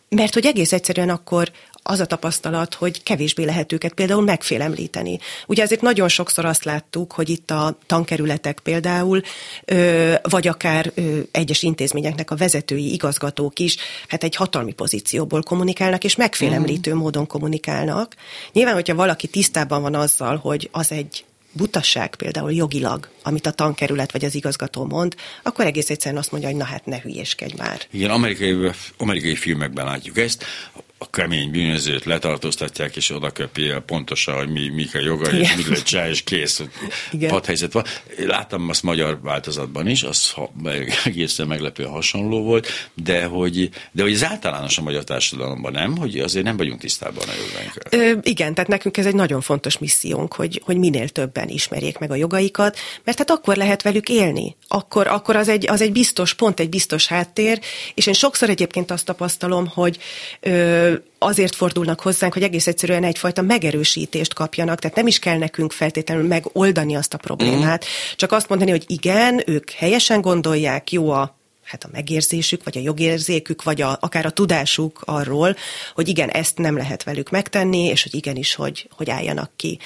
mert 0.08 0.34
hogy 0.34 0.46
egész 0.46 0.72
egyszerűen 0.72 1.08
akkor 1.08 1.50
az 1.88 2.00
a 2.00 2.06
tapasztalat, 2.06 2.74
hogy 2.74 3.02
kevésbé 3.02 3.44
lehet 3.44 3.72
őket 3.72 3.92
például 3.92 4.22
megfélemlíteni. 4.22 5.18
Ugye 5.46 5.62
ezért 5.62 5.80
nagyon 5.80 6.08
sokszor 6.08 6.44
azt 6.44 6.64
láttuk, 6.64 7.12
hogy 7.12 7.28
itt 7.28 7.50
a 7.50 7.78
tankerületek 7.86 8.60
például, 8.60 9.22
vagy 10.22 10.48
akár 10.48 10.92
egyes 11.30 11.62
intézményeknek 11.62 12.30
a 12.30 12.36
vezetői, 12.36 12.92
igazgatók 12.92 13.58
is, 13.58 13.76
hát 14.08 14.24
egy 14.24 14.36
hatalmi 14.36 14.72
pozícióból 14.72 15.42
kommunikálnak, 15.42 16.04
és 16.04 16.16
megfélemlítő 16.16 16.94
mm. 16.94 16.96
módon 16.96 17.26
kommunikálnak. 17.26 18.14
Nyilván, 18.52 18.74
hogyha 18.74 18.94
valaki 18.94 19.26
tisztában 19.26 19.82
van 19.82 19.94
azzal, 19.94 20.36
hogy 20.36 20.68
az 20.72 20.92
egy 20.92 21.24
butaság 21.56 22.14
például 22.14 22.52
jogilag, 22.52 23.08
amit 23.22 23.46
a 23.46 23.50
tankerület 23.50 24.12
vagy 24.12 24.24
az 24.24 24.34
igazgató 24.34 24.84
mond, 24.84 25.14
akkor 25.42 25.64
egész 25.64 25.90
egyszerűen 25.90 26.20
azt 26.20 26.30
mondja, 26.30 26.48
hogy 26.48 26.58
na 26.58 26.64
hát 26.64 26.86
ne 26.86 27.00
hülyéskedj 27.00 27.54
már. 27.56 27.80
Igen, 27.90 28.10
amerikai, 28.10 28.70
amerikai 28.96 29.34
filmekben 29.34 29.84
látjuk 29.84 30.18
ezt 30.18 30.44
a 30.98 31.10
kemény 31.10 31.50
bűnözőt 31.50 32.04
letartóztatják, 32.04 32.96
és 32.96 33.10
oda 33.10 33.30
köpi 33.30 33.72
pontosan, 33.86 34.36
hogy 34.36 34.48
mi, 34.48 34.68
mik 34.68 34.94
a 34.94 34.98
jogai, 34.98 35.40
és 35.40 35.56
mit 35.56 35.66
lehet 35.66 35.84
csinálni, 35.84 36.10
és 36.10 36.22
kész. 36.22 36.62
Igen. 37.10 37.30
Padhelyzet 37.30 37.72
van. 37.72 37.84
Láttam 38.18 38.68
azt 38.68 38.82
magyar 38.82 39.20
változatban 39.22 39.88
is, 39.88 40.02
az 40.02 40.30
ha, 40.30 40.52
egészen 41.04 41.46
meglepően 41.46 41.90
hasonló 41.90 42.42
volt, 42.42 42.90
de 42.94 43.24
hogy, 43.24 43.70
de 43.92 44.02
hogy 44.02 44.12
ez 44.12 44.24
általános 44.24 44.78
a 44.78 44.82
magyar 44.82 45.04
társadalomban 45.04 45.72
nem, 45.72 45.96
hogy 45.96 46.18
azért 46.18 46.44
nem 46.44 46.56
vagyunk 46.56 46.80
tisztában 46.80 47.24
a 47.28 47.32
jogainkkal. 47.46 48.20
igen, 48.22 48.54
tehát 48.54 48.70
nekünk 48.70 48.96
ez 48.96 49.06
egy 49.06 49.14
nagyon 49.14 49.40
fontos 49.40 49.78
missziónk, 49.78 50.34
hogy, 50.34 50.62
hogy 50.64 50.76
minél 50.76 51.08
többen 51.08 51.48
ismerjék 51.48 51.98
meg 51.98 52.10
a 52.10 52.14
jogaikat, 52.14 52.78
mert 53.04 53.18
hát 53.18 53.30
akkor 53.30 53.56
lehet 53.56 53.82
velük 53.82 54.08
élni. 54.08 54.56
Akkor, 54.68 55.06
akkor 55.06 55.36
az, 55.36 55.48
egy, 55.48 55.68
az 55.68 55.80
egy 55.80 55.92
biztos 55.92 56.34
pont, 56.34 56.60
egy 56.60 56.68
biztos 56.68 57.06
háttér, 57.06 57.60
és 57.94 58.06
én 58.06 58.14
sokszor 58.14 58.48
egyébként 58.48 58.90
azt 58.90 59.04
tapasztalom, 59.04 59.66
hogy 59.66 59.98
ö, 60.40 60.85
azért 61.18 61.54
fordulnak 61.54 62.00
hozzánk, 62.00 62.32
hogy 62.32 62.42
egész 62.42 62.66
egyszerűen 62.66 63.04
egyfajta 63.04 63.42
megerősítést 63.42 64.34
kapjanak, 64.34 64.78
tehát 64.78 64.96
nem 64.96 65.06
is 65.06 65.18
kell 65.18 65.38
nekünk 65.38 65.72
feltétlenül 65.72 66.26
megoldani 66.26 66.96
azt 66.96 67.14
a 67.14 67.18
problémát, 67.18 67.84
mm. 67.84 68.16
csak 68.16 68.32
azt 68.32 68.48
mondani, 68.48 68.70
hogy 68.70 68.84
igen, 68.86 69.42
ők 69.46 69.70
helyesen 69.70 70.20
gondolják, 70.20 70.92
jó 70.92 71.10
a 71.10 71.35
hát 71.66 71.84
a 71.84 71.88
megérzésük, 71.92 72.64
vagy 72.64 72.78
a 72.78 72.80
jogérzékük, 72.80 73.62
vagy 73.62 73.82
a, 73.82 73.98
akár 74.00 74.26
a 74.26 74.30
tudásuk 74.30 75.02
arról, 75.04 75.56
hogy 75.94 76.08
igen, 76.08 76.28
ezt 76.28 76.58
nem 76.58 76.76
lehet 76.76 77.04
velük 77.04 77.30
megtenni, 77.30 77.84
és 77.84 78.02
hogy 78.02 78.14
igenis, 78.14 78.54
hogy, 78.54 78.88
hogy 78.90 79.10
álljanak 79.10 79.50
ki. 79.56 79.78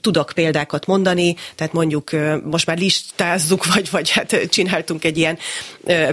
Tudok 0.00 0.32
példákat 0.34 0.86
mondani, 0.86 1.36
tehát 1.54 1.72
mondjuk 1.72 2.10
most 2.44 2.66
már 2.66 2.78
listázzuk, 2.78 3.66
vagy, 3.74 3.90
vagy 3.90 4.10
hát 4.10 4.48
csináltunk 4.48 5.04
egy 5.04 5.18
ilyen 5.18 5.38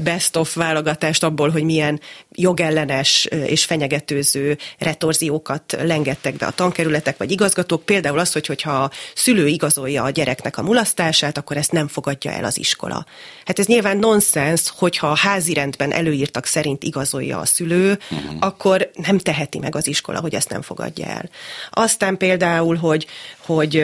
best 0.03 0.35
of 0.35 0.55
válogatást 0.55 1.23
abból, 1.23 1.49
hogy 1.49 1.63
milyen 1.63 1.99
jogellenes 2.31 3.25
és 3.25 3.65
fenyegetőző 3.65 4.57
retorziókat 4.77 5.77
lengettek 5.81 6.35
be 6.35 6.45
a 6.45 6.51
tankerületek 6.51 7.17
vagy 7.17 7.31
igazgatók. 7.31 7.83
Például 7.85 8.19
az, 8.19 8.33
hogy 8.33 8.45
hogyha 8.45 8.71
a 8.71 8.91
szülő 9.15 9.47
igazolja 9.47 10.03
a 10.03 10.09
gyereknek 10.09 10.57
a 10.57 10.63
mulasztását, 10.63 11.37
akkor 11.37 11.57
ezt 11.57 11.71
nem 11.71 11.87
fogadja 11.87 12.31
el 12.31 12.43
az 12.43 12.57
iskola. 12.57 13.05
Hát 13.45 13.59
ez 13.59 13.65
nyilván 13.65 13.97
nonsens, 13.97 14.69
hogyha 14.83 15.07
a 15.07 15.17
házi 15.17 15.53
rendben 15.53 15.91
előírtak 15.91 16.45
szerint 16.45 16.83
igazolja 16.83 17.39
a 17.39 17.45
szülő, 17.45 17.99
uh-huh. 18.11 18.35
akkor 18.39 18.91
nem 18.93 19.17
teheti 19.17 19.59
meg 19.59 19.75
az 19.75 19.87
iskola, 19.87 20.19
hogy 20.19 20.33
ezt 20.33 20.49
nem 20.49 20.61
fogadja 20.61 21.05
el. 21.05 21.29
Aztán 21.69 22.17
például, 22.17 22.75
hogy, 22.75 23.07
hogy 23.37 23.83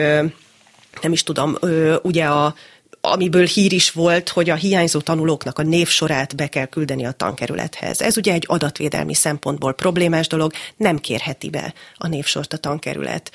nem 1.02 1.12
is 1.12 1.22
tudom, 1.22 1.58
ugye 2.02 2.24
a 2.24 2.54
amiből 3.00 3.46
hír 3.46 3.72
is 3.72 3.90
volt, 3.90 4.28
hogy 4.28 4.50
a 4.50 4.54
hiányzó 4.54 5.00
tanulóknak 5.00 5.58
a 5.58 5.62
névsorát 5.62 6.36
be 6.36 6.46
kell 6.46 6.66
küldeni 6.66 7.06
a 7.06 7.12
tankerülethez. 7.12 8.00
Ez 8.00 8.16
ugye 8.16 8.32
egy 8.32 8.44
adatvédelmi 8.46 9.14
szempontból 9.14 9.72
problémás 9.72 10.26
dolog, 10.26 10.52
nem 10.76 10.98
kérheti 10.98 11.50
be 11.50 11.74
a 11.96 12.06
névsort 12.06 12.52
a 12.52 12.56
tankerület. 12.56 13.30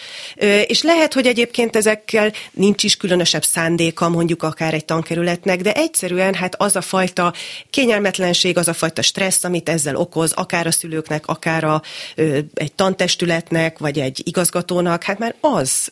És 0.65 0.82
lehet, 0.82 1.13
hogy 1.13 1.28
egyébként 1.28 1.75
ezekkel 1.75 2.32
nincs 2.51 2.84
is 2.84 2.97
különösebb 2.97 3.43
szándéka 3.43 4.10
mondjuk 4.10 4.43
akár 4.43 4.73
egy 4.73 4.86
tankerületnek, 4.86 5.62
de 5.62 5.73
egyszerűen 5.73 6.34
hát 6.34 6.56
az 6.58 6.75
a 6.75 6.82
fajta 6.82 7.34
kényelmetlenség, 7.69 8.58
az 8.58 8.67
a 8.67 8.73
fajta 8.73 9.01
stressz, 9.01 9.43
amit 9.43 9.69
ezzel 9.69 9.95
okoz, 9.95 10.32
akár 10.32 10.67
a 10.67 10.71
szülőknek, 10.71 11.28
akár 11.28 11.63
a, 11.63 11.82
egy 12.54 12.73
tantestületnek, 12.75 13.78
vagy 13.78 13.99
egy 13.99 14.21
igazgatónak, 14.23 15.04
hát 15.04 15.19
már 15.19 15.36
az 15.39 15.91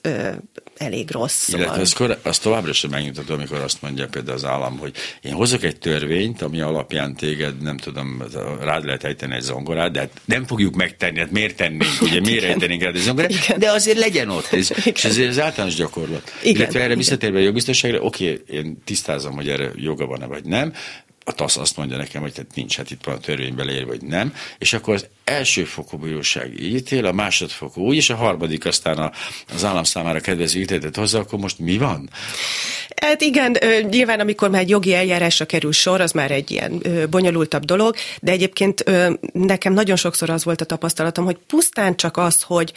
elég 0.77 1.12
rossz. 1.12 1.47
Illetve 1.47 1.67
szóval. 1.67 1.81
az, 1.81 1.93
kor, 1.93 2.19
az 2.23 2.38
továbbra 2.38 2.73
sem 2.73 2.89
megnyugtató, 2.89 3.33
amikor 3.33 3.57
azt 3.57 3.81
mondja 3.81 4.07
például 4.07 4.36
az 4.36 4.45
állam, 4.45 4.77
hogy 4.77 4.93
én 5.21 5.33
hozok 5.33 5.63
egy 5.63 5.77
törvényt, 5.77 6.41
ami 6.41 6.62
alapján 6.62 7.15
téged, 7.15 7.62
nem 7.62 7.77
tudom, 7.77 8.23
rád 8.62 8.86
lehet 8.86 9.03
ejteni 9.03 9.36
egy 9.36 9.41
zongorát, 9.41 9.91
de 9.91 9.99
hát 9.99 10.21
nem 10.25 10.45
fogjuk 10.45 10.75
megtenni, 10.75 11.19
hát 11.19 11.31
miért 11.31 11.55
tennénk, 11.55 12.01
ugye 12.01 12.19
miért 12.19 12.43
ejtenénk 12.43 12.81
rád 12.81 12.95
egy 12.95 13.01
zongorát, 13.01 13.31
Igen. 13.31 13.59
de 13.59 13.71
azért 13.71 13.97
legyen 13.97 14.29
ott, 14.29 14.47
ez, 14.51 14.71
és 14.93 15.05
ezért 15.05 15.29
az 15.29 15.39
általános 15.39 15.75
gyakorlat. 15.75 16.31
Igen. 16.41 16.55
Illetve 16.55 16.81
erre 16.81 16.95
visszatérve 16.95 17.38
a 17.38 17.41
jogbiztonságra, 17.41 17.99
oké, 17.99 18.43
én 18.47 18.77
tisztázom, 18.83 19.36
hogy 19.36 19.49
erre 19.49 19.71
joga 19.75 20.05
van-e 20.05 20.25
vagy 20.25 20.45
nem, 20.45 20.73
a 21.23 21.33
TASZ 21.33 21.57
azt 21.57 21.77
mondja 21.77 21.97
nekem, 21.97 22.21
hogy 22.21 22.33
tehát 22.33 22.55
nincs, 22.55 22.77
hát 22.77 22.91
itt 22.91 23.03
van 23.03 23.15
a 23.15 23.19
törvényben 23.19 23.65
leírva, 23.65 23.88
vagy 23.88 24.01
nem, 24.01 24.33
és 24.57 24.73
akkor 24.73 24.93
az 24.93 25.07
elsőfokú 25.23 25.97
bíróság 25.97 26.59
így 26.59 26.75
ítél, 26.75 27.05
a 27.05 27.12
másodfokú 27.12 27.81
úgy, 27.81 27.95
és 27.95 28.09
a 28.09 28.15
harmadik 28.15 28.65
aztán 28.65 28.97
a, 28.97 29.12
az 29.53 29.63
állam 29.63 29.83
számára 29.83 30.19
kedvező 30.19 30.59
ítéletet 30.59 30.95
hozza, 30.95 31.19
akkor 31.19 31.39
most 31.39 31.59
mi 31.59 31.77
van? 31.77 32.09
Hát 33.01 33.21
igen, 33.21 33.57
nyilván 33.89 34.19
amikor 34.19 34.49
már 34.49 34.62
egy 34.62 34.69
jogi 34.69 34.93
eljárásra 34.93 35.45
kerül 35.45 35.71
sor, 35.71 36.01
az 36.01 36.12
már 36.12 36.31
egy 36.31 36.51
ilyen 36.51 36.81
bonyolultabb 37.09 37.65
dolog, 37.65 37.95
de 38.21 38.31
egyébként 38.31 38.83
nekem 39.33 39.73
nagyon 39.73 39.95
sokszor 39.95 40.29
az 40.29 40.43
volt 40.43 40.62
a 40.62 40.65
tapasztalatom, 40.65 41.25
hogy 41.25 41.38
pusztán 41.47 41.95
csak 41.95 42.17
az, 42.17 42.41
hogy 42.41 42.73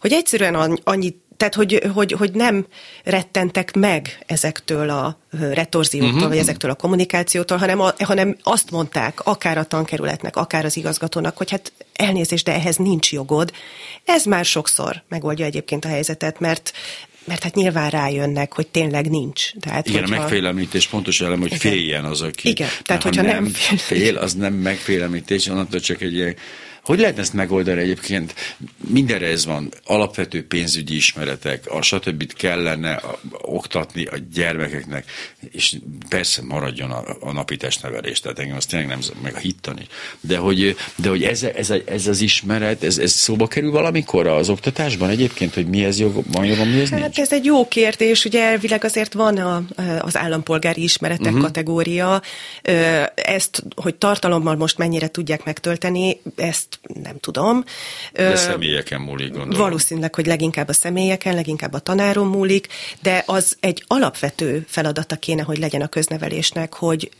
hogy 0.00 0.12
egyszerűen 0.12 0.80
annyit 0.84 1.16
tehát, 1.36 1.54
hogy, 1.54 1.82
hogy, 1.94 2.12
hogy 2.12 2.32
nem 2.32 2.66
rettentek 3.04 3.74
meg 3.74 4.18
ezektől 4.26 4.90
a 4.90 5.18
retorzióktól, 5.30 6.14
uh-huh. 6.14 6.28
vagy 6.28 6.38
ezektől 6.38 6.70
a 6.70 6.74
kommunikációtól, 6.74 7.58
hanem, 7.58 7.80
a, 7.80 7.92
hanem 7.98 8.36
azt 8.42 8.70
mondták, 8.70 9.20
akár 9.26 9.58
a 9.58 9.64
tankerületnek, 9.64 10.36
akár 10.36 10.64
az 10.64 10.76
igazgatónak, 10.76 11.36
hogy 11.36 11.50
hát 11.50 11.72
elnézést, 11.92 12.44
de 12.44 12.54
ehhez 12.54 12.76
nincs 12.76 13.12
jogod. 13.12 13.52
Ez 14.04 14.24
már 14.24 14.44
sokszor 14.44 15.02
megoldja 15.08 15.44
egyébként 15.44 15.84
a 15.84 15.88
helyzetet, 15.88 16.40
mert 16.40 16.72
mert 17.26 17.42
hát 17.42 17.54
nyilván 17.54 17.90
rájönnek, 17.90 18.52
hogy 18.52 18.66
tényleg 18.66 19.10
nincs. 19.10 19.52
Tehát, 19.60 19.88
Igen, 19.88 20.00
hogyha... 20.00 20.16
a 20.16 20.18
megfélemlítés 20.18 20.86
pontos 20.86 21.20
elem, 21.20 21.38
hogy 21.38 21.46
Igen. 21.46 21.58
féljen 21.58 22.04
az, 22.04 22.20
aki... 22.20 22.48
Igen, 22.48 22.68
tehát 22.82 23.02
hogyha 23.02 23.22
nem, 23.22 23.42
nem 23.42 23.52
fél, 23.76 24.16
az 24.16 24.34
nem 24.34 24.54
megfélemlítés, 24.54 25.46
onnantól 25.46 25.80
csak 25.80 26.00
egy 26.00 26.14
ilyen 26.14 26.36
hogy 26.84 26.98
lehet 26.98 27.18
ezt 27.18 27.32
megoldani 27.32 27.80
egyébként? 27.80 28.34
Mindenre 28.88 29.26
ez 29.26 29.46
van. 29.46 29.72
Alapvető 29.84 30.46
pénzügyi 30.46 30.96
ismeretek, 30.96 31.64
a 31.70 31.82
stb. 31.82 32.32
kellene 32.32 33.00
oktatni 33.42 34.04
a 34.04 34.16
gyermekeknek, 34.34 35.04
és 35.50 35.76
persze 36.08 36.42
maradjon 36.42 36.90
a, 36.90 37.02
a 37.20 37.32
napi 37.32 37.56
testnevelés, 37.56 38.20
tehát 38.20 38.38
engem 38.38 38.56
azt 38.56 38.68
tényleg 38.68 38.88
nem, 38.88 39.00
meg 39.22 39.34
a 39.34 39.38
hittani. 39.38 39.86
De 40.20 40.36
hogy, 40.36 40.76
de 40.96 41.08
hogy 41.08 41.22
ez, 41.22 41.42
ez, 41.42 41.72
ez, 41.86 42.06
az 42.06 42.20
ismeret, 42.20 42.82
ez, 42.82 42.98
ez 42.98 43.12
szóba 43.12 43.46
kerül 43.46 43.70
valamikor 43.70 44.26
az 44.26 44.48
oktatásban 44.48 45.10
egyébként, 45.10 45.54
hogy 45.54 45.66
mi 45.66 45.84
ez 45.84 45.98
jog, 45.98 46.24
van 46.32 46.44
jogom, 46.44 46.68
mi 46.68 46.80
ez 46.80 46.88
hát 46.88 47.00
nincs? 47.00 47.18
ez 47.18 47.32
egy 47.32 47.44
jó 47.44 47.68
kérdés, 47.68 48.24
ugye 48.24 48.42
elvileg 48.42 48.84
azért 48.84 49.12
van 49.12 49.36
a, 49.36 49.62
az 50.00 50.16
állampolgári 50.16 50.82
ismeretek 50.82 51.26
uh-huh. 51.26 51.42
kategória. 51.42 52.22
Ezt, 53.14 53.62
hogy 53.76 53.94
tartalommal 53.94 54.56
most 54.56 54.78
mennyire 54.78 55.08
tudják 55.08 55.44
megtölteni, 55.44 56.20
ezt 56.36 56.73
nem 57.02 57.18
tudom. 57.18 57.64
De 58.12 58.36
személyeken 58.36 59.00
múlik, 59.00 59.32
gondolom. 59.32 59.58
Valószínűleg, 59.58 60.14
hogy 60.14 60.26
leginkább 60.26 60.68
a 60.68 60.72
személyeken, 60.72 61.34
leginkább 61.34 61.72
a 61.72 61.78
tanáron 61.78 62.26
múlik, 62.26 62.66
de 63.02 63.22
az 63.26 63.56
egy 63.60 63.84
alapvető 63.86 64.64
feladata 64.68 65.16
kéne, 65.16 65.42
hogy 65.42 65.58
legyen 65.58 65.80
a 65.80 65.86
köznevelésnek, 65.86 66.74
hogy 66.74 67.10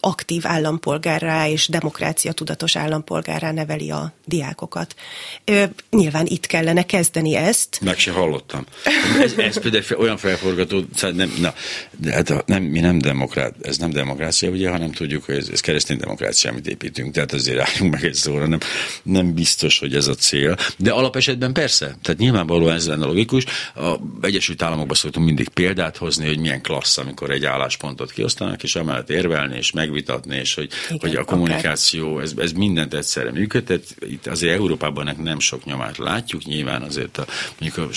aktív 0.00 0.46
állampolgárrá 0.46 1.48
és 1.48 1.68
demokrácia 1.68 2.32
tudatos 2.32 2.76
állampolgárrá 2.76 3.52
neveli 3.52 3.90
a 3.90 4.12
diákokat. 4.24 4.94
Nyilván 5.90 6.26
itt 6.26 6.46
kellene 6.46 6.82
kezdeni 6.82 7.34
ezt. 7.34 7.78
Meg 7.80 7.98
se 7.98 8.12
hallottam. 8.12 8.66
Ez, 9.20 9.32
ez 9.36 9.60
például 9.60 9.84
olyan 9.98 10.16
felforgató, 10.16 10.84
szóval 10.94 11.16
nem, 11.16 11.32
na, 11.40 11.54
de 11.96 12.12
hát 12.12 12.46
nem, 12.46 12.62
mi 12.62 12.80
nem 12.80 12.98
demokrát, 12.98 13.54
ez 13.62 13.78
nem 13.78 13.90
demokrácia, 13.90 14.50
ugye, 14.50 14.70
hanem 14.70 14.92
tudjuk, 14.92 15.24
hogy 15.24 15.36
ez, 15.36 15.48
ez 15.52 15.60
keresztény 15.60 15.98
demokrácia, 15.98 16.50
amit 16.50 16.66
építünk, 16.66 17.14
tehát 17.14 17.32
azért 17.32 17.58
álljunk 17.68 17.92
meg 17.92 18.04
egy 18.04 18.14
szóra, 18.14 18.46
nem, 18.46 18.60
nem 19.02 19.34
biztos, 19.34 19.78
hogy 19.78 19.94
ez 19.94 20.06
a 20.06 20.14
cél. 20.14 20.56
De 20.76 20.90
alapesetben 20.90 21.52
persze, 21.52 21.96
tehát 22.02 22.20
nyilvánvalóan 22.20 22.74
ez 22.74 22.88
lenne 22.88 23.04
logikus. 23.04 23.44
A 23.76 23.94
Egyesült 24.20 24.62
Államokban 24.62 24.96
szoktunk 24.96 25.26
mindig 25.26 25.48
példát 25.48 25.96
hozni, 25.96 26.26
hogy 26.26 26.38
milyen 26.38 26.62
klassz, 26.62 26.98
amikor 26.98 27.30
egy 27.30 27.44
álláspontot 27.44 28.12
kiosztanak, 28.12 28.62
és 28.62 28.76
amellett 28.76 29.10
érvelni, 29.10 29.56
és 29.56 29.72
megvitatni, 29.72 30.36
és 30.36 30.54
hogy, 30.54 30.70
Igen, 30.86 30.98
hogy 31.00 31.14
a 31.16 31.24
kommunikáció, 31.24 32.20
ez, 32.20 32.32
ez 32.36 32.52
mindent 32.52 32.94
egyszerre 32.94 33.30
működtet. 33.30 33.96
Itt 34.00 34.26
azért 34.26 34.54
Európában 34.54 35.16
nem 35.22 35.40
sok 35.40 35.64
nyomát 35.64 35.98
látjuk, 35.98 36.44
nyilván 36.44 36.82
azért 36.82 37.18
a, 37.18 37.26
mondjuk 37.58 37.90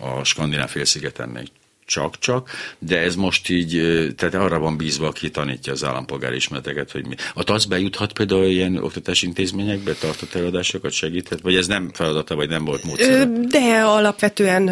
a, 0.00 0.06
a 0.06 0.24
skandináv 0.24 0.68
félszigeten 0.68 1.28
még 1.28 1.48
csak-csak, 1.86 2.50
de 2.78 2.98
ez 2.98 3.14
most 3.14 3.48
így, 3.48 3.70
tehát 4.16 4.34
arra 4.34 4.58
van 4.58 4.76
bízva, 4.76 5.06
aki 5.06 5.30
tanítja 5.30 5.72
az 5.72 5.84
állampolgári 5.84 6.36
ismereteket, 6.36 6.90
hogy 6.90 7.06
mi. 7.06 7.14
A 7.34 7.44
TASZ 7.44 7.64
bejuthat 7.64 8.12
például 8.12 8.44
ilyen 8.44 8.76
oktatási 8.76 9.26
intézményekbe, 9.26 9.92
tartott 9.92 10.34
előadásokat 10.34 10.92
segíthet, 10.92 11.40
vagy 11.40 11.54
ez 11.54 11.66
nem 11.66 11.90
feladata, 11.92 12.34
vagy 12.34 12.48
nem 12.48 12.64
volt 12.64 12.84
módszer? 12.84 13.30
De 13.30 13.82
alapvetően 13.84 14.70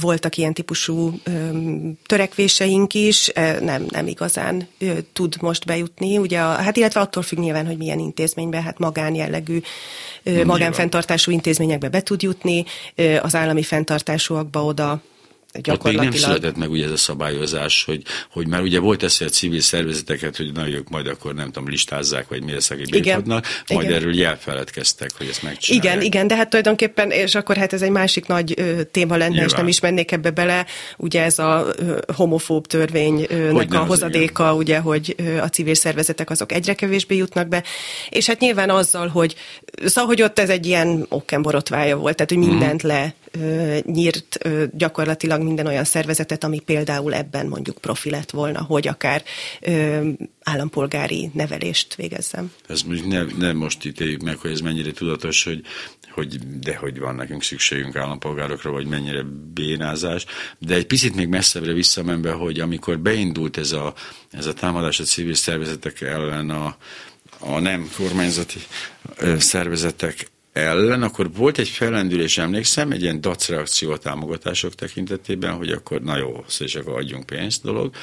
voltak 0.00 0.36
ilyen 0.36 0.54
típusú 0.54 1.20
törekvéseink 2.06 2.94
is, 2.94 3.30
nem, 3.60 3.86
nem 3.88 4.06
igazán 4.06 4.68
tud 5.12 5.36
most 5.40 5.66
bejutni, 5.66 6.18
ugye, 6.18 6.38
hát 6.38 6.76
illetve 6.76 7.00
attól 7.00 7.22
függ 7.22 7.38
nyilván, 7.38 7.66
hogy 7.66 7.76
milyen 7.76 7.98
intézménybe, 7.98 8.62
hát 8.62 8.78
magánjellegű, 8.78 9.60
magánfenntartású 10.44 11.30
intézményekbe 11.30 11.88
be 11.88 12.02
tud 12.02 12.22
jutni, 12.22 12.64
az 13.20 13.34
állami 13.34 13.62
fenntartásúakba 13.62 14.64
oda 14.64 15.02
Ott 15.68 15.82
még 15.82 15.96
nem 15.96 16.10
született 16.10 16.56
meg 16.56 16.70
ugye 16.70 16.84
ez 16.84 16.90
a 16.90 16.96
szabályozás, 16.96 17.84
hogy, 17.84 18.02
hogy 18.30 18.46
már 18.46 18.60
ugye 18.60 18.78
volt 18.78 19.02
ez, 19.02 19.18
hogy 19.18 19.26
a 19.26 19.30
civil 19.30 19.60
szervezeteket, 19.60 20.36
hogy 20.36 20.52
na 20.52 20.68
ők 20.68 20.88
majd 20.88 21.06
akkor 21.06 21.34
nem 21.34 21.46
tudom, 21.46 21.68
listázzák, 21.68 22.28
vagy 22.28 22.42
mire 22.42 22.60
szegébírhatnak, 22.60 23.46
majd 23.68 23.86
igen. 23.86 23.98
erről 24.00 24.14
jelfeledkeztek, 24.14 25.10
hogy 25.16 25.26
ezt 25.28 25.42
megcsinálják. 25.42 25.94
Igen, 25.94 26.06
igen, 26.06 26.26
de 26.26 26.36
hát 26.36 26.48
tulajdonképpen, 26.48 27.10
és 27.10 27.34
akkor 27.34 27.56
hát 27.56 27.72
ez 27.72 27.82
egy 27.82 27.90
másik 27.90 28.26
nagy 28.26 28.54
ö, 28.56 28.82
téma 28.82 29.16
lenne, 29.16 29.28
Nyilván. 29.28 29.48
és 29.48 29.52
nem 29.52 29.68
is 29.68 29.80
mennék 29.80 30.12
ebbe 30.12 30.30
bele, 30.30 30.66
ugye 30.96 31.22
ez 31.22 31.38
a 31.38 31.66
ö, 31.76 31.98
homofób 32.14 32.66
törvénynek 32.66 33.74
a 33.74 33.78
hozadéka, 33.78 34.42
igen. 34.42 34.56
ugye, 34.56 34.78
hogy 34.78 35.14
a 35.40 35.46
civil 35.46 35.74
szervezetek 35.74 36.30
azok 36.30 36.52
egyre 36.52 36.74
kevésbé 36.74 37.16
jutnak 37.16 37.48
be, 37.48 37.62
és 38.08 38.26
hát 38.26 38.40
nyilván 38.40 38.70
azzal, 38.70 39.08
hogy 39.08 39.34
szóval, 39.84 40.06
hogy 40.06 40.22
ott 40.22 40.38
ez 40.38 40.48
egy 40.48 40.66
ilyen 40.66 41.06
okkenborotvája 41.08 41.96
volt, 41.96 42.16
tehát 42.16 42.30
hogy 42.30 42.50
mindent 42.50 42.84
mm. 42.84 42.88
le 42.88 43.14
nyírt 43.82 44.38
gyakorlatilag 44.76 45.42
minden 45.42 45.66
olyan 45.66 45.84
szervezetet, 45.84 46.44
ami 46.44 46.60
például 46.60 47.14
ebben 47.14 47.46
mondjuk 47.46 47.78
profi 47.78 48.10
lett 48.10 48.30
volna, 48.30 48.62
hogy 48.62 48.88
akár 48.88 49.22
állampolgári 50.42 51.30
nevelést 51.34 51.94
végezzem. 51.94 52.52
Ez 52.68 52.82
nem, 53.06 53.34
nem 53.38 53.56
most 53.56 53.84
ítéljük 53.84 54.22
meg, 54.22 54.36
hogy 54.36 54.50
ez 54.50 54.60
mennyire 54.60 54.90
tudatos, 54.92 55.44
hogy, 55.44 55.62
hogy 56.10 56.58
de 56.58 56.76
hogy 56.76 56.98
van 56.98 57.14
nekünk 57.14 57.42
szükségünk 57.42 57.96
állampolgárokra, 57.96 58.70
vagy 58.70 58.86
mennyire 58.86 59.22
bénázás, 59.54 60.24
de 60.58 60.74
egy 60.74 60.86
picit 60.86 61.14
még 61.14 61.28
messzebbre 61.28 61.72
visszamenve, 61.72 62.32
hogy 62.32 62.60
amikor 62.60 62.98
beindult 62.98 63.56
ez 63.56 63.72
a, 63.72 63.94
ez 64.30 64.46
a 64.46 64.52
támadás 64.52 65.00
a 65.00 65.04
civil 65.04 65.34
szervezetek 65.34 66.00
ellen 66.00 66.50
a, 66.50 66.76
a 67.38 67.58
nem 67.58 67.90
kormányzati 67.96 68.60
szervezetek 69.38 70.30
ellen, 70.52 71.02
akkor 71.02 71.32
volt 71.32 71.58
egy 71.58 71.68
fellendülés, 71.68 72.38
emlékszem, 72.38 72.90
egy 72.90 73.02
ilyen 73.02 73.20
dac 73.20 73.48
reakció 73.48 73.90
a 73.90 73.98
támogatások 73.98 74.74
tekintetében, 74.74 75.52
hogy 75.52 75.70
akkor 75.70 76.02
na 76.02 76.16
jó, 76.16 76.44
és 76.58 76.74
akkor 76.74 76.98
adjunk 76.98 77.26
pénzt 77.26 77.62
dolog, 77.62 77.94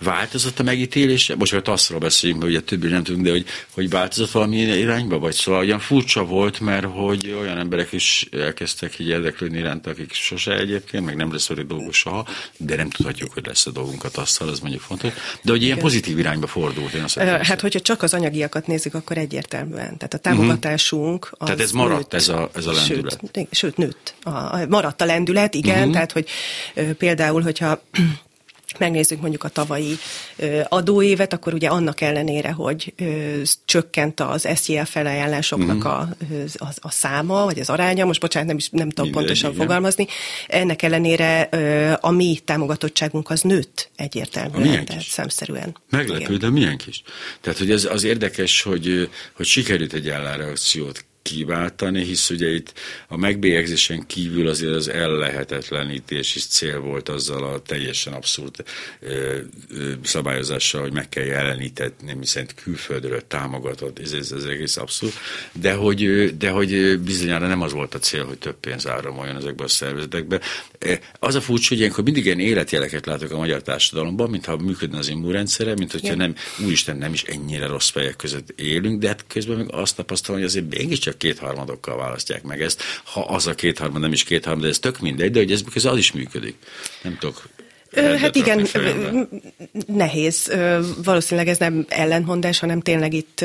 változott 0.00 0.58
a 0.58 0.62
megítélése? 0.62 1.36
Most 1.36 1.52
már 1.52 1.62
azt 1.64 1.98
beszéljünk, 1.98 2.42
hogy 2.42 2.50
ugye 2.50 2.60
többi 2.60 2.86
nem 2.86 3.02
tudunk, 3.02 3.24
de 3.24 3.30
hogy, 3.30 3.46
hogy 3.70 3.90
változott 3.90 4.30
valami 4.30 4.56
irányba, 4.56 5.18
vagy 5.18 5.34
szóval 5.34 5.60
olyan 5.60 5.78
furcsa 5.78 6.24
volt, 6.24 6.60
mert 6.60 6.86
hogy 6.86 7.36
olyan 7.40 7.58
emberek 7.58 7.92
is 7.92 8.28
elkezdtek 8.32 8.98
így 8.98 9.08
érdeklődni 9.08 9.58
iránt, 9.58 9.86
akik 9.86 10.12
sose 10.12 10.56
egyébként, 10.58 11.04
meg 11.04 11.16
nem 11.16 11.32
lesz 11.32 11.48
velük 11.48 11.66
dolguk 11.66 11.92
soha, 11.92 12.26
de 12.56 12.76
nem 12.76 12.90
tudhatjuk, 12.90 13.32
hogy 13.32 13.46
lesz 13.46 13.66
a 13.66 13.70
dolgunkat 13.70 14.16
azzal, 14.16 14.50
ez 14.50 14.60
mondjuk 14.60 14.82
fontos. 14.82 15.12
De 15.42 15.50
hogy 15.50 15.62
ilyen 15.62 15.78
pozitív 15.78 16.18
irányba 16.18 16.46
fordult. 16.46 16.92
Én 16.92 17.02
azt 17.02 17.18
hát, 17.18 17.60
hogyha 17.60 17.80
csak 17.80 18.02
az 18.02 18.14
anyagiakat 18.14 18.66
nézzük, 18.66 18.94
akkor 18.94 19.18
egyértelműen. 19.18 19.96
Tehát 19.96 20.14
a 20.14 20.18
támogatásunk. 20.18 21.28
Az 21.30 21.46
Tehát 21.46 21.60
ez 21.60 21.72
maradt 21.72 22.12
nőtt, 22.12 22.14
ez 22.14 22.28
a, 22.28 22.50
ez 22.54 22.66
a 22.66 22.72
lendület. 22.72 23.20
Sőt, 23.32 23.48
sőt 23.50 23.76
nőtt. 23.76 24.14
A, 24.22 24.30
a, 24.30 24.66
maradt 24.68 25.00
a 25.00 25.04
lendület, 25.04 25.54
igen. 25.54 25.78
Uh-huh. 25.78 25.92
Tehát, 25.92 26.12
hogy 26.12 26.28
például, 26.98 27.42
hogyha 27.42 27.82
megnézzük 28.78 29.20
mondjuk 29.20 29.44
a 29.44 29.48
tavalyi 29.48 29.96
adóévet, 30.68 31.32
akkor 31.32 31.54
ugye 31.54 31.68
annak 31.68 32.00
ellenére, 32.00 32.52
hogy 32.52 32.94
csökkent 33.64 34.20
az 34.20 34.48
SZIL 34.54 34.84
felajánlásoknak 34.84 35.84
a, 35.84 35.98
a, 36.54 36.66
a 36.76 36.90
száma, 36.90 37.44
vagy 37.44 37.58
az 37.58 37.70
aránya, 37.70 38.04
most 38.04 38.20
bocsánat, 38.20 38.48
nem, 38.48 38.56
is, 38.56 38.68
nem 38.70 38.88
tudom 38.88 39.04
Minden, 39.04 39.22
pontosan 39.24 39.52
igen. 39.52 39.66
fogalmazni, 39.66 40.06
ennek 40.46 40.82
ellenére 40.82 41.40
a 42.00 42.10
mi 42.10 42.38
támogatottságunk 42.44 43.30
az 43.30 43.40
nőtt 43.40 43.90
egyértelműen, 43.96 44.84
tehát 44.84 45.02
szemszerűen. 45.02 45.76
Meglepő, 45.90 46.36
de 46.36 46.50
milyen 46.50 46.76
kis. 46.76 47.02
Tehát, 47.40 47.58
hogy 47.58 47.70
ez 47.70 47.84
az 47.84 48.04
érdekes, 48.04 48.62
hogy, 48.62 49.08
hogy 49.32 49.46
sikerült 49.46 49.92
egy 49.92 50.08
ellenreakciót 50.08 51.04
kiváltani, 51.24 52.04
hisz 52.04 52.30
ugye 52.30 52.54
itt 52.54 52.72
a 53.08 53.16
megbélyegzésen 53.16 54.06
kívül 54.06 54.48
azért 54.48 54.74
az 54.74 54.88
ellehetetlenítés 54.88 56.36
is 56.36 56.46
cél 56.46 56.80
volt 56.80 57.08
azzal 57.08 57.44
a 57.44 57.60
teljesen 57.60 58.12
abszurd 58.12 58.64
ö, 59.00 59.36
ö, 59.70 59.92
szabályozással, 60.02 60.80
hogy 60.80 60.92
meg 60.92 61.08
kell 61.08 61.24
jelenítetni, 61.24 62.16
szerint 62.22 62.54
külföldről 62.54 63.26
támogatott, 63.26 63.98
ez, 63.98 64.12
ez, 64.12 64.32
ez 64.32 64.44
egész 64.44 64.76
abszurd, 64.76 65.12
de 65.52 65.72
hogy, 65.72 66.30
de 66.36 66.50
hogy 66.50 67.00
bizonyára 67.00 67.46
nem 67.46 67.62
az 67.62 67.72
volt 67.72 67.94
a 67.94 67.98
cél, 67.98 68.24
hogy 68.24 68.38
több 68.38 68.56
pénz 68.60 68.86
áramoljon 68.86 69.36
ezekbe 69.36 69.64
a 69.64 69.68
szervezetekbe. 69.68 70.40
Az 71.18 71.34
a 71.34 71.40
furcsa, 71.40 71.68
hogy 71.68 71.78
ilyenkor 71.78 72.04
mindig 72.04 72.24
ilyen 72.24 72.40
életjeleket 72.40 73.06
látok 73.06 73.30
a 73.30 73.36
magyar 73.36 73.62
társadalomban, 73.62 74.30
mintha 74.30 74.56
működne 74.56 74.98
az 74.98 75.08
immunrendszere, 75.08 75.74
mint 75.74 75.92
hogyha 75.92 76.14
nem, 76.14 76.34
úristen, 76.64 76.96
nem 76.96 77.12
is 77.12 77.22
ennyire 77.22 77.66
rossz 77.66 77.90
fejek 77.90 78.16
között 78.16 78.60
élünk, 78.60 79.00
de 79.00 79.08
hát 79.08 79.24
közben 79.28 79.56
meg 79.56 79.72
azt 79.72 79.96
tapasztalom, 79.96 80.40
hogy 80.40 80.48
azért 80.48 80.76
mégiscsak 80.76 81.12
csak 81.14 81.18
kétharmadokkal 81.18 81.96
választják 81.96 82.42
meg 82.42 82.62
ezt. 82.62 82.82
Ha 83.04 83.20
az 83.20 83.46
a 83.46 83.54
kétharmad 83.54 84.00
nem 84.00 84.12
is 84.12 84.24
kétharmad, 84.24 84.62
de 84.62 84.68
ez 84.68 84.78
tök 84.78 85.00
mindegy, 85.00 85.30
de 85.30 85.38
hogy 85.38 85.52
ez 85.52 85.62
az, 85.74 85.84
az 85.84 85.98
is 85.98 86.12
működik. 86.12 86.56
Nem 87.02 87.16
tudok 87.18 87.42
Hát 87.94 88.36
igen, 88.36 88.66
nehéz. 89.86 90.52
Valószínűleg 91.04 91.48
ez 91.48 91.58
nem 91.58 91.84
ellentmondás, 91.88 92.58
hanem 92.58 92.80
tényleg 92.80 93.12
itt 93.12 93.44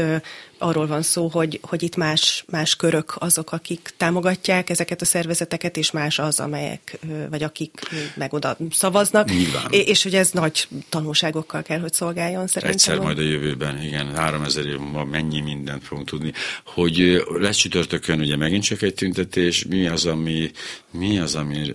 arról 0.59 0.87
van 0.87 1.01
szó, 1.01 1.27
hogy, 1.27 1.59
hogy 1.61 1.83
itt 1.83 1.95
más, 1.95 2.43
más 2.47 2.75
körök 2.75 3.15
azok, 3.19 3.51
akik 3.51 3.93
támogatják 3.97 4.69
ezeket 4.69 5.01
a 5.01 5.05
szervezeteket, 5.05 5.77
és 5.77 5.91
más 5.91 6.19
az, 6.19 6.39
amelyek, 6.39 6.99
vagy 7.29 7.43
akik 7.43 7.81
meg 8.15 8.33
oda 8.33 8.57
szavaznak. 8.71 9.29
Nyilván. 9.29 9.67
És 9.69 10.03
hogy 10.03 10.15
ez 10.15 10.31
nagy 10.31 10.67
tanulságokkal 10.89 11.61
kell, 11.61 11.79
hogy 11.79 11.93
szolgáljon 11.93 12.47
szerintem. 12.47 12.71
Egyszer 12.71 12.99
majd 12.99 13.17
a 13.17 13.21
jövőben, 13.21 13.83
igen, 13.83 14.15
3000 14.15 14.65
év 14.65 14.77
múlva 14.77 15.05
mennyi 15.05 15.41
mindent 15.41 15.83
fogunk 15.83 16.07
tudni. 16.07 16.33
Hogy 16.65 17.23
lesz 17.27 17.57
csütörtökön 17.57 18.19
ugye 18.19 18.35
megint 18.35 18.63
csak 18.63 18.81
egy 18.81 18.93
tüntetés, 18.93 19.65
mi 19.65 19.87
az, 19.87 20.05
ami, 20.05 20.51
mi 20.91 21.19
az, 21.19 21.35
amire 21.35 21.73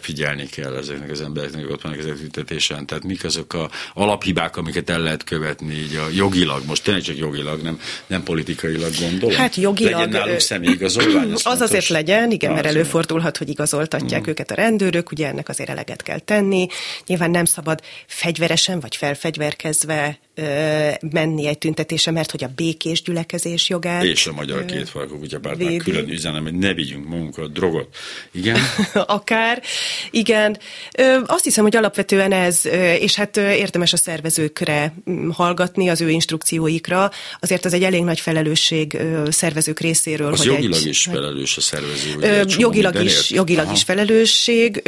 figyelni 0.00 0.46
kell 0.46 0.74
ezeknek 0.74 1.10
az 1.10 1.20
embereknek, 1.20 1.62
hogy 1.62 1.72
ott 1.72 1.82
vannak 1.82 1.98
ezek 1.98 2.12
a 2.12 2.18
tüntetésen, 2.18 2.86
tehát 2.86 3.04
mik 3.04 3.24
azok 3.24 3.54
a 3.54 3.70
alaphibák, 3.94 4.56
amiket 4.56 4.90
el 4.90 5.00
lehet 5.00 5.24
követni 5.24 5.74
így 5.74 5.96
a 5.96 6.08
jogilag, 6.14 6.62
most 6.66 6.82
tényleg 6.82 7.02
csak 7.02 7.16
jogilag, 7.16 7.62
nem 7.62 7.80
nem 8.06 8.22
politikailag 8.22 8.92
gondolom. 9.00 9.36
Hát 9.36 9.54
jogilag. 9.54 9.92
Legyen 9.92 10.08
nálunk 10.08 10.40
személyigazolvány. 10.40 11.32
Az, 11.32 11.46
az 11.46 11.60
azért 11.60 11.88
legyen, 11.88 12.30
igen, 12.30 12.52
mert 12.52 12.66
előfordulhat, 12.66 13.36
hogy 13.36 13.48
igazoltatják 13.48 14.26
mm. 14.26 14.30
őket 14.30 14.50
a 14.50 14.54
rendőrök, 14.54 15.10
ugye 15.10 15.26
ennek 15.26 15.48
azért 15.48 15.70
eleget 15.70 16.02
kell 16.02 16.18
tenni. 16.18 16.66
Nyilván 17.06 17.30
nem 17.30 17.44
szabad 17.44 17.80
fegyveresen 18.06 18.80
vagy 18.80 18.96
felfegyverkezve 18.96 20.18
ö, 20.34 20.90
menni 21.10 21.46
egy 21.46 21.58
tüntetése, 21.58 22.10
mert 22.10 22.30
hogy 22.30 22.44
a 22.44 22.50
békés 22.56 23.02
gyülekezés 23.02 23.68
jogát. 23.68 24.04
És 24.04 24.26
a 24.26 24.32
magyar 24.32 24.64
kétfarkú 24.64 25.18
kutyapártnak 25.18 25.76
külön 25.76 26.08
üzenem, 26.08 26.42
hogy 26.42 26.54
ne 26.54 26.74
vigyünk 26.74 27.08
magunkat 27.08 27.52
drogot. 27.52 27.88
Igen? 28.32 28.58
Akár. 28.94 29.62
Igen. 30.10 30.58
Ö, 30.98 31.18
azt 31.26 31.44
hiszem, 31.44 31.64
hogy 31.64 31.76
alapvetően 31.76 32.32
ez, 32.32 32.66
és 33.00 33.14
hát 33.14 33.36
érdemes 33.36 33.92
a 33.92 33.96
szervezőkre 33.96 34.94
hallgatni, 35.32 35.88
az 35.88 36.00
ő 36.00 36.10
instrukcióikra. 36.10 37.10
Azért 37.40 37.64
az 37.64 37.72
egy 37.72 37.82
elég 37.82 38.02
nagy 38.02 38.20
felelősség 38.20 38.98
szervezők 39.28 39.80
részéről. 39.80 40.32
Az 40.32 40.38
hogy 40.38 40.46
jogilag 40.46 40.80
egy, 40.80 40.86
is 40.86 41.02
felelős 41.02 41.56
a 41.56 41.60
szervező. 41.60 42.14
Ugye, 42.16 42.44
jogilag 42.58 43.02
is, 43.02 43.30
jogilag 43.30 43.72
is 43.72 43.82
felelősség, 43.82 44.82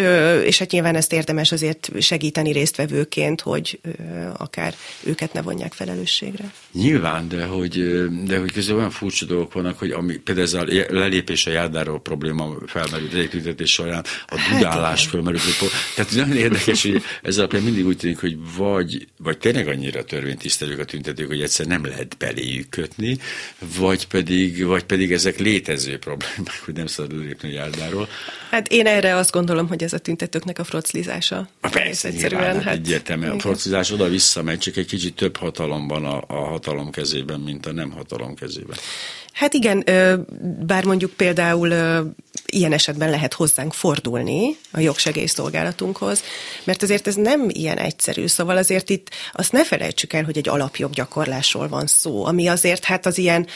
és 0.45 0.59
hát 0.59 0.71
nyilván 0.71 0.95
ezt 0.95 1.13
érdemes 1.13 1.53
azért 1.53 1.91
segíteni 2.01 2.53
résztvevőként, 2.53 3.41
hogy 3.41 3.81
akár 4.37 4.75
őket 5.03 5.33
ne 5.37 5.43
vonják 5.43 5.73
felelősségre. 5.73 6.53
Nyilván, 6.73 7.29
de 7.29 7.45
hogy, 7.45 8.05
de 8.25 8.39
hogy 8.39 8.53
közben 8.53 8.77
olyan 8.77 8.91
furcsa 8.91 9.27
dolgok 9.27 9.53
vannak, 9.53 9.79
hogy 9.79 9.91
ami, 9.91 10.17
például 10.17 10.47
ez 10.47 10.55
a 10.55 10.65
lelépés 10.89 11.47
a 11.47 11.51
járdáról 11.51 12.01
probléma 12.01 12.57
felmerült 12.67 13.15
egy 13.15 13.31
tüntetés 13.31 13.73
során, 13.73 14.05
a 14.27 14.39
hát 14.39 14.53
dudálás 14.53 15.03
hát, 15.03 15.11
felmerült. 15.11 15.43
Tehát 15.95 16.15
nagyon 16.15 16.37
érdekes, 16.37 16.83
hogy 16.83 17.03
ez 17.23 17.39
alapján 17.39 17.63
mindig 17.63 17.87
úgy 17.87 17.97
tűnik, 17.97 18.21
hogy 18.21 18.37
vagy, 18.57 19.09
vagy 19.19 19.39
tényleg 19.39 19.69
annyira 19.69 20.05
törvénytisztelők 20.05 20.79
a 20.79 20.85
tüntetők, 20.85 21.27
hogy 21.27 21.43
egyszer 21.43 21.67
nem 21.67 21.85
lehet 21.85 22.17
beléjük 22.19 22.69
kötni, 22.69 23.19
vagy 23.79 24.07
pedig, 24.07 24.65
vagy 24.65 24.85
pedig 24.85 25.13
ezek 25.13 25.39
létező 25.39 25.99
problémák, 25.99 26.63
hogy 26.65 26.75
nem 26.75 26.87
szabad 26.87 27.25
lépni 27.25 27.49
a 27.49 27.53
járdáról. 27.53 28.09
Hát 28.51 28.69
én 28.69 28.87
erre 28.87 29.17
azt 29.17 29.33
gondolom, 29.33 29.69
hogy 29.69 29.83
ez 29.83 29.93
a 29.93 29.99
tüntetőknek 29.99 30.59
a 30.59 30.65
froclizása. 30.65 31.49
Persze, 31.61 32.09
egyszerűen. 32.09 32.43
Nyilván, 32.43 32.63
hát 32.63 32.75
egyértelmű. 32.75 33.27
A 33.27 33.39
froclizás 33.39 33.91
oda-vissza 33.91 34.43
megy, 34.43 34.59
csak 34.59 34.77
egy 34.77 34.87
kicsit 34.87 35.15
több 35.27 35.37
hatalomban 35.37 36.05
a, 36.05 36.23
a 36.27 36.45
hatalom 36.45 36.91
kezében, 36.91 37.41
mint 37.41 37.67
a 37.67 37.73
nem 37.73 37.91
hatalom 37.91 38.35
kezében. 38.35 38.77
Hát 39.33 39.55
igen, 39.55 39.85
bár 40.67 40.85
mondjuk 40.85 41.13
például 41.13 41.73
ilyen 42.47 42.73
esetben 42.73 43.11
lehet 43.11 43.35
hozzánk 43.35 43.73
fordulni 43.73 44.57
a 44.71 44.81
jogsegélyszolgálatunkhoz, 44.81 46.23
mert 46.65 46.83
azért 46.83 47.07
ez 47.07 47.15
nem 47.15 47.49
ilyen 47.49 47.79
egyszerű, 47.79 48.27
szóval 48.27 48.57
azért 48.57 48.91
itt 48.91 49.11
azt 49.33 49.53
ne 49.53 49.65
felejtsük 49.65 50.13
el, 50.13 50.25
hogy 50.25 50.37
egy 50.37 50.49
alapjoggyakorlásról 50.49 51.69
van 51.69 51.87
szó, 51.87 52.25
ami 52.25 52.47
azért 52.47 52.85
hát 52.85 53.07
az 53.07 53.19
ilyen 53.19 53.47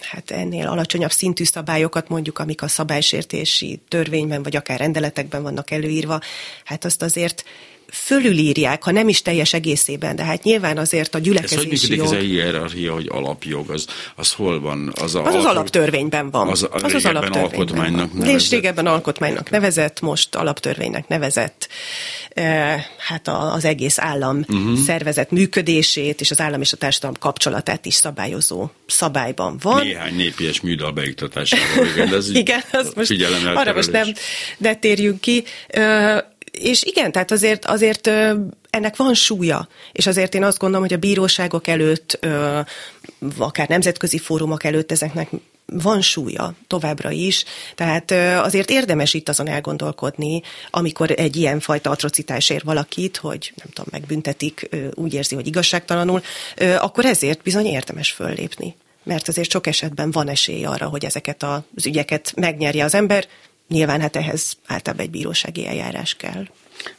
hát 0.00 0.30
ennél 0.30 0.66
alacsonyabb 0.66 1.12
szintű 1.12 1.44
szabályokat 1.44 2.08
mondjuk, 2.08 2.38
amik 2.38 2.62
a 2.62 2.68
szabálysértési 2.68 3.80
törvényben, 3.88 4.42
vagy 4.42 4.56
akár 4.56 4.78
rendeletekben 4.78 5.42
vannak 5.42 5.70
előírva, 5.70 6.20
hát 6.64 6.84
azt 6.84 7.02
azért 7.02 7.44
fölülírják, 7.92 8.82
ha 8.82 8.90
nem 8.90 9.08
is 9.08 9.22
teljes 9.22 9.52
egészében, 9.52 10.16
de 10.16 10.24
hát 10.24 10.42
nyilván 10.42 10.78
azért 10.78 11.14
a 11.14 11.18
gyülekezési 11.18 11.72
ez 11.72 11.80
hogy 11.86 11.96
jog... 11.96 12.06
ez 12.06 12.12
a 12.12 12.16
hierarchia, 12.16 12.92
hogy 12.92 13.08
alapjog, 13.10 13.70
az, 13.70 13.86
az 14.14 14.32
hol 14.32 14.60
van? 14.60 14.92
Az 15.00 15.14
a 15.14 15.24
az, 15.24 15.34
az 15.34 15.44
alaptörvényben 15.44 16.30
van. 16.30 16.48
Az, 16.48 16.68
az, 16.70 16.94
az 16.94 17.04
alaptörvényben 17.04 17.42
alkotmánynak 17.42 18.08
van. 18.08 18.18
nevezett. 18.18 18.40
És 18.40 18.50
régebben 18.50 18.86
alkotmánynak 18.86 19.50
nevezett, 19.50 20.00
most 20.00 20.34
alaptörvénynek 20.34 21.08
nevezett. 21.08 21.68
Hát 22.98 23.28
az 23.28 23.64
egész 23.64 23.98
állam 23.98 24.38
uh-huh. 24.38 24.78
szervezet 24.78 25.30
működését 25.30 26.20
és 26.20 26.30
az 26.30 26.40
állam 26.40 26.60
és 26.60 26.72
a 26.72 26.76
társadalom 26.76 27.16
kapcsolatát 27.18 27.86
is 27.86 27.94
szabályozó 27.94 28.70
szabályban 28.86 29.58
van. 29.62 29.84
Néhány 29.84 30.14
népies 30.14 30.60
műdal 30.60 30.92
beiktatásával. 30.92 31.86
Igen, 31.86 32.14
ez 32.14 32.30
igen, 32.42 32.60
az 32.72 32.92
most 32.94 33.14
arra 33.54 33.72
most 33.72 33.90
nem, 33.90 34.12
de 34.58 34.74
térjünk 34.74 35.20
ki 35.20 35.44
és 36.60 36.82
igen, 36.82 37.12
tehát 37.12 37.30
azért, 37.30 37.64
azért 37.64 38.06
ennek 38.70 38.96
van 38.96 39.14
súlya, 39.14 39.68
és 39.92 40.06
azért 40.06 40.34
én 40.34 40.44
azt 40.44 40.58
gondolom, 40.58 40.86
hogy 40.86 40.96
a 40.96 41.00
bíróságok 41.00 41.66
előtt, 41.66 42.26
akár 43.38 43.68
nemzetközi 43.68 44.18
fórumok 44.18 44.64
előtt 44.64 44.92
ezeknek 44.92 45.28
van 45.72 46.00
súlya 46.00 46.54
továbbra 46.66 47.10
is, 47.10 47.44
tehát 47.74 48.10
azért 48.44 48.70
érdemes 48.70 49.14
itt 49.14 49.28
azon 49.28 49.48
elgondolkodni, 49.48 50.42
amikor 50.70 51.10
egy 51.10 51.36
ilyen 51.36 51.60
fajta 51.60 51.90
atrocitás 51.90 52.50
ér 52.50 52.62
valakit, 52.64 53.16
hogy 53.16 53.52
nem 53.56 53.66
tudom, 53.72 53.86
megbüntetik, 53.90 54.68
úgy 54.94 55.14
érzi, 55.14 55.34
hogy 55.34 55.46
igazságtalanul, 55.46 56.22
akkor 56.78 57.04
ezért 57.04 57.42
bizony 57.42 57.66
érdemes 57.66 58.10
föllépni. 58.10 58.76
Mert 59.04 59.28
azért 59.28 59.50
sok 59.50 59.66
esetben 59.66 60.10
van 60.10 60.28
esély 60.28 60.64
arra, 60.64 60.86
hogy 60.86 61.04
ezeket 61.04 61.42
az 61.42 61.86
ügyeket 61.86 62.32
megnyerje 62.36 62.84
az 62.84 62.94
ember, 62.94 63.26
Nyilván 63.68 64.00
hát 64.00 64.16
ehhez 64.16 64.56
általában 64.66 65.04
egy 65.04 65.10
bírósági 65.10 65.66
eljárás 65.66 66.14
kell. 66.14 66.46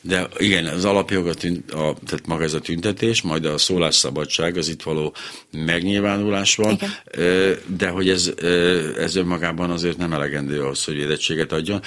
De 0.01 0.28
igen, 0.38 0.65
az 0.65 0.86
alapjog, 0.86 1.28
a 1.28 1.34
tünt, 1.34 1.72
a, 1.72 1.95
tehát 2.05 2.28
maga 2.28 2.43
ez 2.43 2.53
a 2.53 2.59
tüntetés, 2.59 3.22
majd 3.22 3.45
a 3.45 3.57
szólásszabadság, 3.57 4.57
az 4.57 4.67
itt 4.67 4.82
való 4.82 5.15
megnyilvánulás 5.51 6.55
van, 6.55 6.72
igen. 6.72 6.89
de 7.78 7.89
hogy 7.89 8.09
ez, 8.09 8.34
ez 8.97 9.15
önmagában 9.15 9.70
azért 9.70 9.97
nem 9.97 10.13
elegendő 10.13 10.61
ahhoz, 10.61 10.84
hogy 10.84 10.95
védettséget 10.95 11.51
adjon. 11.51 11.82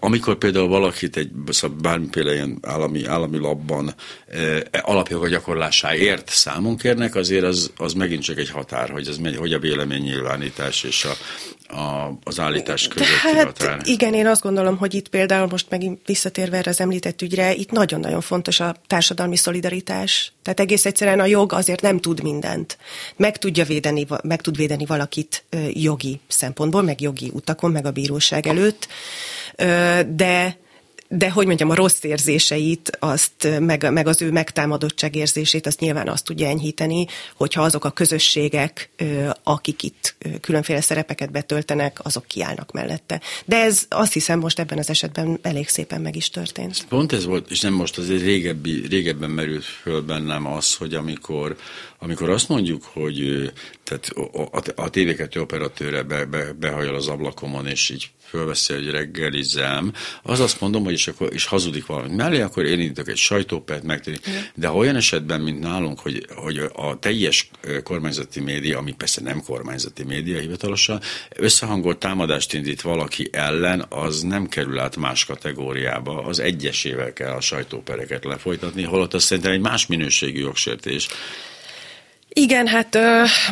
Amikor 0.00 0.38
például 0.38 0.68
valakit 0.68 1.16
egy 1.16 1.30
szóval 1.48 1.76
bármiféle 1.80 2.32
ilyen 2.32 2.58
állami, 2.62 3.04
állami 3.04 3.38
labban 3.38 3.94
e, 4.28 4.62
alapjoga 4.82 5.28
gyakorlásáért 5.28 6.28
számon 6.28 6.76
kérnek, 6.76 7.14
azért 7.14 7.44
az, 7.44 7.72
az 7.76 7.92
megint 7.92 8.22
csak 8.22 8.38
egy 8.38 8.50
határ, 8.50 8.90
hogy, 8.90 9.08
az, 9.08 9.20
hogy 9.36 9.52
a 9.52 9.58
véleménynyilvánítás 9.58 10.82
és 10.82 11.04
a, 11.04 11.12
a, 11.74 12.18
az 12.24 12.40
állítás 12.40 12.88
közötti 12.88 13.12
hát, 13.12 13.44
határ. 13.44 13.80
Igen, 13.84 14.14
én 14.14 14.26
azt 14.26 14.42
gondolom, 14.42 14.76
hogy 14.76 14.94
itt 14.94 15.08
például 15.08 15.46
most 15.46 15.66
megint 15.70 16.00
visszatérve 16.06 16.56
erre 16.56 16.70
az 16.70 16.80
említett 16.80 17.22
ügyre, 17.22 17.54
itt 17.54 17.70
nagyon-nagyon 17.70 18.20
fontos 18.20 18.60
a 18.60 18.76
társadalmi 18.86 19.36
szolidaritás. 19.36 20.32
Tehát 20.42 20.60
egész 20.60 20.84
egyszerűen 20.86 21.20
a 21.20 21.26
jog 21.26 21.52
azért 21.52 21.80
nem 21.80 22.00
tud 22.00 22.22
mindent. 22.22 22.78
Meg 23.16 23.38
tudja 23.38 23.64
védeni, 23.64 24.06
meg 24.22 24.40
tud 24.40 24.56
védeni 24.56 24.86
valakit 24.86 25.44
jogi 25.72 26.20
szempontból, 26.28 26.82
meg 26.82 27.00
jogi 27.00 27.30
utakon, 27.32 27.70
meg 27.70 27.86
a 27.86 27.90
bíróság 27.90 28.46
előtt, 28.46 28.88
de 30.06 30.58
de 31.08 31.30
hogy 31.30 31.46
mondjam, 31.46 31.70
a 31.70 31.74
rossz 31.74 32.02
érzéseit, 32.02 32.96
azt, 32.98 33.58
meg, 33.60 33.92
meg 33.92 34.06
az 34.06 34.22
ő 34.22 34.30
megtámadottság 34.30 35.14
érzését, 35.14 35.66
azt 35.66 35.80
nyilván 35.80 36.08
azt 36.08 36.24
tudja 36.24 36.48
enyhíteni, 36.48 37.06
hogyha 37.34 37.62
azok 37.62 37.84
a 37.84 37.90
közösségek, 37.90 38.90
akik 39.42 39.82
itt 39.82 40.16
különféle 40.40 40.80
szerepeket 40.80 41.30
betöltenek, 41.30 42.04
azok 42.04 42.26
kiállnak 42.26 42.72
mellette. 42.72 43.20
De 43.44 43.56
ez 43.56 43.86
azt 43.88 44.12
hiszem 44.12 44.38
most 44.38 44.58
ebben 44.58 44.78
az 44.78 44.90
esetben 44.90 45.38
elég 45.42 45.68
szépen 45.68 46.00
meg 46.00 46.16
is 46.16 46.30
történt. 46.30 46.86
Pont 46.88 47.12
ez 47.12 47.24
volt, 47.24 47.50
és 47.50 47.60
nem 47.60 47.72
most, 47.72 47.98
az 47.98 48.10
egy 48.10 48.22
régebbi, 48.22 48.86
régebben 48.86 49.30
merült 49.30 49.64
föl 49.64 50.00
bennem 50.00 50.46
az, 50.46 50.74
hogy 50.74 50.94
amikor, 50.94 51.56
amikor 51.98 52.30
azt 52.30 52.48
mondjuk, 52.48 52.84
hogy 52.84 53.50
tehát 53.82 54.08
a, 54.08 54.40
a, 54.40 54.62
a 54.74 54.90
TV2 54.90 55.40
operatőre 55.40 56.02
be, 56.02 56.24
be, 56.24 56.52
behajol 56.52 56.94
az 56.94 57.08
ablakomon, 57.08 57.66
és 57.66 57.90
így 57.90 58.10
fölveszi, 58.34 58.72
hogy 58.72 58.90
reggelizem, 58.90 59.92
az 60.22 60.40
azt 60.40 60.60
mondom, 60.60 60.84
hogy 60.84 60.92
is, 60.92 61.08
akkor, 61.08 61.34
is 61.34 61.46
hazudik 61.46 61.86
valamit 61.86 62.16
mellé, 62.16 62.40
akkor 62.40 62.64
én 62.64 62.80
indítok 62.80 63.08
egy 63.08 63.16
sajtópert, 63.16 63.82
megtűnik. 63.82 64.26
De 64.54 64.66
ha 64.66 64.76
olyan 64.76 64.96
esetben, 64.96 65.40
mint 65.40 65.60
nálunk, 65.60 65.98
hogy, 65.98 66.26
hogy 66.34 66.58
a 66.72 66.98
teljes 66.98 67.50
kormányzati 67.82 68.40
média, 68.40 68.78
ami 68.78 68.92
persze 68.92 69.20
nem 69.20 69.42
kormányzati 69.42 70.04
média 70.04 70.38
hivatalosan, 70.38 71.00
összehangolt 71.36 71.98
támadást 71.98 72.54
indít 72.54 72.80
valaki 72.80 73.28
ellen, 73.32 73.86
az 73.88 74.22
nem 74.22 74.48
kerül 74.48 74.78
át 74.78 74.96
más 74.96 75.24
kategóriába, 75.24 76.22
az 76.24 76.40
egyesével 76.40 77.12
kell 77.12 77.32
a 77.32 77.40
sajtópereket 77.40 78.24
lefolytatni, 78.24 78.82
holott 78.82 79.14
azt 79.14 79.26
szerintem 79.26 79.52
egy 79.52 79.60
más 79.60 79.86
minőségű 79.86 80.40
jogsértés. 80.40 81.08
Igen, 82.36 82.66
hát 82.66 82.98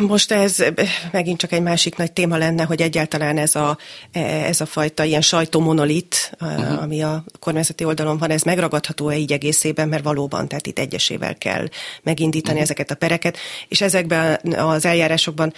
most 0.01 0.33
ez 0.33 0.65
megint 1.13 1.39
csak 1.39 1.53
egy 1.53 1.63
másik 1.63 1.97
nagy 1.97 2.13
téma 2.13 2.37
lenne, 2.37 2.63
hogy 2.63 2.83
egyáltalán 2.83 3.39
ez 3.39 3.55
a, 3.55 3.79
e, 4.13 4.21
ez 4.21 4.61
a 4.61 4.67
fajta 4.67 5.05
ilyen 5.05 5.21
sajtómonolit, 5.21 6.33
uh-huh. 6.41 6.83
ami 6.83 7.03
a 7.03 7.25
kormányzati 7.39 7.85
oldalon 7.85 8.19
van, 8.19 8.31
ez 8.31 8.43
megragadható-e 8.43 9.17
így 9.17 9.33
egészében, 9.33 9.89
mert 9.89 10.05
valóban, 10.05 10.49
tehát 10.49 10.67
itt 10.67 10.79
egyesével 10.79 11.39
kell 11.39 11.69
megindítani 12.03 12.53
uh-huh. 12.53 12.63
ezeket 12.63 12.91
a 12.91 12.95
pereket, 12.95 13.37
és 13.69 13.81
ezekben 13.81 14.41
az 14.57 14.85
eljárásokban 14.85 15.53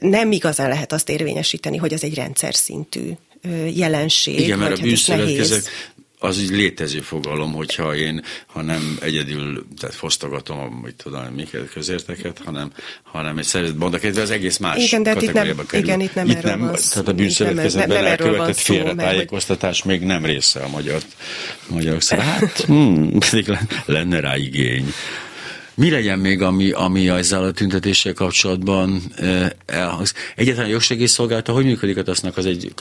nem 0.00 0.32
igazán 0.32 0.68
lehet 0.68 0.92
azt 0.92 1.08
érvényesíteni, 1.08 1.76
hogy 1.76 1.92
ez 1.92 2.02
egy 2.02 2.14
rendszer 2.14 2.54
szintű 2.54 3.10
jelenség. 3.74 4.40
Igen, 4.40 4.58
mert 4.58 4.72
a 4.72 4.74
hát 4.74 4.84
bűnszövetkezet 4.84 5.68
az 6.18 6.38
így 6.38 6.50
létező 6.50 7.00
fogalom, 7.00 7.52
hogyha 7.52 7.96
én, 7.96 8.22
ha 8.46 8.62
nem 8.62 8.98
egyedül, 9.00 9.66
tehát 9.80 9.94
fosztogatom, 9.94 10.80
hogy 10.82 10.94
tudom, 10.94 11.24
miket 11.24 11.70
közérteket, 11.70 12.40
hanem, 12.44 12.72
hanem 13.02 13.38
egy 13.38 13.44
szervezet 13.44 14.12
de 14.12 14.20
az 14.20 14.30
egész 14.30 14.56
más 14.56 14.86
igen, 14.86 15.02
de 15.02 15.14
itt 15.20 15.32
nem, 15.32 15.44
kerül. 15.44 15.64
Igen, 15.72 16.00
itt 16.00 16.14
nem, 16.14 16.28
itt 16.28 16.42
nem 16.42 16.60
van 16.60 16.76
Tehát 16.90 17.08
a 17.08 17.12
bűnszövetkezetben 17.12 18.04
elkövetett 18.04 18.58
félretájékoztatás 18.58 19.82
még 19.82 20.02
nem 20.02 20.24
része 20.24 20.60
a 20.60 20.68
magyar, 20.68 21.02
magyarok 21.68 22.02
számára. 22.02 22.28
Hát, 22.28 22.60
hmm, 22.60 23.18
pedig 23.18 23.58
lenne 23.84 24.20
rá 24.20 24.36
igény. 24.36 24.92
Mi 25.74 25.90
legyen 25.90 26.18
még, 26.18 26.42
ami, 26.42 26.70
ami 26.70 27.08
ezzel 27.08 27.44
a 27.44 27.52
tüntetéssel 27.52 28.12
kapcsolatban 28.12 29.02
eh, 29.16 29.50
elhangz? 29.66 30.14
Egyáltalán 30.36 30.68
a 30.68 30.72
jogsegélyszolgálata, 30.72 31.52
hogy 31.52 31.64
működik 31.64 31.96
a 31.96 32.02
TASZ-nak? 32.02 32.36
Az 32.36 32.46
egy 32.46 32.72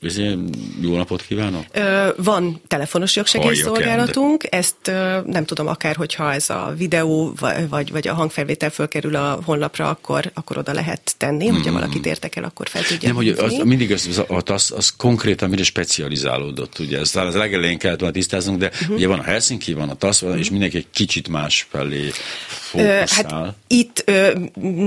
klasszikkal 0.00 0.44
jó 0.80 0.96
napot 0.96 1.22
kívánok! 1.22 1.64
Ö, 1.72 2.08
van 2.16 2.60
telefonos 2.66 3.16
jogsegélyszolgálatunk, 3.16 4.44
ezt 4.50 4.88
ö, 4.88 5.18
nem 5.26 5.44
tudom, 5.44 5.66
akár 5.66 5.96
hogyha 5.96 6.32
ez 6.32 6.50
a 6.50 6.74
videó 6.76 7.32
vagy, 7.68 7.90
vagy 7.90 8.08
a 8.08 8.14
hangfelvétel 8.14 8.70
fölkerül 8.70 9.16
a 9.16 9.40
honlapra, 9.44 9.88
akkor, 9.88 10.30
akkor 10.34 10.58
oda 10.58 10.72
lehet 10.72 11.14
tenni, 11.16 11.50
mm. 11.50 11.52
hogyha 11.52 11.72
valakit 11.72 12.06
értek 12.06 12.36
el, 12.36 12.44
akkor 12.44 12.68
fel 12.68 12.82
tudja 12.82 13.08
Nem, 13.08 13.16
hogy 13.16 13.28
az, 13.28 13.60
mindig 13.64 13.92
az, 13.92 14.24
az, 14.28 14.42
az, 14.46 14.72
az 14.76 14.90
konkrétan 14.96 15.48
mire 15.48 15.62
specializálódott, 15.62 16.78
ugye, 16.78 16.98
ezt 16.98 17.16
az 17.16 17.34
legelején 17.34 17.78
kellett 17.78 18.00
volna 18.00 18.14
tisztáznunk, 18.14 18.58
de 18.58 18.70
uh-huh. 18.72 18.96
ugye 18.96 19.06
van 19.06 19.18
a 19.18 19.22
Helsinki, 19.22 19.72
van 19.72 19.88
a 19.88 19.94
TASZ, 19.94 20.22
uh-huh. 20.22 20.38
és 20.38 20.50
mindenki 20.50 20.76
egy 20.76 20.86
kicsit 20.92 21.28
más 21.28 21.66
felé 21.70 22.10
fókuszál. 22.48 23.06
Hát 23.06 23.54
itt 23.66 24.02
ö, 24.06 24.32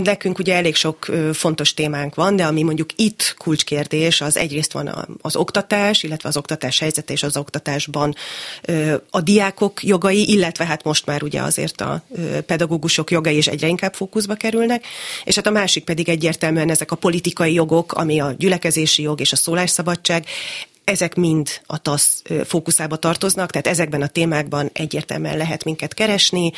nekünk 0.04 0.40
ugye 0.40 0.56
elég 0.56 0.76
sok 0.76 1.08
ö, 1.08 1.30
fontos 1.34 1.74
témánk 1.74 2.16
van, 2.16 2.36
de 2.36 2.46
ami 2.46 2.64
mondjuk 2.64 2.90
itt 2.96 3.36
kulcskérdés, 3.38 4.22
az 4.22 4.38
egyrészt 4.38 4.72
van 4.72 4.88
a 4.88 5.01
az 5.22 5.36
oktatás, 5.36 6.04
illetve 6.04 6.30
az 6.30 6.38
oktatás 6.38 6.80
helyzete 6.80 7.14
és 7.14 7.24
az 7.24 7.38
oktatásban 7.38 8.16
a 9.10 9.22
diákok 9.22 9.84
jogai, 9.84 10.30
illetve 10.32 10.66
hát 10.66 10.84
most 10.84 11.06
már 11.06 11.24
ugye 11.24 11.42
azért 11.42 11.82
a 11.82 12.04
pedagógusok 12.46 13.12
jogai 13.12 13.38
is 13.38 13.48
egyre 13.48 13.68
inkább 13.68 13.94
fókuszba 13.94 14.36
kerülnek, 14.36 14.86
és 15.24 15.36
hát 15.36 15.48
a 15.48 15.52
másik 15.52 15.84
pedig 15.84 16.10
egyértelműen 16.10 16.70
ezek 16.70 16.92
a 16.92 16.96
politikai 16.96 17.54
jogok, 17.54 17.94
ami 17.94 18.20
a 18.20 18.36
gyülekezési 18.38 19.02
jog 19.02 19.20
és 19.20 19.32
a 19.32 19.36
szólásszabadság, 19.36 20.26
ezek 20.84 21.16
mind 21.16 21.50
a 21.66 21.78
TASZ 21.78 22.22
fókuszába 22.46 22.96
tartoznak, 22.96 23.52
tehát 23.52 23.68
ezekben 23.68 24.02
a 24.02 24.08
témákban 24.08 24.70
egyértelműen 24.74 25.38
lehet 25.38 25.64
minket 25.64 25.94
keresni 25.94 26.52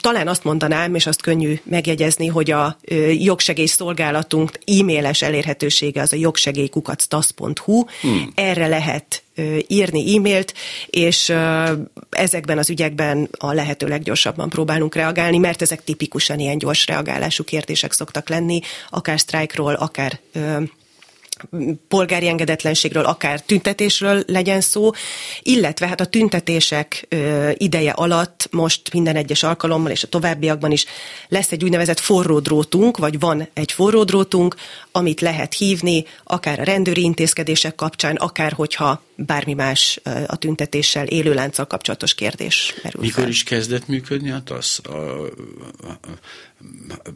talán 0.00 0.28
azt 0.28 0.44
mondanám, 0.44 0.94
és 0.94 1.06
azt 1.06 1.22
könnyű 1.22 1.60
megjegyezni, 1.64 2.26
hogy 2.26 2.50
a 2.50 2.76
jogsegély 3.18 3.66
szolgálatunk 3.66 4.58
e-mailes 4.66 5.22
elérhetősége 5.22 6.00
az 6.00 6.12
a 6.12 6.16
jogsegélykukac.tasz.hu. 6.16 7.84
Hmm. 8.00 8.32
Erre 8.34 8.66
lehet 8.66 9.22
írni 9.66 10.16
e-mailt, 10.16 10.54
és 10.86 11.32
ezekben 12.10 12.58
az 12.58 12.70
ügyekben 12.70 13.28
a 13.38 13.52
lehető 13.52 13.86
leggyorsabban 13.86 14.48
próbálunk 14.48 14.94
reagálni, 14.94 15.38
mert 15.38 15.62
ezek 15.62 15.84
tipikusan 15.84 16.38
ilyen 16.38 16.58
gyors 16.58 16.86
reagálású 16.86 17.44
kérdések 17.44 17.92
szoktak 17.92 18.28
lenni, 18.28 18.60
akár 18.90 19.20
sztrájkról, 19.20 19.74
akár 19.74 20.20
polgári 21.88 22.28
engedetlenségről, 22.28 23.04
akár 23.04 23.40
tüntetésről 23.40 24.22
legyen 24.26 24.60
szó, 24.60 24.90
illetve 25.42 25.86
hát 25.86 26.00
a 26.00 26.06
tüntetések 26.06 27.08
ideje 27.54 27.90
alatt 27.90 28.48
most 28.50 28.92
minden 28.92 29.16
egyes 29.16 29.42
alkalommal 29.42 29.90
és 29.90 30.02
a 30.02 30.08
továbbiakban 30.08 30.72
is 30.72 30.84
lesz 31.28 31.52
egy 31.52 31.64
úgynevezett 31.64 32.00
forró 32.00 32.38
drótunk, 32.38 32.96
vagy 32.96 33.18
van 33.18 33.48
egy 33.52 33.72
forró 33.72 34.04
drótunk, 34.04 34.54
amit 34.92 35.20
lehet 35.20 35.54
hívni, 35.54 36.04
akár 36.24 36.60
a 36.60 36.64
rendőri 36.64 37.02
intézkedések 37.02 37.74
kapcsán, 37.74 38.16
akár 38.16 38.52
hogyha 38.52 39.02
bármi 39.14 39.54
más 39.54 40.00
a 40.26 40.36
tüntetéssel, 40.36 41.06
élő 41.06 41.34
lánccal 41.34 41.66
kapcsolatos 41.66 42.14
kérdés 42.14 42.74
merül 42.82 43.00
Mikor 43.00 43.22
fel. 43.22 43.28
is 43.28 43.42
kezdett 43.42 43.86
működni 43.86 44.30
a 44.30 44.42
TASZ? 44.44 44.80
A, 44.84 44.90
a, 44.90 45.88
a 45.88 45.98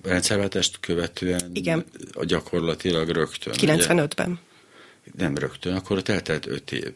rendszerváltást 0.03 0.81
követően 0.81 1.51
Igen. 1.53 1.85
a 2.13 2.25
gyakorlatilag 2.25 3.09
rögtön. 3.09 3.55
95-ben. 3.57 4.39
Nem 5.17 5.37
rögtön, 5.37 5.75
akkor 5.75 5.97
ott 5.97 6.09
eltelt 6.09 6.47
öt 6.47 6.73
év. 6.73 6.93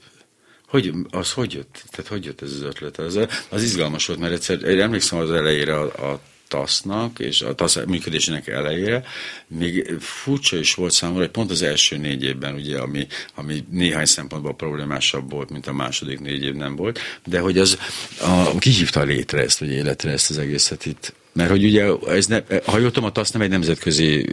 Hogy, 0.66 0.92
az 1.11 1.32
hogy 1.32 1.53
jött? 1.53 1.84
Tehát 1.90 2.11
hogy 2.11 2.24
jött 2.24 2.42
ez 2.42 2.53
az 2.53 2.62
ötlet? 2.62 2.98
Az, 2.98 3.18
az 3.48 3.62
izgalmas 3.62 4.07
volt, 4.07 4.18
mert 4.18 4.32
egyszer, 4.32 4.62
én 4.62 4.80
emlékszem 4.80 5.18
az 5.18 5.30
elejére 5.30 5.78
a, 5.78 6.12
a 6.12 6.20
TASZ-nak 6.51 7.18
és 7.18 7.42
a 7.42 7.55
TASZ 7.55 7.78
működésének 7.86 8.46
elejére, 8.46 9.05
még 9.46 9.96
furcsa 10.01 10.57
is 10.57 10.74
volt 10.74 10.92
számomra, 10.92 11.22
hogy 11.22 11.30
pont 11.30 11.51
az 11.51 11.62
első 11.62 11.96
négy 11.96 12.24
évben, 12.24 12.55
ugye, 12.55 12.78
ami, 12.78 13.07
ami 13.34 13.64
néhány 13.70 14.05
szempontból 14.05 14.55
problémásabb 14.55 15.30
volt, 15.30 15.51
mint 15.51 15.66
a 15.66 15.72
második 15.72 16.20
négy 16.20 16.44
év 16.44 16.55
nem 16.55 16.76
volt, 16.76 16.98
de 17.24 17.40
hogy 17.40 17.59
az, 17.59 17.78
a, 18.20 18.59
ki 18.59 18.70
hívta 18.70 19.03
létre 19.03 19.40
ezt, 19.40 19.59
vagy 19.59 19.70
életre 19.70 20.11
ezt 20.11 20.30
az 20.30 20.38
egészet 20.38 20.86
itt? 20.86 21.14
Mert 21.41 21.51
hogy 21.51 21.64
ugye, 21.64 21.86
ez 22.09 22.26
ne, 22.26 22.38
ha 22.64 22.78
jól 22.78 22.91
tudom, 22.91 23.09
a 23.09 23.12
TASZ 23.12 23.30
nem 23.30 23.43
egy 23.43 23.51
nemzetközi 23.51 24.26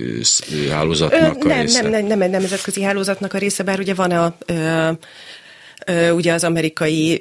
hálózatnak 0.70 1.43
Ö, 1.45 1.49
a 1.49 1.62
része. 1.62 1.82
Nem, 1.82 1.91
nem, 1.91 2.08
nem 2.08 2.22
egy 2.22 2.30
nemzetközi 2.30 2.82
hálózatnak 2.82 3.34
a 3.34 3.38
része, 3.38 3.64
bár 3.64 3.80
ugye 3.80 3.93
van 3.93 4.12
a, 4.12 4.24
a 4.26 4.97
ugye 6.12 6.34
az 6.34 6.43
amerikai 6.43 7.20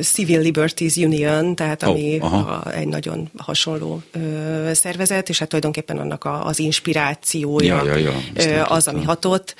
Civil 0.00 0.40
Liberties 0.40 0.96
Union, 0.96 1.54
tehát 1.54 1.82
ami 1.82 2.18
oh, 2.20 2.34
a, 2.34 2.74
egy 2.74 2.88
nagyon 2.88 3.30
hasonló 3.36 4.02
szervezet, 4.72 5.28
és 5.28 5.38
hát 5.38 5.48
tulajdonképpen 5.48 5.98
annak 5.98 6.24
a, 6.24 6.46
az 6.46 6.58
inspirációja 6.58 7.84
ja, 7.84 7.96
ja, 7.96 8.12
ja, 8.34 8.64
az, 8.64 8.88
ami 8.88 9.02
hatott. 9.04 9.54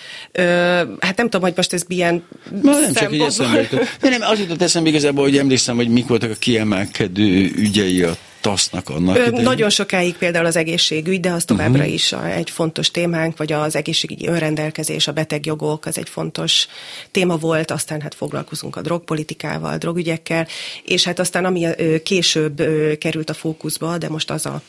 Hát 1.01 1.17
nem 1.17 1.25
tudom, 1.25 1.41
hogy 1.41 1.53
most 1.57 1.73
ez 1.73 1.83
milyen 1.89 2.25
Na, 2.62 2.79
nem 2.81 2.93
csak 2.93 3.12
így 3.14 3.21
eszembe 3.21 3.61
jutott. 3.61 3.87
Nem, 4.01 4.21
az 4.21 4.39
jutott 4.39 4.62
eszembe 4.62 4.89
igazából, 4.89 5.25
hogy 5.25 5.39
emlékszem, 5.39 5.77
hogy 5.77 5.89
mik 5.89 6.07
voltak 6.07 6.31
a 6.31 6.35
kiemelkedő 6.39 7.51
ügyei 7.57 8.03
a 8.03 8.17
TASZ-nak 8.47 8.88
annak 8.88 9.16
Ö, 9.16 9.30
Nagyon 9.30 9.70
sokáig 9.70 10.16
például 10.16 10.47
az 10.47 10.57
egészségügy, 10.57 11.20
de 11.20 11.30
az 11.30 11.44
továbbra 11.44 11.78
uh-huh. 11.78 11.94
is 11.94 12.12
egy 12.12 12.51
fontos 12.51 12.90
témánk, 12.90 13.36
vagy 13.36 13.53
az 13.53 13.76
egészségügyi 13.76 14.28
önrendelkezés, 14.28 15.09
a 15.09 15.12
betegjogok, 15.12 15.86
az 15.86 15.99
egy 15.99 16.09
fontos 16.09 16.66
téma 17.11 17.36
volt, 17.36 17.70
aztán 17.70 18.01
hát 18.01 18.14
foglalkozunk 18.14 18.76
a 18.76 18.80
drogpolitikával, 18.80 19.78
drogügyekkel, 19.78 20.47
és 20.84 21.05
hát 21.05 21.18
aztán 21.18 21.44
ami 21.44 21.66
később 22.03 22.62
került 22.99 23.30
a 23.30 23.34
fókuszba, 23.34 23.99
de 23.99 24.09
most 24.09 24.30
az 24.30 24.47
a 24.47 24.62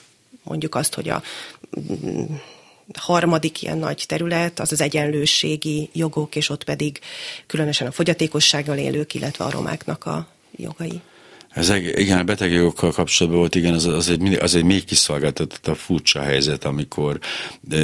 mondjuk 0.44 0.76
azt, 0.76 0.94
hogy 0.94 1.10
a 1.10 1.22
mm, 1.80 2.24
harmadik 2.94 3.62
ilyen 3.62 3.78
nagy 3.78 4.04
terület 4.08 4.60
az 4.60 4.72
az 4.72 4.82
egyenlőségi 4.82 5.90
jogok, 5.94 6.36
és 6.36 6.50
ott 6.50 6.64
pedig 6.64 7.00
különösen 7.48 7.88
a 7.88 7.92
fogyatékossággal 7.92 8.78
élők, 8.78 9.14
illetve 9.14 9.46
a 9.46 9.50
romáknak 9.50 10.06
a 10.06 10.28
jogai. 10.56 11.02
Ez 11.58 11.74
igen, 11.96 12.20
a 12.20 12.24
betegjogokkal 12.24 12.92
kapcsolatban 12.92 13.40
volt, 13.40 13.56
igen, 13.56 13.74
az, 13.74 13.86
az, 13.86 14.10
egy, 14.10 14.34
az 14.34 14.56
egy 14.56 14.64
még 14.64 14.86
kiszolgáltatott 14.86 15.68
a 15.68 15.76
furcsa 15.76 16.22
helyzet, 16.22 16.66
amikor, 16.66 17.20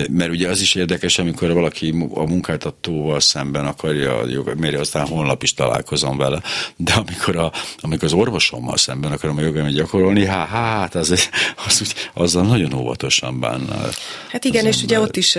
mert 0.09 0.31
ugye 0.31 0.49
az 0.49 0.61
is 0.61 0.75
érdekes, 0.75 1.19
amikor 1.19 1.53
valaki 1.53 2.07
a 2.13 2.23
munkáltatóval 2.23 3.19
szemben 3.19 3.65
akarja 3.65 4.25
mert 4.57 4.79
aztán 4.79 5.07
holnap 5.07 5.43
is 5.43 5.53
találkozom 5.53 6.17
vele, 6.17 6.41
de 6.75 6.93
amikor, 6.93 7.35
a, 7.35 7.51
amikor 7.79 8.03
az 8.03 8.13
orvosommal 8.13 8.77
szemben 8.77 9.11
akarom 9.11 9.37
a 9.37 9.41
jogaimat 9.41 9.71
gyakorolni, 9.71 10.25
hát, 10.25 10.47
hát 10.47 10.95
az, 10.95 11.29
az 11.65 11.81
úgy, 11.81 11.93
azzal 12.13 12.45
nagyon 12.45 12.73
óvatosan 12.73 13.39
bánnál. 13.39 13.89
Hát 14.29 14.45
igen, 14.45 14.65
és 14.65 14.81
ember. 14.81 14.85
ugye 14.85 14.99
ott 14.99 15.15
is 15.15 15.37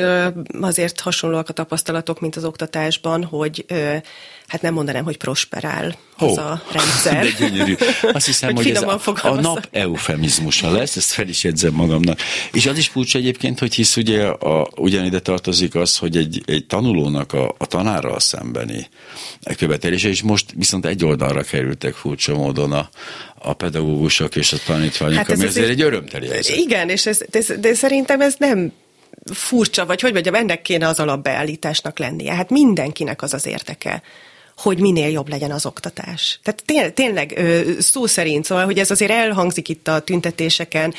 azért 0.61 1.01
hasonlóak 1.01 1.49
a 1.49 1.53
tapasztalatok, 1.53 2.21
mint 2.21 2.37
az 2.37 2.45
oktatásban, 2.45 3.25
hogy 3.25 3.65
hát 4.47 4.63
nem 4.63 4.75
mondanám, 4.75 5.05
hogy 5.05 5.17
prosperál 5.17 5.97
az 6.17 6.31
oh, 6.31 6.51
a 6.51 6.63
rendszer. 6.73 7.25
De 7.25 7.31
gyönyörű. 7.39 7.75
Azt 8.13 8.27
hiszem, 8.27 8.55
hogy, 8.55 8.65
hogy 8.65 8.75
ez 8.75 8.83
a, 8.83 9.01
a 9.23 9.41
nap 9.41 9.69
eufemizmusa 9.71 10.71
lesz, 10.71 10.97
ezt 10.97 11.11
fel 11.11 11.29
is 11.29 11.45
jegyzem 11.45 11.73
magamnak. 11.73 12.19
És 12.53 12.67
az 12.67 12.79
is 12.79 12.89
furcsa 12.89 13.19
egyébként, 13.19 13.59
hogy 13.59 13.75
hisz 13.75 13.97
ugye 13.97 14.27
a, 14.27 14.69
ugyanide 14.77 15.19
tartozik 15.19 15.75
az, 15.75 15.97
hogy 15.97 16.17
egy, 16.17 16.43
egy 16.47 16.67
tanulónak 16.67 17.33
a, 17.33 17.55
a 17.59 17.67
tanárral 17.67 18.21
szembeni 18.21 18.89
követelése, 19.57 20.09
és 20.09 20.23
most 20.23 20.53
viszont 20.55 20.87
egy 20.87 21.05
oldalra 21.05 21.43
kerültek 21.43 21.95
furcsa 21.95 22.35
módon 22.35 22.73
a, 22.73 22.89
a 23.39 23.53
pedagógusok 23.53 24.37
és 24.37 24.53
a 24.53 24.57
tanítványok, 24.67 25.17
hát 25.17 25.31
ez 25.31 25.39
ami 25.39 25.49
azért 25.49 25.69
egy 25.69 25.83
örömteli 25.83 26.29
helyzet. 26.29 26.57
Igen, 26.57 26.89
és 26.89 27.07
ez, 27.07 27.21
de, 27.31 27.57
de 27.61 27.75
szerintem 27.75 28.21
ez 28.21 28.35
nem 28.39 28.73
furcsa, 29.33 29.87
vagy 29.87 30.01
hogy 30.01 30.13
mondjam, 30.13 30.35
ennek 30.35 30.63
kéne 30.63 30.89
az 30.89 31.01
alapbeállításnak 31.01 31.99
lennie. 31.99 32.35
Hát 32.35 32.51
mindenkinek 32.51 33.23
az 33.23 33.35
az 33.35 33.47
érteke, 33.47 34.03
hogy 34.57 34.79
minél 34.79 35.09
jobb 35.09 35.29
legyen 35.29 35.51
az 35.51 35.67
oktatás. 35.67 36.41
Tehát 36.43 36.95
tényleg 36.95 37.41
szó 37.79 38.07
szerint, 38.07 38.45
szóval, 38.45 38.65
hogy 38.65 38.79
ez 38.79 38.91
azért 38.91 39.11
elhangzik 39.11 39.69
itt 39.69 39.89
a 39.89 40.01
tüntetéseken, 40.01 40.95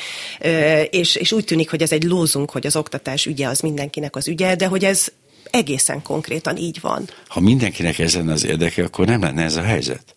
és, 0.90 1.16
és 1.16 1.32
úgy 1.32 1.44
tűnik, 1.44 1.70
hogy 1.70 1.82
ez 1.82 1.92
egy 1.92 2.04
lózunk, 2.04 2.50
hogy 2.50 2.66
az 2.66 2.76
oktatás 2.76 3.26
ügye 3.26 3.48
az 3.48 3.60
mindenkinek 3.60 4.16
az 4.16 4.28
ügye, 4.28 4.54
de 4.54 4.66
hogy 4.66 4.84
ez 4.84 5.06
egészen 5.50 6.02
konkrétan 6.02 6.56
így 6.56 6.80
van. 6.80 7.08
Ha 7.28 7.40
mindenkinek 7.40 7.98
ezen 7.98 8.28
az 8.28 8.44
érdeke, 8.44 8.84
akkor 8.84 9.06
nem 9.06 9.20
lenne 9.20 9.42
ez 9.42 9.56
a 9.56 9.62
helyzet. 9.62 10.15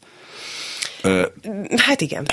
Hát 1.76 2.02
igen. 2.02 2.26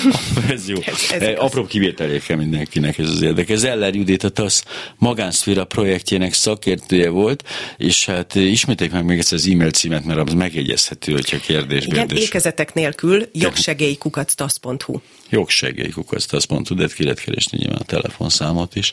ez 0.50 0.68
jó. 0.68 0.76
Ez, 0.84 1.22
ez 1.22 1.38
Apró 1.38 1.66
kivételéke 1.66 2.36
mindenkinek 2.36 2.98
ez 2.98 3.08
az 3.08 3.22
érdekes. 3.22 3.58
Zeller 3.58 3.94
Judit 3.94 4.22
a 4.22 4.28
TASZ 4.28 4.64
magánszféra 4.96 5.64
projektjének 5.64 6.32
szakértője 6.32 7.08
volt, 7.08 7.44
és 7.76 8.06
hát 8.06 8.34
ismételjük 8.34 8.94
meg 8.94 9.04
még 9.04 9.18
egyszer 9.18 9.38
az 9.38 9.48
e-mail 9.48 9.70
címet, 9.70 10.04
mert 10.04 10.28
az 10.28 10.34
megjegyezhető, 10.34 11.12
hogyha 11.12 11.38
kérdés 11.38 11.84
Igen, 11.84 12.06
kérdés. 12.06 12.24
ékezetek 12.26 12.74
nélkül 12.74 13.28
jogsegélykukactasz.hu 13.32 15.00
jogsegélykukactasz.hu, 15.30 16.74
de 16.74 16.86
ki 16.94 17.02
lehet 17.02 17.20
keresni 17.20 17.58
nyilván 17.58 17.78
a 17.80 17.84
telefonszámot 17.84 18.76
is. 18.76 18.92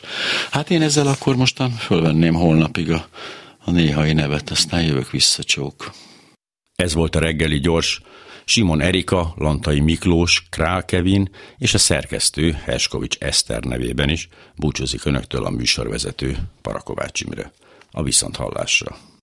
Hát 0.50 0.70
én 0.70 0.82
ezzel 0.82 1.06
akkor 1.06 1.36
mostan 1.36 1.70
fölvenném 1.70 2.34
holnapig 2.34 2.90
a, 2.90 3.08
a 3.64 3.70
néhai 3.70 4.12
nevet, 4.12 4.50
aztán 4.50 4.82
jövök 4.82 5.10
vissza, 5.10 5.42
csók. 5.42 5.92
Ez 6.76 6.94
volt 6.94 7.16
a 7.16 7.18
reggeli 7.18 7.60
gyors, 7.60 8.00
Simon 8.44 8.80
Erika, 8.80 9.34
Lantai 9.36 9.80
Miklós, 9.80 10.46
Král 10.50 10.84
Kevin 10.84 11.30
és 11.58 11.74
a 11.74 11.78
szerkesztő 11.78 12.52
Herskovics 12.52 13.18
Eszter 13.18 13.62
nevében 13.62 14.08
is 14.08 14.28
búcsúzik 14.56 15.04
önöktől 15.04 15.44
a 15.44 15.50
műsorvezető 15.50 16.36
Parakovács 16.62 17.20
Imre. 17.20 17.52
A 17.90 18.02
viszonthallásra. 18.02 19.09